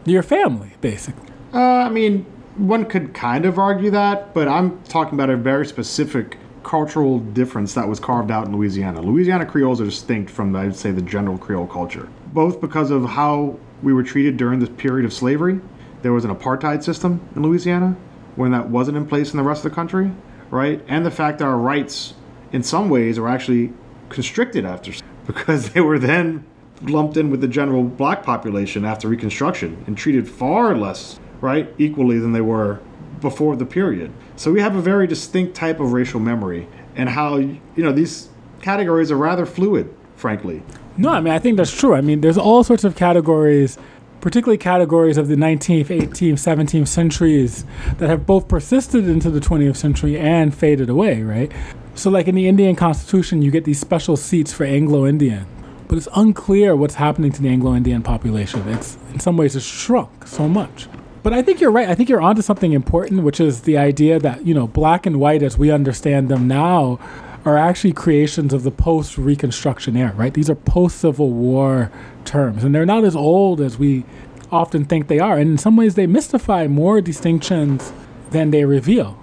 Your 0.05 0.23
family, 0.23 0.73
basically. 0.81 1.27
Uh, 1.53 1.59
I 1.59 1.89
mean, 1.89 2.25
one 2.57 2.85
could 2.85 3.13
kind 3.13 3.45
of 3.45 3.59
argue 3.59 3.91
that, 3.91 4.33
but 4.33 4.47
I'm 4.47 4.81
talking 4.83 5.15
about 5.15 5.29
a 5.29 5.37
very 5.37 5.65
specific 5.65 6.37
cultural 6.63 7.19
difference 7.19 7.73
that 7.73 7.87
was 7.87 7.99
carved 7.99 8.31
out 8.31 8.47
in 8.47 8.55
Louisiana. 8.55 9.01
Louisiana 9.01 9.45
Creoles 9.45 9.81
are 9.81 9.85
distinct 9.85 10.31
from, 10.31 10.55
I'd 10.55 10.75
say, 10.75 10.91
the 10.91 11.01
general 11.01 11.37
Creole 11.37 11.67
culture, 11.67 12.09
both 12.33 12.59
because 12.61 12.91
of 12.91 13.05
how 13.05 13.59
we 13.83 13.93
were 13.93 14.03
treated 14.03 14.37
during 14.37 14.59
this 14.59 14.69
period 14.69 15.05
of 15.05 15.13
slavery. 15.13 15.59
There 16.01 16.13
was 16.13 16.25
an 16.25 16.33
apartheid 16.33 16.83
system 16.83 17.27
in 17.35 17.43
Louisiana 17.43 17.95
when 18.35 18.51
that 18.51 18.69
wasn't 18.69 18.97
in 18.97 19.05
place 19.05 19.31
in 19.31 19.37
the 19.37 19.43
rest 19.43 19.63
of 19.63 19.71
the 19.71 19.75
country, 19.75 20.11
right? 20.49 20.83
And 20.87 21.05
the 21.05 21.11
fact 21.11 21.39
that 21.39 21.45
our 21.45 21.57
rights, 21.57 22.15
in 22.51 22.63
some 22.63 22.89
ways, 22.89 23.17
are 23.17 23.27
actually 23.27 23.73
constricted 24.09 24.65
after 24.65 24.93
because 25.27 25.71
they 25.71 25.81
were 25.81 25.99
then 25.99 26.45
lumped 26.81 27.17
in 27.17 27.29
with 27.29 27.41
the 27.41 27.47
general 27.47 27.83
black 27.83 28.23
population 28.23 28.85
after 28.85 29.07
Reconstruction 29.07 29.83
and 29.87 29.97
treated 29.97 30.27
far 30.27 30.75
less 30.75 31.19
right 31.45 31.73
equally 31.77 32.17
than 32.19 32.33
they 32.33 32.41
were 32.41 32.79
before 33.21 33.55
the 33.55 33.65
period. 33.65 34.11
So 34.35 34.51
we 34.51 34.59
have 34.59 34.75
a 34.75 34.81
very 34.81 35.07
distinct 35.07 35.55
type 35.55 35.79
of 35.79 35.93
racial 35.93 36.19
memory 36.19 36.67
and 36.95 37.07
how 37.07 37.37
you 37.37 37.59
know 37.77 37.91
these 37.91 38.29
categories 38.61 39.11
are 39.11 39.17
rather 39.17 39.45
fluid, 39.45 39.93
frankly. 40.15 40.63
No, 40.97 41.09
I 41.09 41.21
mean 41.21 41.33
I 41.33 41.39
think 41.39 41.57
that's 41.57 41.75
true. 41.75 41.93
I 41.93 42.01
mean 42.01 42.21
there's 42.21 42.37
all 42.37 42.63
sorts 42.63 42.83
of 42.83 42.95
categories, 42.95 43.77
particularly 44.21 44.57
categories 44.57 45.17
of 45.17 45.27
the 45.27 45.35
19th, 45.35 45.87
18th, 45.87 46.33
17th 46.33 46.87
centuries 46.87 47.65
that 47.97 48.09
have 48.09 48.25
both 48.25 48.47
persisted 48.47 49.07
into 49.07 49.29
the 49.29 49.39
20th 49.39 49.77
century 49.77 50.17
and 50.17 50.53
faded 50.53 50.89
away, 50.89 51.21
right? 51.21 51.51
So 51.93 52.09
like 52.09 52.27
in 52.27 52.35
the 52.35 52.47
Indian 52.47 52.75
Constitution, 52.75 53.41
you 53.41 53.51
get 53.51 53.63
these 53.63 53.79
special 53.79 54.17
seats 54.17 54.51
for 54.51 54.65
Anglo-Indian, 54.65 55.45
but 55.87 55.97
it's 55.97 56.09
unclear 56.15 56.75
what's 56.75 56.95
happening 56.95 57.31
to 57.31 57.41
the 57.41 57.49
Anglo-Indian 57.49 58.03
population. 58.03 58.67
It's 58.69 58.97
in 59.13 59.19
some 59.19 59.37
ways 59.37 59.55
it's 59.55 59.65
shrunk 59.65 60.27
so 60.27 60.49
much. 60.49 60.87
But 61.25 61.33
I 61.33 61.41
think 61.41 61.59
you're 61.59 61.71
right. 61.71 61.89
I 61.89 61.95
think 61.95 62.07
you're 62.07 62.21
onto 62.21 62.43
something 62.43 62.71
important, 62.71 63.23
which 63.23 63.39
is 63.39 63.61
the 63.61 63.79
idea 63.79 64.19
that, 64.19 64.45
you 64.45 64.53
know, 64.53 64.67
black 64.67 65.07
and 65.07 65.19
white 65.19 65.41
as 65.41 65.57
we 65.57 65.71
understand 65.71 66.29
them 66.29 66.47
now 66.47 66.99
are 67.43 67.57
actually 67.57 67.93
creations 67.93 68.53
of 68.53 68.61
the 68.61 68.69
post 68.69 69.17
Reconstruction 69.17 69.97
era, 69.97 70.13
right? 70.15 70.35
These 70.35 70.51
are 70.51 70.55
post 70.55 70.99
Civil 70.99 71.31
War 71.31 71.91
terms, 72.25 72.63
and 72.63 72.75
they're 72.75 72.85
not 72.85 73.03
as 73.03 73.15
old 73.15 73.59
as 73.59 73.79
we 73.79 74.05
often 74.51 74.85
think 74.85 75.07
they 75.07 75.17
are. 75.17 75.35
And 75.35 75.49
in 75.49 75.57
some 75.57 75.75
ways, 75.75 75.95
they 75.95 76.05
mystify 76.05 76.67
more 76.67 77.01
distinctions 77.01 77.91
than 78.29 78.51
they 78.51 78.63
reveal. 78.63 79.17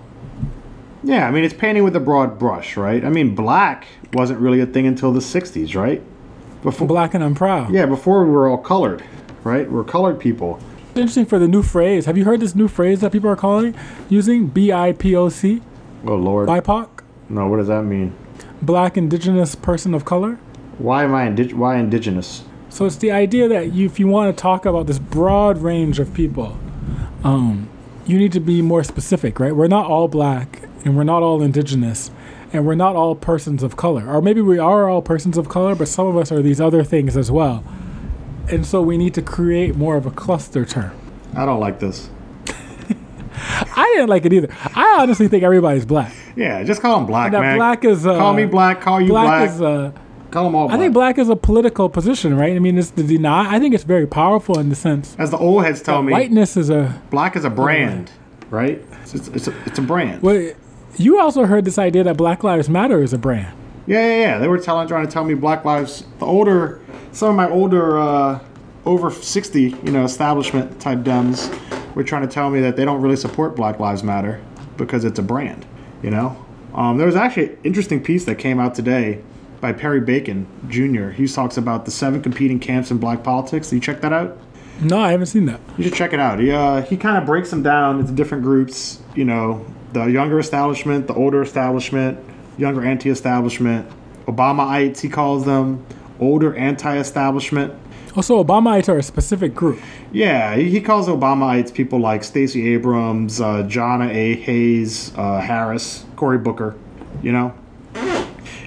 Yeah, 1.05 1.29
I 1.29 1.31
mean, 1.31 1.45
it's 1.45 1.55
painting 1.55 1.85
with 1.85 1.95
a 1.95 2.01
broad 2.01 2.37
brush, 2.37 2.77
right? 2.77 3.05
I 3.05 3.11
mean, 3.11 3.37
black 3.37 3.87
wasn't 4.13 4.41
really 4.41 4.59
a 4.59 4.67
thing 4.67 4.89
until 4.89 5.13
the 5.13 5.21
60s, 5.21 5.77
right? 5.81 6.03
Before, 6.65 6.89
black 6.89 7.15
and 7.15 7.23
I'm 7.23 7.37
proud. 7.37 7.73
Yeah, 7.73 7.87
before 7.87 8.25
we 8.25 8.33
were 8.33 8.49
all 8.49 8.59
colored, 8.59 9.05
right? 9.45 9.71
We're 9.71 9.85
colored 9.85 10.19
people. 10.19 10.59
Interesting 10.95 11.25
for 11.25 11.39
the 11.39 11.49
new 11.49 11.63
phrase. 11.63 12.05
Have 12.05 12.19
you 12.19 12.25
heard 12.25 12.41
this 12.41 12.55
new 12.55 12.69
phrase 12.69 13.01
that 13.01 13.13
people 13.13 13.31
are 13.31 13.37
calling 13.37 13.75
using 14.11 14.51
BIPOC? 14.51 15.63
Oh 16.05 16.17
Lord. 16.17 16.49
BIPOC. 16.49 16.89
No, 17.31 17.49
what 17.49 17.57
does 17.57 17.69
that 17.69 17.85
mean? 17.85 18.15
Black 18.61 18.99
Indigenous 18.99 19.55
Person 19.55 19.95
of 19.95 20.05
Color. 20.05 20.39
Why 20.77 21.05
am 21.05 21.15
I 21.15 21.27
indig- 21.27 21.55
why 21.55 21.79
indigenous? 21.79 22.45
So 22.69 22.85
it's 22.85 22.97
the 22.97 23.11
idea 23.11 23.49
that 23.49 23.73
you, 23.73 23.87
if 23.87 23.99
you 23.99 24.07
want 24.07 24.37
to 24.37 24.41
talk 24.41 24.67
about 24.67 24.87
this 24.87 24.99
broad 24.99 25.59
range 25.59 25.99
of 25.99 26.13
people, 26.13 26.59
um, 27.25 27.71
you 28.07 28.19
need 28.19 28.33
to 28.33 28.41
be 28.41 28.61
more 28.61 28.85
specific, 28.85 29.41
right? 29.41 29.55
We're 29.57 29.69
not 29.69 29.87
all 29.87 30.09
black, 30.09 30.63
and 30.85 30.97
we're 30.97 31.05
not 31.05 31.23
all 31.23 31.43
indigenous, 31.43 32.11
and 32.53 32.67
we're 32.67 32.75
not 32.75 32.97
all 32.97 33.15
persons 33.15 33.63
of 33.63 33.77
color, 33.77 34.07
or 34.11 34.21
maybe 34.21 34.41
we 34.43 34.59
are 34.59 34.89
all 34.89 35.01
persons 35.03 35.39
of 35.39 35.49
color, 35.49 35.75
but 35.75 35.89
some 35.89 36.07
of 36.07 36.17
us 36.17 36.31
are 36.33 36.43
these 36.43 36.61
other 36.61 36.85
things 36.85 37.17
as 37.17 37.31
well. 37.31 37.65
And 38.53 38.67
so 38.67 38.83
we 38.83 38.99
need 38.99 39.15
to 39.15 39.23
create 39.23 39.77
more 39.77 39.97
of 39.97 40.07
a 40.07 40.11
cluster 40.11 40.65
term. 40.65 40.93
I 41.35 41.47
don't 41.47 41.61
like 41.61 41.81
this. 41.81 42.11
I 43.75 43.93
didn't 43.95 44.11
like 44.11 44.25
it 44.27 44.33
either. 44.33 44.49
I 44.75 44.99
honestly 45.01 45.27
think 45.29 45.43
everybody's 45.43 45.87
black. 45.87 46.15
Yeah, 46.37 46.63
just 46.63 46.81
call 46.83 46.99
them 46.99 47.07
black, 47.07 47.33
man. 47.33 47.57
black 47.57 47.85
is 47.85 48.07
uh, 48.07 48.17
call 48.17 48.35
me 48.35 48.45
black. 48.45 48.81
Call 48.81 49.01
you 49.01 49.09
black, 49.09 49.27
black. 49.27 49.51
is 49.51 49.63
uh, 49.63 49.93
call 50.31 50.45
them 50.45 50.55
all 50.55 50.69
Black. 50.69 50.79
I 50.79 50.81
think 50.81 50.95
black 50.95 51.19
is 51.19 51.29
a 51.29 51.37
political 51.37 51.89
position, 51.89 52.37
right? 52.37 52.55
I 52.55 52.59
mean, 52.59 52.79
it's 52.79 52.91
the 52.91 53.03
deny. 53.03 53.55
I 53.55 53.59
think 53.59 53.75
it's 53.75 53.85
very 53.85 54.07
powerful 54.07 54.59
in 54.59 54.69
the 54.69 54.75
sense 54.75 55.17
As 55.19 55.31
the 55.31 55.39
old 55.39 55.65
heads 55.65 55.83
tell 55.83 56.03
me, 56.03 56.13
whiteness 56.13 56.57
is 56.57 56.71
a. 56.71 57.01
black 57.11 57.37
is 57.37 57.45
a 57.45 57.51
brand, 57.51 58.11
right? 58.51 58.83
It's, 59.03 59.15
it's, 59.15 59.29
it's, 59.29 59.49
a, 59.49 59.63
it's 59.65 59.79
a 59.79 59.83
brand. 59.83 60.23
Well, 60.23 60.53
you 60.97 61.19
also 61.19 61.47
heard 61.47 61.65
this 61.65 61.79
idea 61.79 62.05
that 62.05 62.17
Black 62.17 62.45
Lives 62.45 62.69
Matter 62.69 63.03
is 63.03 63.13
a 63.13 63.19
brand. 63.19 63.57
Yeah, 63.87 64.07
yeah, 64.07 64.21
yeah. 64.21 64.39
They 64.39 64.49
were 64.49 64.59
telling, 64.59 64.87
trying 64.89 65.07
to 65.07 65.13
tell 65.13 65.25
me 65.25 65.35
Black 65.35 65.65
Lives. 65.65 66.05
The 66.19 66.27
older, 66.27 66.81
some 67.13 67.31
of 67.31 67.37
my 67.37 67.49
older, 67.49 67.99
uh, 67.99 68.41
over 68.85 69.11
sixty, 69.11 69.75
you 69.83 69.93
know, 69.93 70.05
establishment 70.05 70.81
type 70.81 71.01
Dems, 71.01 71.51
were 71.95 72.05
trying 72.05 72.23
to 72.23 72.29
tell 72.29 72.51
me 72.51 72.61
that 72.61 72.77
they 72.77 72.85
don't 72.85 73.01
really 73.01 73.17
support 73.17 73.57
Black 73.57 73.81
Lives 73.81 74.03
Matter 74.03 74.41
because 74.77 75.05
it's 75.05 75.19
a 75.19 75.23
brand. 75.23 75.67
You 76.03 76.11
know, 76.11 76.45
um, 76.75 76.97
there 76.97 77.07
was 77.07 77.17
actually 77.17 77.51
an 77.51 77.59
interesting 77.65 78.03
piece 78.03 78.25
that 78.25 78.37
came 78.37 78.59
out 78.59 78.75
today 78.75 79.23
by 79.61 79.73
Perry 79.73 80.01
Bacon 80.01 80.47
Jr. 80.69 81.11
He 81.11 81.29
talks 81.29 81.57
about 81.57 81.85
the 81.85 81.91
seven 81.91 82.21
competing 82.21 82.59
camps 82.59 82.91
in 82.91 82.99
black 82.99 83.23
politics. 83.23 83.71
Did 83.71 83.77
you 83.77 83.81
check 83.81 84.01
that 84.01 84.13
out? 84.13 84.37
No, 84.81 84.99
I 84.99 85.13
haven't 85.13 85.27
seen 85.27 85.47
that. 85.47 85.61
You 85.79 85.85
should 85.85 85.95
check 85.95 86.13
it 86.13 86.19
out. 86.19 86.41
He 86.41 86.51
uh, 86.51 86.83
he 86.83 86.97
kind 86.97 87.17
of 87.17 87.27
breaks 87.27 87.51
them 87.51 87.63
down 87.63 88.01
into 88.01 88.13
different 88.13 88.43
groups. 88.43 89.01
You 89.15 89.25
know, 89.25 89.65
the 89.93 90.07
younger 90.07 90.39
establishment, 90.39 91.07
the 91.07 91.15
older 91.15 91.43
establishment, 91.43 92.19
younger 92.59 92.85
anti-establishment, 92.85 93.89
Obamaites 94.27 95.01
he 95.01 95.09
calls 95.09 95.45
them, 95.45 95.85
older 96.21 96.55
anti-establishment. 96.57 97.75
Also, 98.15 98.43
Obamaites 98.43 98.89
are 98.89 98.99
a 98.99 99.03
specific 99.03 99.55
group. 99.55 99.81
Yeah, 100.13 100.55
he, 100.55 100.81
calls 100.81 101.09
Obamaites 101.09 101.73
people 101.73 101.99
like 101.99 102.23
Stacey 102.23 102.75
Abrams, 102.75 103.41
uh, 103.41 103.63
Jahana 103.63 104.13
Hayes, 104.13 105.13
uh, 105.17 105.41
Harris, 105.41 106.05
Cory 106.17 106.37
Booker. 106.39 106.77
You 107.23 107.33
know, 107.33 107.55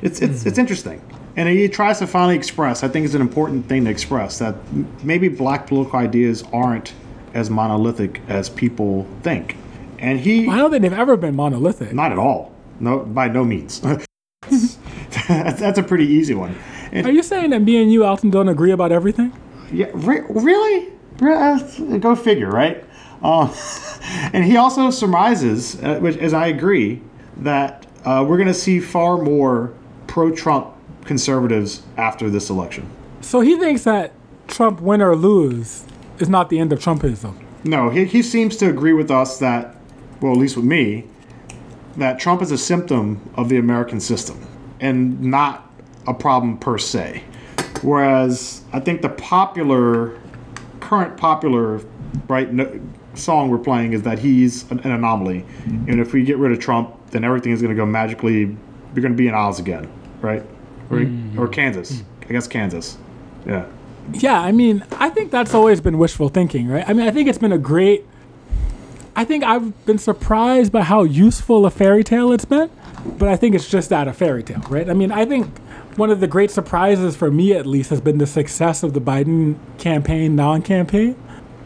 it's 0.01 0.21
it's 0.21 0.45
it's 0.45 0.57
interesting, 0.57 1.01
and 1.35 1.47
he 1.49 1.67
tries 1.67 1.99
to 1.99 2.07
finally 2.07 2.35
express. 2.35 2.83
I 2.83 2.87
think 2.87 3.05
it's 3.05 3.13
an 3.15 3.21
important 3.21 3.67
thing 3.67 3.85
to 3.85 3.91
express 3.91 4.39
that 4.39 4.55
maybe 5.03 5.27
black 5.27 5.67
political 5.67 5.99
ideas 5.99 6.43
aren't 6.53 6.93
as 7.33 7.49
monolithic 7.49 8.21
as 8.27 8.49
people 8.49 9.05
think, 9.21 9.57
and 9.99 10.19
he 10.19 10.47
I 10.47 10.57
don't 10.57 10.71
think 10.71 10.81
they've 10.83 10.93
ever 10.93 11.17
been 11.17 11.35
monolithic. 11.35 11.93
not 11.93 12.11
at 12.11 12.17
all. 12.17 12.54
No, 12.79 12.99
by 12.99 13.27
no 13.27 13.43
means. 13.43 13.79
that's, 14.49 14.77
that's 15.27 15.79
a 15.79 15.83
pretty 15.83 16.05
easy 16.05 16.33
one. 16.33 16.55
And 16.91 17.05
Are 17.07 17.11
you 17.11 17.23
saying 17.23 17.49
that 17.51 17.61
me 17.61 17.81
and 17.81 17.91
you, 17.91 18.05
Alton, 18.05 18.29
don't 18.29 18.47
agree 18.49 18.71
about 18.71 18.91
everything? 18.91 19.33
Yeah, 19.71 19.87
re- 19.93 20.23
really? 20.29 20.93
Re- 21.19 21.33
uh, 21.33 21.97
Go 21.97 22.15
figure, 22.15 22.49
right? 22.49 22.83
Um, 23.21 23.53
and 24.33 24.43
he 24.43 24.57
also 24.57 24.89
surmises, 24.91 25.81
uh, 25.83 25.99
which, 25.99 26.17
as 26.17 26.33
I 26.33 26.47
agree, 26.47 27.01
that 27.37 27.85
uh, 28.05 28.25
we're 28.27 28.37
going 28.37 28.47
to 28.47 28.53
see 28.53 28.79
far 28.79 29.17
more 29.17 29.73
pro-Trump 30.07 30.73
conservatives 31.05 31.83
after 31.97 32.29
this 32.29 32.49
election. 32.49 32.89
So 33.21 33.41
he 33.41 33.57
thinks 33.57 33.83
that 33.83 34.13
Trump 34.47 34.79
win 34.81 35.01
or 35.01 35.15
lose 35.15 35.85
is 36.19 36.29
not 36.29 36.49
the 36.49 36.59
end 36.59 36.71
of 36.71 36.79
Trumpism. 36.79 37.35
No, 37.63 37.89
he, 37.89 38.05
he 38.05 38.21
seems 38.21 38.55
to 38.57 38.69
agree 38.69 38.93
with 38.93 39.09
us 39.09 39.39
that, 39.39 39.75
well, 40.21 40.33
at 40.33 40.37
least 40.37 40.55
with 40.55 40.65
me, 40.65 41.05
that 41.97 42.19
Trump 42.19 42.41
is 42.41 42.51
a 42.51 42.57
symptom 42.57 43.21
of 43.35 43.49
the 43.49 43.57
American 43.57 43.99
system 43.99 44.45
and 44.79 45.21
not 45.21 45.69
a 46.07 46.13
problem 46.13 46.57
per 46.57 46.77
se. 46.77 47.23
Whereas 47.81 48.63
I 48.73 48.79
think 48.79 49.01
the 49.01 49.09
popular, 49.09 50.19
current 50.79 51.17
popular, 51.17 51.81
right 52.27 52.51
no, 52.51 52.79
song 53.13 53.49
we're 53.49 53.57
playing 53.57 53.93
is 53.93 54.01
that 54.03 54.19
he's 54.19 54.69
an, 54.71 54.79
an 54.79 54.91
anomaly, 54.91 55.45
and 55.65 55.99
if 55.99 56.13
we 56.13 56.23
get 56.23 56.37
rid 56.37 56.51
of 56.51 56.59
Trump, 56.59 56.95
then 57.11 57.23
everything 57.23 57.51
is 57.51 57.61
going 57.61 57.73
to 57.73 57.79
go 57.79 57.85
magically. 57.85 58.45
We're 58.45 59.01
going 59.01 59.13
to 59.13 59.17
be 59.17 59.27
in 59.27 59.33
Oz 59.33 59.59
again, 59.59 59.91
right? 60.21 60.41
Or, 60.89 60.97
mm-hmm. 60.97 61.39
or 61.39 61.47
Kansas, 61.47 62.03
I 62.23 62.33
guess 62.33 62.47
Kansas. 62.47 62.97
Yeah. 63.45 63.65
Yeah, 64.13 64.39
I 64.39 64.51
mean, 64.51 64.85
I 64.93 65.09
think 65.09 65.31
that's 65.31 65.53
always 65.53 65.81
been 65.81 65.97
wishful 65.97 66.29
thinking, 66.29 66.67
right? 66.67 66.87
I 66.87 66.93
mean, 66.93 67.07
I 67.07 67.11
think 67.11 67.27
it's 67.27 67.39
been 67.39 67.51
a 67.51 67.57
great. 67.57 68.05
I 69.15 69.23
think 69.23 69.45
I've 69.45 69.85
been 69.85 69.97
surprised 69.97 70.73
by 70.73 70.81
how 70.81 71.03
useful 71.03 71.65
a 71.65 71.71
fairy 71.71 72.03
tale 72.03 72.33
it's 72.33 72.43
been, 72.43 72.69
but 73.17 73.29
I 73.29 73.37
think 73.37 73.55
it's 73.55 73.69
just 73.69 73.89
that 73.89 74.09
a 74.09 74.13
fairy 74.13 74.43
tale, 74.43 74.59
right? 74.69 74.89
I 74.89 74.93
mean, 74.93 75.11
I 75.11 75.25
think 75.25 75.57
one 75.97 76.09
of 76.09 76.19
the 76.19 76.27
great 76.27 76.51
surprises 76.51 77.15
for 77.15 77.31
me, 77.31 77.53
at 77.53 77.65
least, 77.65 77.89
has 77.91 78.01
been 78.01 78.17
the 78.17 78.27
success 78.27 78.83
of 78.83 78.93
the 78.93 78.99
Biden 78.99 79.55
campaign, 79.77 80.35
non 80.35 80.61
campaign. 80.61 81.15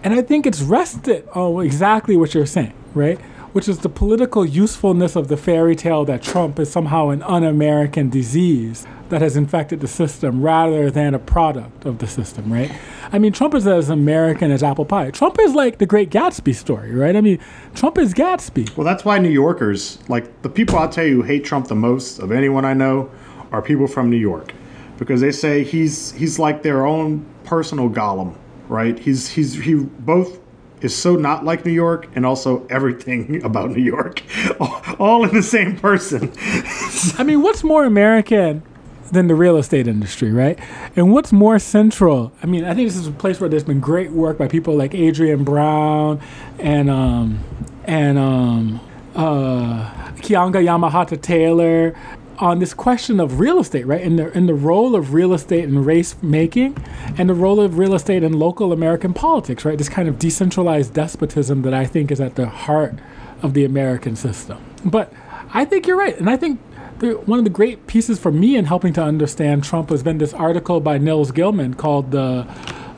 And 0.03 0.13
I 0.13 0.21
think 0.21 0.45
it's 0.45 0.61
rested 0.61 1.27
on 1.29 1.65
exactly 1.65 2.15
what 2.15 2.35
you're 2.35 2.45
saying, 2.45 2.73
right? 2.93 3.19
Which 3.51 3.67
is 3.67 3.79
the 3.79 3.89
political 3.89 4.45
usefulness 4.45 5.15
of 5.15 5.27
the 5.27 5.35
fairy 5.35 5.75
tale 5.75 6.05
that 6.05 6.21
Trump 6.21 6.59
is 6.59 6.71
somehow 6.71 7.09
an 7.09 7.23
un 7.23 7.43
American 7.43 8.09
disease 8.09 8.85
that 9.09 9.21
has 9.21 9.35
infected 9.35 9.79
the 9.79 9.87
system 9.87 10.43
rather 10.43 10.91
than 10.91 11.15
a 11.15 11.19
product 11.19 11.83
of 11.83 11.97
the 11.97 12.05
system, 12.05 12.53
right? 12.53 12.71
I 13.11 13.17
mean, 13.17 13.33
Trump 13.33 13.55
is 13.55 13.65
as 13.65 13.89
American 13.89 14.51
as 14.51 14.61
apple 14.61 14.85
pie. 14.85 15.09
Trump 15.09 15.37
is 15.39 15.55
like 15.55 15.79
the 15.79 15.87
great 15.87 16.11
Gatsby 16.11 16.53
story, 16.53 16.93
right? 16.93 17.15
I 17.15 17.21
mean, 17.21 17.39
Trump 17.73 17.97
is 17.97 18.13
Gatsby. 18.13 18.77
Well, 18.77 18.85
that's 18.85 19.03
why 19.03 19.17
New 19.17 19.29
Yorkers, 19.29 19.97
like 20.07 20.43
the 20.43 20.49
people 20.49 20.77
I'll 20.77 20.87
tell 20.87 21.05
you 21.05 21.15
who 21.15 21.23
hate 21.23 21.43
Trump 21.43 21.69
the 21.69 21.75
most 21.75 22.19
of 22.19 22.31
anyone 22.31 22.65
I 22.65 22.73
know, 22.75 23.09
are 23.51 23.63
people 23.63 23.87
from 23.87 24.11
New 24.11 24.17
York, 24.17 24.53
because 24.99 25.21
they 25.21 25.31
say 25.31 25.63
he's 25.63 26.11
he's 26.11 26.37
like 26.37 26.61
their 26.61 26.85
own 26.85 27.25
personal 27.45 27.89
golem, 27.89 28.35
right? 28.67 28.99
He's 28.99 29.27
he's 29.27 29.55
he 29.55 29.73
both 29.73 30.39
is 30.81 30.95
so 30.95 31.15
not 31.15 31.45
like 31.45 31.65
New 31.65 31.71
York 31.71 32.07
and 32.15 32.25
also 32.25 32.65
everything 32.67 33.43
about 33.43 33.71
New 33.71 33.83
York, 33.83 34.21
all, 34.99 35.23
in 35.23 35.33
the 35.33 35.43
same 35.43 35.75
person. 35.77 36.31
I 37.17 37.23
mean, 37.23 37.41
what's 37.41 37.63
more 37.63 37.85
American 37.85 38.63
than 39.11 39.27
the 39.27 39.35
real 39.35 39.57
estate 39.57 39.87
industry, 39.87 40.31
right? 40.31 40.59
And 40.95 41.11
what's 41.11 41.31
more 41.31 41.57
central? 41.59 42.31
I 42.43 42.45
mean, 42.45 42.63
I 42.63 42.75
think 42.75 42.87
this 42.87 42.97
is 42.97 43.07
a 43.07 43.11
place 43.11 43.39
where 43.39 43.49
there's 43.49 43.63
been 43.63 43.79
great 43.79 44.11
work 44.11 44.37
by 44.37 44.47
people 44.47 44.75
like 44.75 44.93
Adrienne 44.93 45.43
Brown 45.43 46.21
and 46.59 46.89
um, 46.89 47.39
and 47.85 48.19
um, 48.19 48.79
uh, 49.15 49.89
Keeanga 50.17 50.63
Yamahtta 50.63 51.21
Taylor 51.21 51.95
on 52.39 52.59
this 52.59 52.73
question 52.73 53.19
of 53.19 53.39
real 53.39 53.59
estate, 53.59 53.85
right? 53.85 54.01
In 54.01 54.15
the 54.15 54.31
in 54.37 54.45
the 54.45 54.53
role 54.53 54.95
of 54.95 55.13
real 55.13 55.33
estate 55.33 55.65
in 55.65 55.83
race 55.83 56.15
making, 56.21 56.77
and 57.17 57.29
the 57.29 57.33
role 57.33 57.59
of 57.59 57.77
real 57.77 57.93
estate 57.93 58.23
in 58.23 58.33
local 58.33 58.71
American 58.71 59.13
politics, 59.13 59.65
right? 59.65 59.77
This 59.77 59.89
kind 59.89 60.07
of 60.07 60.17
decentralized 60.17 60.93
despotism 60.93 61.61
that 61.63 61.73
I 61.73 61.85
think 61.85 62.11
is 62.11 62.21
at 62.21 62.35
the 62.35 62.47
heart 62.47 62.95
of 63.41 63.53
the 63.53 63.65
American 63.65 64.15
system. 64.15 64.63
But 64.85 65.11
I 65.53 65.65
think 65.65 65.85
you're 65.85 65.97
right, 65.97 66.17
and 66.17 66.29
I 66.29 66.37
think 66.37 66.61
the, 66.99 67.13
one 67.13 67.39
of 67.39 67.45
the 67.45 67.51
great 67.51 67.87
pieces 67.87 68.19
for 68.19 68.31
me 68.31 68.55
in 68.55 68.65
helping 68.65 68.93
to 68.93 69.03
understand 69.03 69.63
Trump 69.63 69.89
has 69.89 70.03
been 70.03 70.17
this 70.17 70.33
article 70.33 70.79
by 70.79 70.97
Nils 70.97 71.31
Gilman 71.31 71.73
called 71.73 72.11
the 72.11 72.47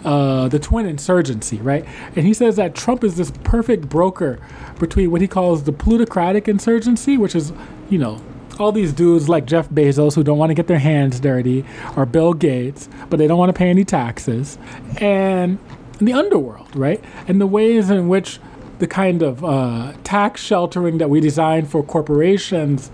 uh, 0.03 0.47
the 0.47 0.57
twin 0.57 0.87
insurgency, 0.87 1.57
right? 1.57 1.85
And 2.15 2.25
he 2.25 2.33
says 2.33 2.55
that 2.55 2.73
Trump 2.73 3.03
is 3.03 3.17
this 3.17 3.31
perfect 3.43 3.87
broker 3.87 4.39
between 4.79 5.11
what 5.11 5.21
he 5.21 5.27
calls 5.27 5.63
the 5.63 5.71
plutocratic 5.71 6.47
insurgency, 6.47 7.17
which 7.19 7.35
is, 7.35 7.53
you 7.87 7.99
know, 7.99 8.19
all 8.61 8.71
these 8.71 8.93
dudes 8.93 9.27
like 9.27 9.45
Jeff 9.45 9.69
Bezos 9.69 10.15
who 10.15 10.23
don't 10.23 10.37
want 10.37 10.51
to 10.51 10.53
get 10.53 10.67
their 10.67 10.79
hands 10.79 11.19
dirty, 11.19 11.65
or 11.97 12.05
Bill 12.05 12.33
Gates, 12.33 12.87
but 13.09 13.17
they 13.17 13.27
don't 13.27 13.37
want 13.37 13.49
to 13.49 13.57
pay 13.57 13.69
any 13.69 13.83
taxes, 13.83 14.57
and 14.97 15.59
the 15.97 16.13
underworld, 16.13 16.75
right? 16.75 17.03
And 17.27 17.41
the 17.41 17.47
ways 17.47 17.89
in 17.89 18.07
which 18.07 18.39
the 18.79 18.87
kind 18.87 19.21
of 19.21 19.43
uh, 19.45 19.93
tax 20.03 20.41
sheltering 20.41 20.97
that 20.97 21.09
we 21.09 21.19
design 21.19 21.65
for 21.65 21.83
corporations 21.83 22.89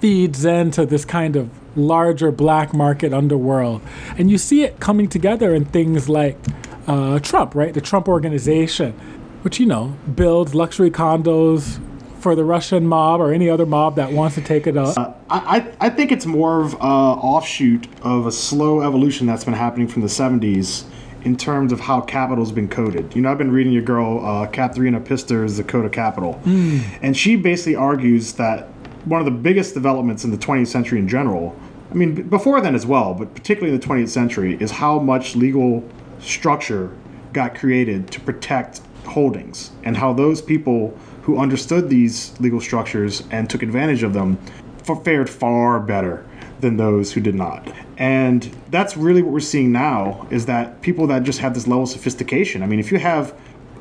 feeds 0.00 0.44
into 0.44 0.84
this 0.86 1.04
kind 1.04 1.36
of 1.36 1.50
larger 1.76 2.32
black 2.32 2.74
market 2.74 3.12
underworld. 3.12 3.80
And 4.16 4.30
you 4.30 4.38
see 4.38 4.64
it 4.64 4.80
coming 4.80 5.08
together 5.08 5.54
in 5.54 5.64
things 5.64 6.08
like 6.08 6.36
uh, 6.88 7.20
Trump, 7.20 7.54
right? 7.54 7.72
The 7.72 7.80
Trump 7.80 8.08
organization, 8.08 8.92
which, 9.42 9.60
you 9.60 9.66
know, 9.66 9.96
builds 10.16 10.54
luxury 10.54 10.90
condos 10.90 11.78
for 12.18 12.34
the 12.34 12.44
Russian 12.44 12.86
mob 12.86 13.20
or 13.20 13.32
any 13.32 13.48
other 13.48 13.66
mob 13.66 13.96
that 13.96 14.12
wants 14.12 14.34
to 14.36 14.42
take 14.42 14.66
it 14.66 14.76
up. 14.76 14.96
Uh, 14.96 15.12
I, 15.30 15.70
I 15.80 15.90
think 15.90 16.12
it's 16.12 16.26
more 16.26 16.60
of 16.60 16.74
an 16.74 16.80
offshoot 16.80 17.86
of 18.02 18.26
a 18.26 18.32
slow 18.32 18.80
evolution 18.80 19.26
that's 19.26 19.44
been 19.44 19.54
happening 19.54 19.88
from 19.88 20.02
the 20.02 20.08
70s 20.08 20.84
in 21.24 21.36
terms 21.36 21.72
of 21.72 21.80
how 21.80 22.00
capital's 22.00 22.52
been 22.52 22.68
coded. 22.68 23.14
You 23.14 23.22
know, 23.22 23.30
I've 23.30 23.38
been 23.38 23.52
reading 23.52 23.72
your 23.72 23.82
girl, 23.82 24.24
uh, 24.24 24.46
Katharina 24.46 25.00
Pistor's 25.00 25.56
The 25.56 25.64
Code 25.64 25.84
of 25.84 25.92
Capital. 25.92 26.40
Mm. 26.44 26.98
And 27.02 27.16
she 27.16 27.36
basically 27.36 27.76
argues 27.76 28.34
that 28.34 28.68
one 29.04 29.20
of 29.20 29.24
the 29.24 29.32
biggest 29.32 29.74
developments 29.74 30.24
in 30.24 30.30
the 30.30 30.36
20th 30.36 30.68
century 30.68 30.98
in 30.98 31.08
general 31.08 31.56
I 31.90 31.94
mean, 31.94 32.28
before 32.28 32.60
then 32.60 32.74
as 32.74 32.84
well, 32.84 33.14
but 33.14 33.34
particularly 33.34 33.74
in 33.74 33.80
the 33.80 33.86
20th 33.86 34.10
century, 34.10 34.56
is 34.60 34.70
how 34.70 34.98
much 34.98 35.34
legal 35.34 35.88
structure 36.20 36.94
got 37.32 37.54
created 37.54 38.10
to 38.10 38.20
protect 38.20 38.80
holdings 39.04 39.70
and 39.84 39.96
how 39.96 40.12
those 40.12 40.42
people 40.42 40.96
who 41.28 41.38
understood 41.38 41.90
these 41.90 42.32
legal 42.40 42.58
structures 42.58 43.22
and 43.30 43.50
took 43.50 43.62
advantage 43.62 44.02
of 44.02 44.14
them 44.14 44.38
fared 45.04 45.28
far 45.28 45.78
better 45.78 46.24
than 46.60 46.78
those 46.78 47.12
who 47.12 47.20
did 47.20 47.34
not. 47.34 47.70
And 47.98 48.44
that's 48.70 48.96
really 48.96 49.20
what 49.20 49.34
we're 49.34 49.40
seeing 49.40 49.70
now 49.70 50.26
is 50.30 50.46
that 50.46 50.80
people 50.80 51.06
that 51.08 51.24
just 51.24 51.40
have 51.40 51.52
this 51.52 51.66
level 51.66 51.82
of 51.82 51.90
sophistication. 51.90 52.62
I 52.62 52.66
mean, 52.66 52.80
if 52.80 52.90
you 52.90 52.98
have 52.98 53.38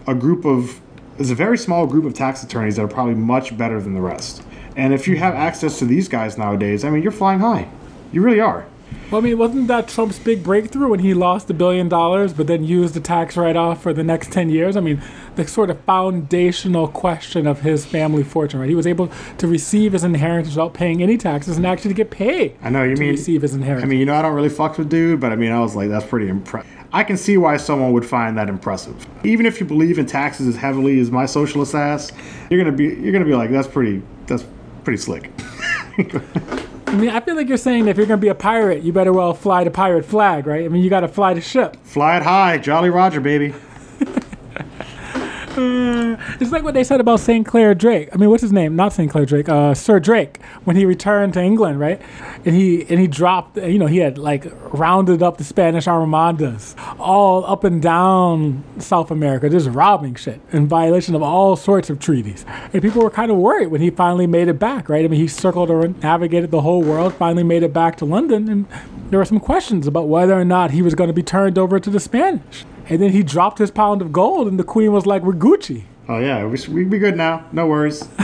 a 0.08 0.14
group 0.14 0.44
of 0.44 0.82
there's 1.16 1.32
a 1.32 1.36
very 1.36 1.58
small 1.58 1.88
group 1.88 2.04
of 2.04 2.14
tax 2.14 2.44
attorneys 2.44 2.76
that 2.76 2.82
are 2.82 2.88
probably 2.90 3.16
much 3.16 3.58
better 3.58 3.80
than 3.80 3.94
the 3.94 4.02
rest. 4.02 4.44
And 4.76 4.94
if 4.94 5.08
you 5.08 5.16
have 5.16 5.34
access 5.34 5.80
to 5.80 5.86
these 5.86 6.10
guys 6.10 6.38
nowadays, 6.38 6.84
I 6.84 6.90
mean, 6.90 7.02
you're 7.02 7.14
flying 7.14 7.40
high. 7.40 7.70
You 8.12 8.22
really 8.22 8.42
are. 8.42 8.66
Well, 9.10 9.22
I 9.22 9.24
mean, 9.24 9.38
wasn't 9.38 9.70
that 9.70 9.88
Trump's 9.88 10.20
big 10.20 10.44
breakthrough 10.44 10.90
when 10.90 11.00
he 11.00 11.14
lost 11.14 11.50
a 11.50 11.54
billion 11.54 11.88
dollars, 11.88 12.34
but 12.34 12.48
then 12.48 12.66
used 12.66 12.94
the 12.94 13.00
tax 13.00 13.38
write 13.38 13.56
off 13.56 13.82
for 13.82 13.94
the 13.94 14.04
next 14.04 14.34
10 14.34 14.50
years? 14.50 14.76
I 14.76 14.82
mean, 14.82 15.02
the 15.38 15.48
sort 15.48 15.70
of 15.70 15.80
foundational 15.86 16.90
question 16.90 17.48
of 17.48 17.62
his 17.62 17.86
family 17.86 18.24
fortune, 18.24 18.60
right? 18.60 18.68
He 18.68 18.76
was 18.76 18.86
able 18.86 19.10
to 19.38 19.48
receive 19.48 19.94
his 19.94 20.04
inheritance 20.04 20.56
without 20.56 20.74
paying 20.74 21.02
any 21.02 21.16
taxes 21.16 21.56
and 21.56 21.66
actually 21.66 21.94
get 21.94 22.12
paid. 22.12 22.58
I 22.62 22.70
know, 22.70 22.84
you 22.84 22.98
mean. 22.98 23.12
receive 23.12 23.44
his 23.44 23.54
inheritance. 23.54 23.86
I 23.86 23.88
mean, 23.88 24.00
you 24.00 24.06
know, 24.06 24.14
I 24.14 24.22
don't 24.22 24.36
really 24.36 24.50
fuck 24.50 24.78
with 24.78 24.90
dude, 24.90 25.22
but 25.22 25.32
I 25.32 25.38
mean, 25.38 25.54
I 25.54 25.62
was 25.62 25.74
like, 25.74 25.88
that's 25.88 26.06
pretty 26.06 26.28
impressive. 26.28 26.70
I 26.92 27.06
can 27.06 27.16
see 27.16 27.38
why 27.38 27.56
someone 27.56 27.94
would 27.94 28.06
find 28.06 28.38
that 28.38 28.50
impressive. 28.50 29.08
Even 29.24 29.46
if 29.46 29.62
you 29.62 29.66
believe 29.66 30.00
in 30.00 30.06
taxes 30.06 30.48
as 30.50 30.58
heavily 30.58 31.00
as 31.00 31.12
my 31.12 31.26
socialist 31.26 31.76
ass, 31.76 32.12
you're 32.50 32.62
gonna 32.62 32.76
be 32.76 32.86
you're 32.86 33.14
gonna 33.14 33.26
be 33.26 33.36
like, 33.36 33.52
that's 33.52 33.68
pretty 33.68 34.02
that's 34.26 34.46
pretty 34.88 35.04
slick. 35.04 35.30
I 36.88 36.96
mean, 36.96 37.10
I 37.10 37.20
feel 37.20 37.36
like 37.36 37.50
you're 37.50 37.58
saying 37.58 37.84
that 37.84 37.92
if 37.92 37.98
you're 37.98 38.06
going 38.06 38.22
to 38.22 38.26
be 38.26 38.30
a 38.30 38.36
pirate, 38.36 38.84
you 38.84 38.94
better 38.94 39.12
well 39.12 39.34
fly 39.34 39.66
the 39.66 39.70
pirate 39.70 40.06
flag, 40.06 40.48
right? 40.48 40.64
I 40.64 40.70
mean, 40.70 40.82
you 40.82 40.90
got 40.90 41.02
to 41.02 41.10
fly 41.10 41.34
the 41.34 41.42
ship. 41.42 41.76
Fly 41.84 42.16
it 42.16 42.24
high, 42.24 42.58
Jolly 42.58 42.90
Roger, 42.90 43.20
baby. 43.20 43.54
It's 46.40 46.52
like 46.52 46.64
what 46.64 46.74
they 46.74 46.84
said 46.84 47.00
about 47.00 47.20
St. 47.20 47.46
Clair 47.46 47.74
Drake. 47.74 48.10
I 48.14 48.18
mean, 48.18 48.30
what's 48.30 48.42
his 48.42 48.52
name? 48.52 48.76
Not 48.76 48.94
St. 48.94 49.10
Clair 49.10 49.26
Drake. 49.26 49.50
Uh, 49.50 49.74
Sir 49.74 50.00
Drake 50.00 50.40
when 50.66 50.76
he 50.76 50.86
returned 50.86 51.34
to 51.34 51.42
England, 51.42 51.80
right? 51.80 52.02
And 52.46 52.56
he 52.56 52.82
and 52.90 53.00
he 53.00 53.08
dropped. 53.08 53.58
You 53.58 53.80
know, 53.80 53.88
he 53.88 53.98
had 53.98 54.18
like 54.18 54.46
rounded 54.74 55.24
up 55.24 55.38
the 55.38 55.44
Spanish 55.44 55.88
armadas 55.88 56.76
all 57.00 57.46
up 57.46 57.64
and 57.64 57.82
down 57.82 58.64
South 58.80 59.10
America, 59.10 59.50
just 59.50 59.70
robbing 59.70 60.16
shit 60.16 60.42
in 60.52 60.68
violation 60.68 61.16
of 61.16 61.24
all 61.24 61.56
sorts 61.56 61.90
of 61.90 62.00
treaties. 62.00 62.46
And 62.74 62.82
people 62.82 63.02
were 63.02 63.10
kind 63.10 63.32
of 63.32 63.38
worried 63.38 63.68
when 63.68 63.82
he 63.82 63.90
finally 63.90 64.28
made 64.28 64.48
it 64.48 64.60
back, 64.60 64.90
right? 64.90 65.04
I 65.04 65.08
mean, 65.08 65.20
he 65.20 65.28
circled 65.28 65.70
or 65.70 65.88
navigated 65.88 66.52
the 66.52 66.62
whole 66.62 66.84
world, 66.84 67.16
finally 67.16 67.44
made 67.44 67.64
it 67.64 67.74
back 67.74 67.98
to 67.98 68.06
London, 68.06 68.50
and 68.50 68.68
there 69.10 69.20
were 69.20 69.26
some 69.26 69.40
questions 69.40 69.88
about 69.88 70.08
whether 70.08 70.34
or 70.34 70.46
not 70.46 70.72
he 70.72 70.82
was 70.82 70.94
going 70.94 71.08
to 71.08 71.14
be 71.14 71.24
turned 71.24 71.58
over 71.58 71.80
to 71.80 71.90
the 71.90 72.00
Spanish. 72.00 72.66
And 72.90 73.02
then 73.02 73.12
he 73.12 73.24
dropped 73.24 73.58
his 73.60 73.72
pound 73.72 74.02
of 74.02 74.12
gold, 74.14 74.48
and 74.48 74.58
the 74.58 74.64
queen 74.64 74.92
was 74.92 75.06
like, 75.06 75.24
"We're 75.24 75.34
Gucci." 75.34 75.84
Oh 76.10 76.20
yeah, 76.20 76.46
we 76.46 76.58
we 76.70 76.84
be 76.86 77.00
good 77.00 77.18
now. 77.18 77.46
No 77.52 77.68
worries. 77.68 78.08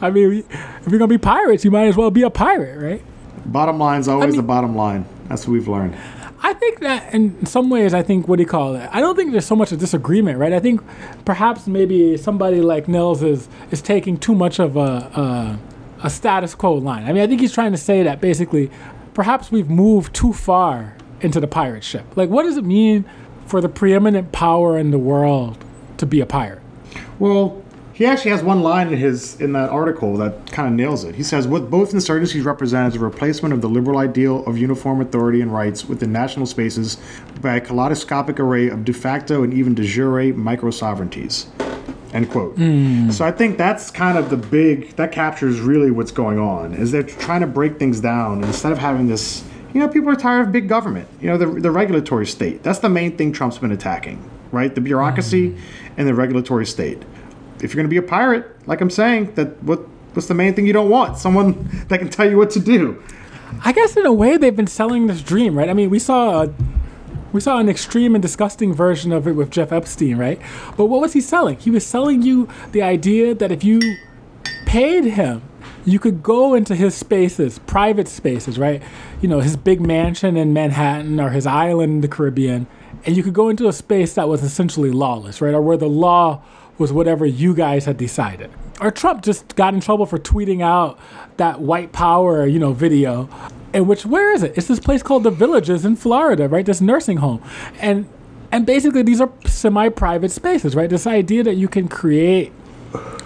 I 0.00 0.10
mean, 0.10 0.44
if 0.50 0.88
you're 0.88 0.98
gonna 0.98 1.06
be 1.06 1.18
pirates, 1.18 1.64
you 1.64 1.70
might 1.70 1.86
as 1.86 1.96
well 1.96 2.10
be 2.10 2.22
a 2.22 2.30
pirate, 2.30 2.78
right? 2.78 3.02
Bottom 3.46 3.78
line's 3.78 4.08
always 4.08 4.24
I 4.24 4.26
mean, 4.28 4.36
the 4.36 4.42
bottom 4.42 4.76
line. 4.76 5.06
That's 5.28 5.46
what 5.46 5.54
we've 5.54 5.68
learned. 5.68 5.96
I 6.42 6.52
think 6.52 6.80
that 6.80 7.14
in 7.14 7.46
some 7.46 7.70
ways, 7.70 7.94
I 7.94 8.02
think 8.02 8.28
what 8.28 8.36
do 8.36 8.42
you 8.42 8.48
call 8.48 8.74
it? 8.76 8.86
I 8.92 9.00
don't 9.00 9.16
think 9.16 9.32
there's 9.32 9.46
so 9.46 9.56
much 9.56 9.72
a 9.72 9.78
disagreement, 9.78 10.38
right? 10.38 10.52
I 10.52 10.60
think 10.60 10.82
perhaps 11.24 11.66
maybe 11.66 12.18
somebody 12.18 12.60
like 12.60 12.86
Nils 12.86 13.22
is 13.22 13.48
is 13.70 13.80
taking 13.80 14.18
too 14.18 14.34
much 14.34 14.58
of 14.58 14.76
a, 14.76 14.80
a 14.80 15.58
a 16.02 16.10
status 16.10 16.54
quo 16.54 16.74
line. 16.74 17.04
I 17.06 17.14
mean, 17.14 17.22
I 17.22 17.26
think 17.26 17.40
he's 17.40 17.54
trying 17.54 17.72
to 17.72 17.78
say 17.78 18.02
that 18.02 18.20
basically, 18.20 18.70
perhaps 19.14 19.50
we've 19.50 19.70
moved 19.70 20.14
too 20.14 20.34
far 20.34 20.96
into 21.24 21.40
the 21.40 21.48
pirate 21.48 21.82
ship. 21.82 22.04
Like, 22.14 22.28
what 22.28 22.44
does 22.44 22.56
it 22.56 22.64
mean 22.64 23.04
for 23.46 23.60
the 23.60 23.68
preeminent 23.68 24.30
power 24.30 24.78
in 24.78 24.90
the 24.90 24.98
world 24.98 25.64
to 25.96 26.06
be 26.06 26.20
a 26.20 26.26
pirate? 26.26 26.60
Well, 27.18 27.62
he 27.94 28.06
actually 28.06 28.32
has 28.32 28.42
one 28.42 28.62
line 28.62 28.88
in 28.88 28.98
his 28.98 29.40
in 29.40 29.52
that 29.52 29.70
article 29.70 30.16
that 30.16 30.50
kind 30.50 30.68
of 30.68 30.74
nails 30.74 31.04
it. 31.04 31.14
He 31.14 31.22
says, 31.22 31.46
"What 31.46 31.70
both 31.70 31.92
insurgencies 31.92 32.44
represent 32.44 32.92
is 32.92 33.00
a 33.00 33.04
replacement 33.04 33.54
of 33.54 33.60
the 33.60 33.68
liberal 33.68 33.98
ideal 33.98 34.44
of 34.46 34.58
uniform 34.58 35.00
authority 35.00 35.40
and 35.40 35.52
rights 35.52 35.88
within 35.88 36.12
national 36.12 36.46
spaces 36.46 36.98
by 37.40 37.54
a 37.54 37.60
kaleidoscopic 37.60 38.40
array 38.40 38.68
of 38.68 38.84
de 38.84 38.92
facto 38.92 39.44
and 39.44 39.54
even 39.54 39.74
de 39.74 39.84
jure 39.84 40.34
micro 40.34 40.70
sovereignties." 40.70 41.46
End 42.12 42.30
quote. 42.30 42.56
Mm. 42.56 43.12
So 43.12 43.24
I 43.24 43.32
think 43.32 43.58
that's 43.58 43.90
kind 43.90 44.18
of 44.18 44.30
the 44.30 44.36
big 44.36 44.94
that 44.96 45.10
captures 45.10 45.60
really 45.60 45.90
what's 45.90 46.12
going 46.12 46.38
on. 46.38 46.74
Is 46.74 46.92
they're 46.92 47.02
trying 47.02 47.40
to 47.40 47.46
break 47.46 47.78
things 47.78 48.00
down 48.00 48.44
instead 48.44 48.72
of 48.72 48.78
having 48.78 49.08
this 49.08 49.42
you 49.74 49.80
know, 49.80 49.88
people 49.88 50.08
are 50.08 50.16
tired 50.16 50.46
of 50.46 50.52
big 50.52 50.68
government. 50.68 51.08
You 51.20 51.28
know, 51.28 51.36
the, 51.36 51.46
the 51.46 51.70
regulatory 51.70 52.26
state. 52.26 52.62
That's 52.62 52.78
the 52.78 52.88
main 52.88 53.16
thing 53.16 53.32
Trump's 53.32 53.58
been 53.58 53.72
attacking, 53.72 54.30
right? 54.52 54.72
The 54.72 54.80
bureaucracy 54.80 55.50
mm-hmm. 55.50 55.94
and 55.96 56.08
the 56.08 56.14
regulatory 56.14 56.64
state. 56.64 57.02
If 57.60 57.74
you're 57.74 57.82
going 57.82 57.86
to 57.86 57.90
be 57.90 57.96
a 57.96 58.02
pirate, 58.02 58.46
like 58.68 58.80
I'm 58.80 58.90
saying, 58.90 59.34
that 59.34 59.60
what 59.64 59.80
what's 60.14 60.28
the 60.28 60.34
main 60.34 60.54
thing 60.54 60.64
you 60.66 60.72
don't 60.72 60.88
want? 60.88 61.18
Someone 61.18 61.68
that 61.88 61.98
can 61.98 62.08
tell 62.08 62.28
you 62.28 62.36
what 62.36 62.50
to 62.50 62.60
do. 62.60 63.02
I 63.64 63.72
guess 63.72 63.96
in 63.96 64.06
a 64.06 64.12
way 64.12 64.36
they've 64.36 64.54
been 64.54 64.68
selling 64.68 65.08
this 65.08 65.22
dream, 65.22 65.58
right? 65.58 65.68
I 65.68 65.74
mean, 65.74 65.90
we 65.90 65.98
saw 65.98 66.44
a, 66.44 66.54
we 67.32 67.40
saw 67.40 67.58
an 67.58 67.68
extreme 67.68 68.14
and 68.14 68.22
disgusting 68.22 68.72
version 68.72 69.10
of 69.10 69.26
it 69.26 69.32
with 69.32 69.50
Jeff 69.50 69.72
Epstein, 69.72 70.16
right? 70.16 70.40
But 70.76 70.86
what 70.86 71.00
was 71.00 71.14
he 71.14 71.20
selling? 71.20 71.58
He 71.58 71.70
was 71.70 71.84
selling 71.84 72.22
you 72.22 72.48
the 72.70 72.82
idea 72.82 73.34
that 73.34 73.50
if 73.50 73.64
you 73.64 73.96
paid 74.66 75.04
him 75.04 75.42
you 75.84 75.98
could 75.98 76.22
go 76.22 76.54
into 76.54 76.74
his 76.74 76.94
spaces, 76.94 77.58
private 77.60 78.08
spaces, 78.08 78.58
right? 78.58 78.82
You 79.20 79.28
know, 79.28 79.40
his 79.40 79.56
big 79.56 79.80
mansion 79.80 80.36
in 80.36 80.52
Manhattan 80.52 81.20
or 81.20 81.30
his 81.30 81.46
island 81.46 81.92
in 81.92 82.00
the 82.00 82.08
Caribbean, 82.08 82.66
and 83.04 83.16
you 83.16 83.22
could 83.22 83.34
go 83.34 83.48
into 83.48 83.68
a 83.68 83.72
space 83.72 84.14
that 84.14 84.28
was 84.28 84.42
essentially 84.42 84.90
lawless, 84.90 85.40
right? 85.40 85.54
Or 85.54 85.60
where 85.60 85.76
the 85.76 85.88
law 85.88 86.42
was 86.78 86.92
whatever 86.92 87.26
you 87.26 87.54
guys 87.54 87.84
had 87.84 87.96
decided. 87.96 88.50
Or 88.80 88.90
Trump 88.90 89.22
just 89.22 89.54
got 89.56 89.74
in 89.74 89.80
trouble 89.80 90.06
for 90.06 90.18
tweeting 90.18 90.62
out 90.62 90.98
that 91.36 91.60
white 91.60 91.92
power, 91.92 92.46
you 92.46 92.58
know, 92.58 92.72
video. 92.72 93.28
And 93.72 93.86
which 93.86 94.06
where 94.06 94.32
is 94.32 94.42
it? 94.42 94.56
It's 94.56 94.66
this 94.66 94.80
place 94.80 95.02
called 95.02 95.22
the 95.22 95.30
Villages 95.30 95.84
in 95.84 95.96
Florida, 95.96 96.48
right? 96.48 96.66
This 96.66 96.80
nursing 96.80 97.18
home. 97.18 97.42
And 97.80 98.08
and 98.50 98.66
basically 98.66 99.02
these 99.02 99.20
are 99.20 99.32
semi-private 99.46 100.30
spaces, 100.30 100.74
right? 100.74 100.88
This 100.88 101.06
idea 101.06 101.42
that 101.42 101.54
you 101.54 101.68
can 101.68 101.88
create 101.88 102.52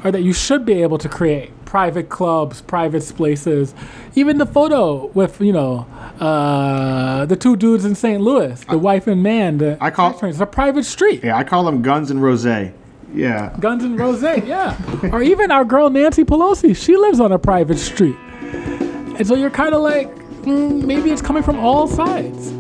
or 0.04 0.11
that 0.11 0.22
you 0.22 0.32
should 0.32 0.64
be 0.64 0.82
able 0.82 0.98
to 0.98 1.09
create 1.09 1.50
private 1.69 2.09
clubs, 2.09 2.62
private 2.62 3.05
places. 3.14 3.75
Even 4.14 4.39
the 4.39 4.47
photo 4.47 5.07
with 5.09 5.39
you 5.41 5.53
know 5.53 5.87
uh, 6.19 7.27
the 7.27 7.37
two 7.37 7.57
dudes 7.57 7.85
in 7.85 7.95
St. 7.95 8.21
Louis, 8.21 8.59
the 8.64 8.73
I, 8.73 8.77
wife 8.77 9.07
and 9.07 9.23
man. 9.23 9.59
The 9.59 9.77
I 9.81 9.91
call 9.91 10.19
it's 10.23 10.41
a 10.41 10.47
private 10.47 10.85
street. 10.85 11.23
Yeah, 11.23 11.37
I 11.37 11.45
call 11.45 11.64
them 11.64 11.83
Guns 11.83 12.11
and 12.11 12.23
Rose. 12.23 12.47
Yeah, 12.47 13.55
Guns 13.61 13.85
and 13.85 13.99
Rose. 13.99 14.23
Yeah, 14.47 14.77
or 15.12 15.23
even 15.23 15.51
our 15.51 15.64
girl 15.64 15.91
Nancy 15.91 16.25
Pelosi. 16.25 16.75
She 16.75 16.97
lives 16.97 17.21
on 17.21 17.33
a 17.33 17.39
private 17.39 17.79
street. 17.79 18.16
And 19.19 19.27
so 19.27 19.35
you're 19.35 19.51
kind 19.51 19.75
of 19.75 19.83
like, 19.83 20.09
mm, 20.45 20.85
maybe 20.85 21.11
it's 21.11 21.21
coming 21.21 21.43
from 21.43 21.59
all 21.59 21.87
sides. 21.87 22.53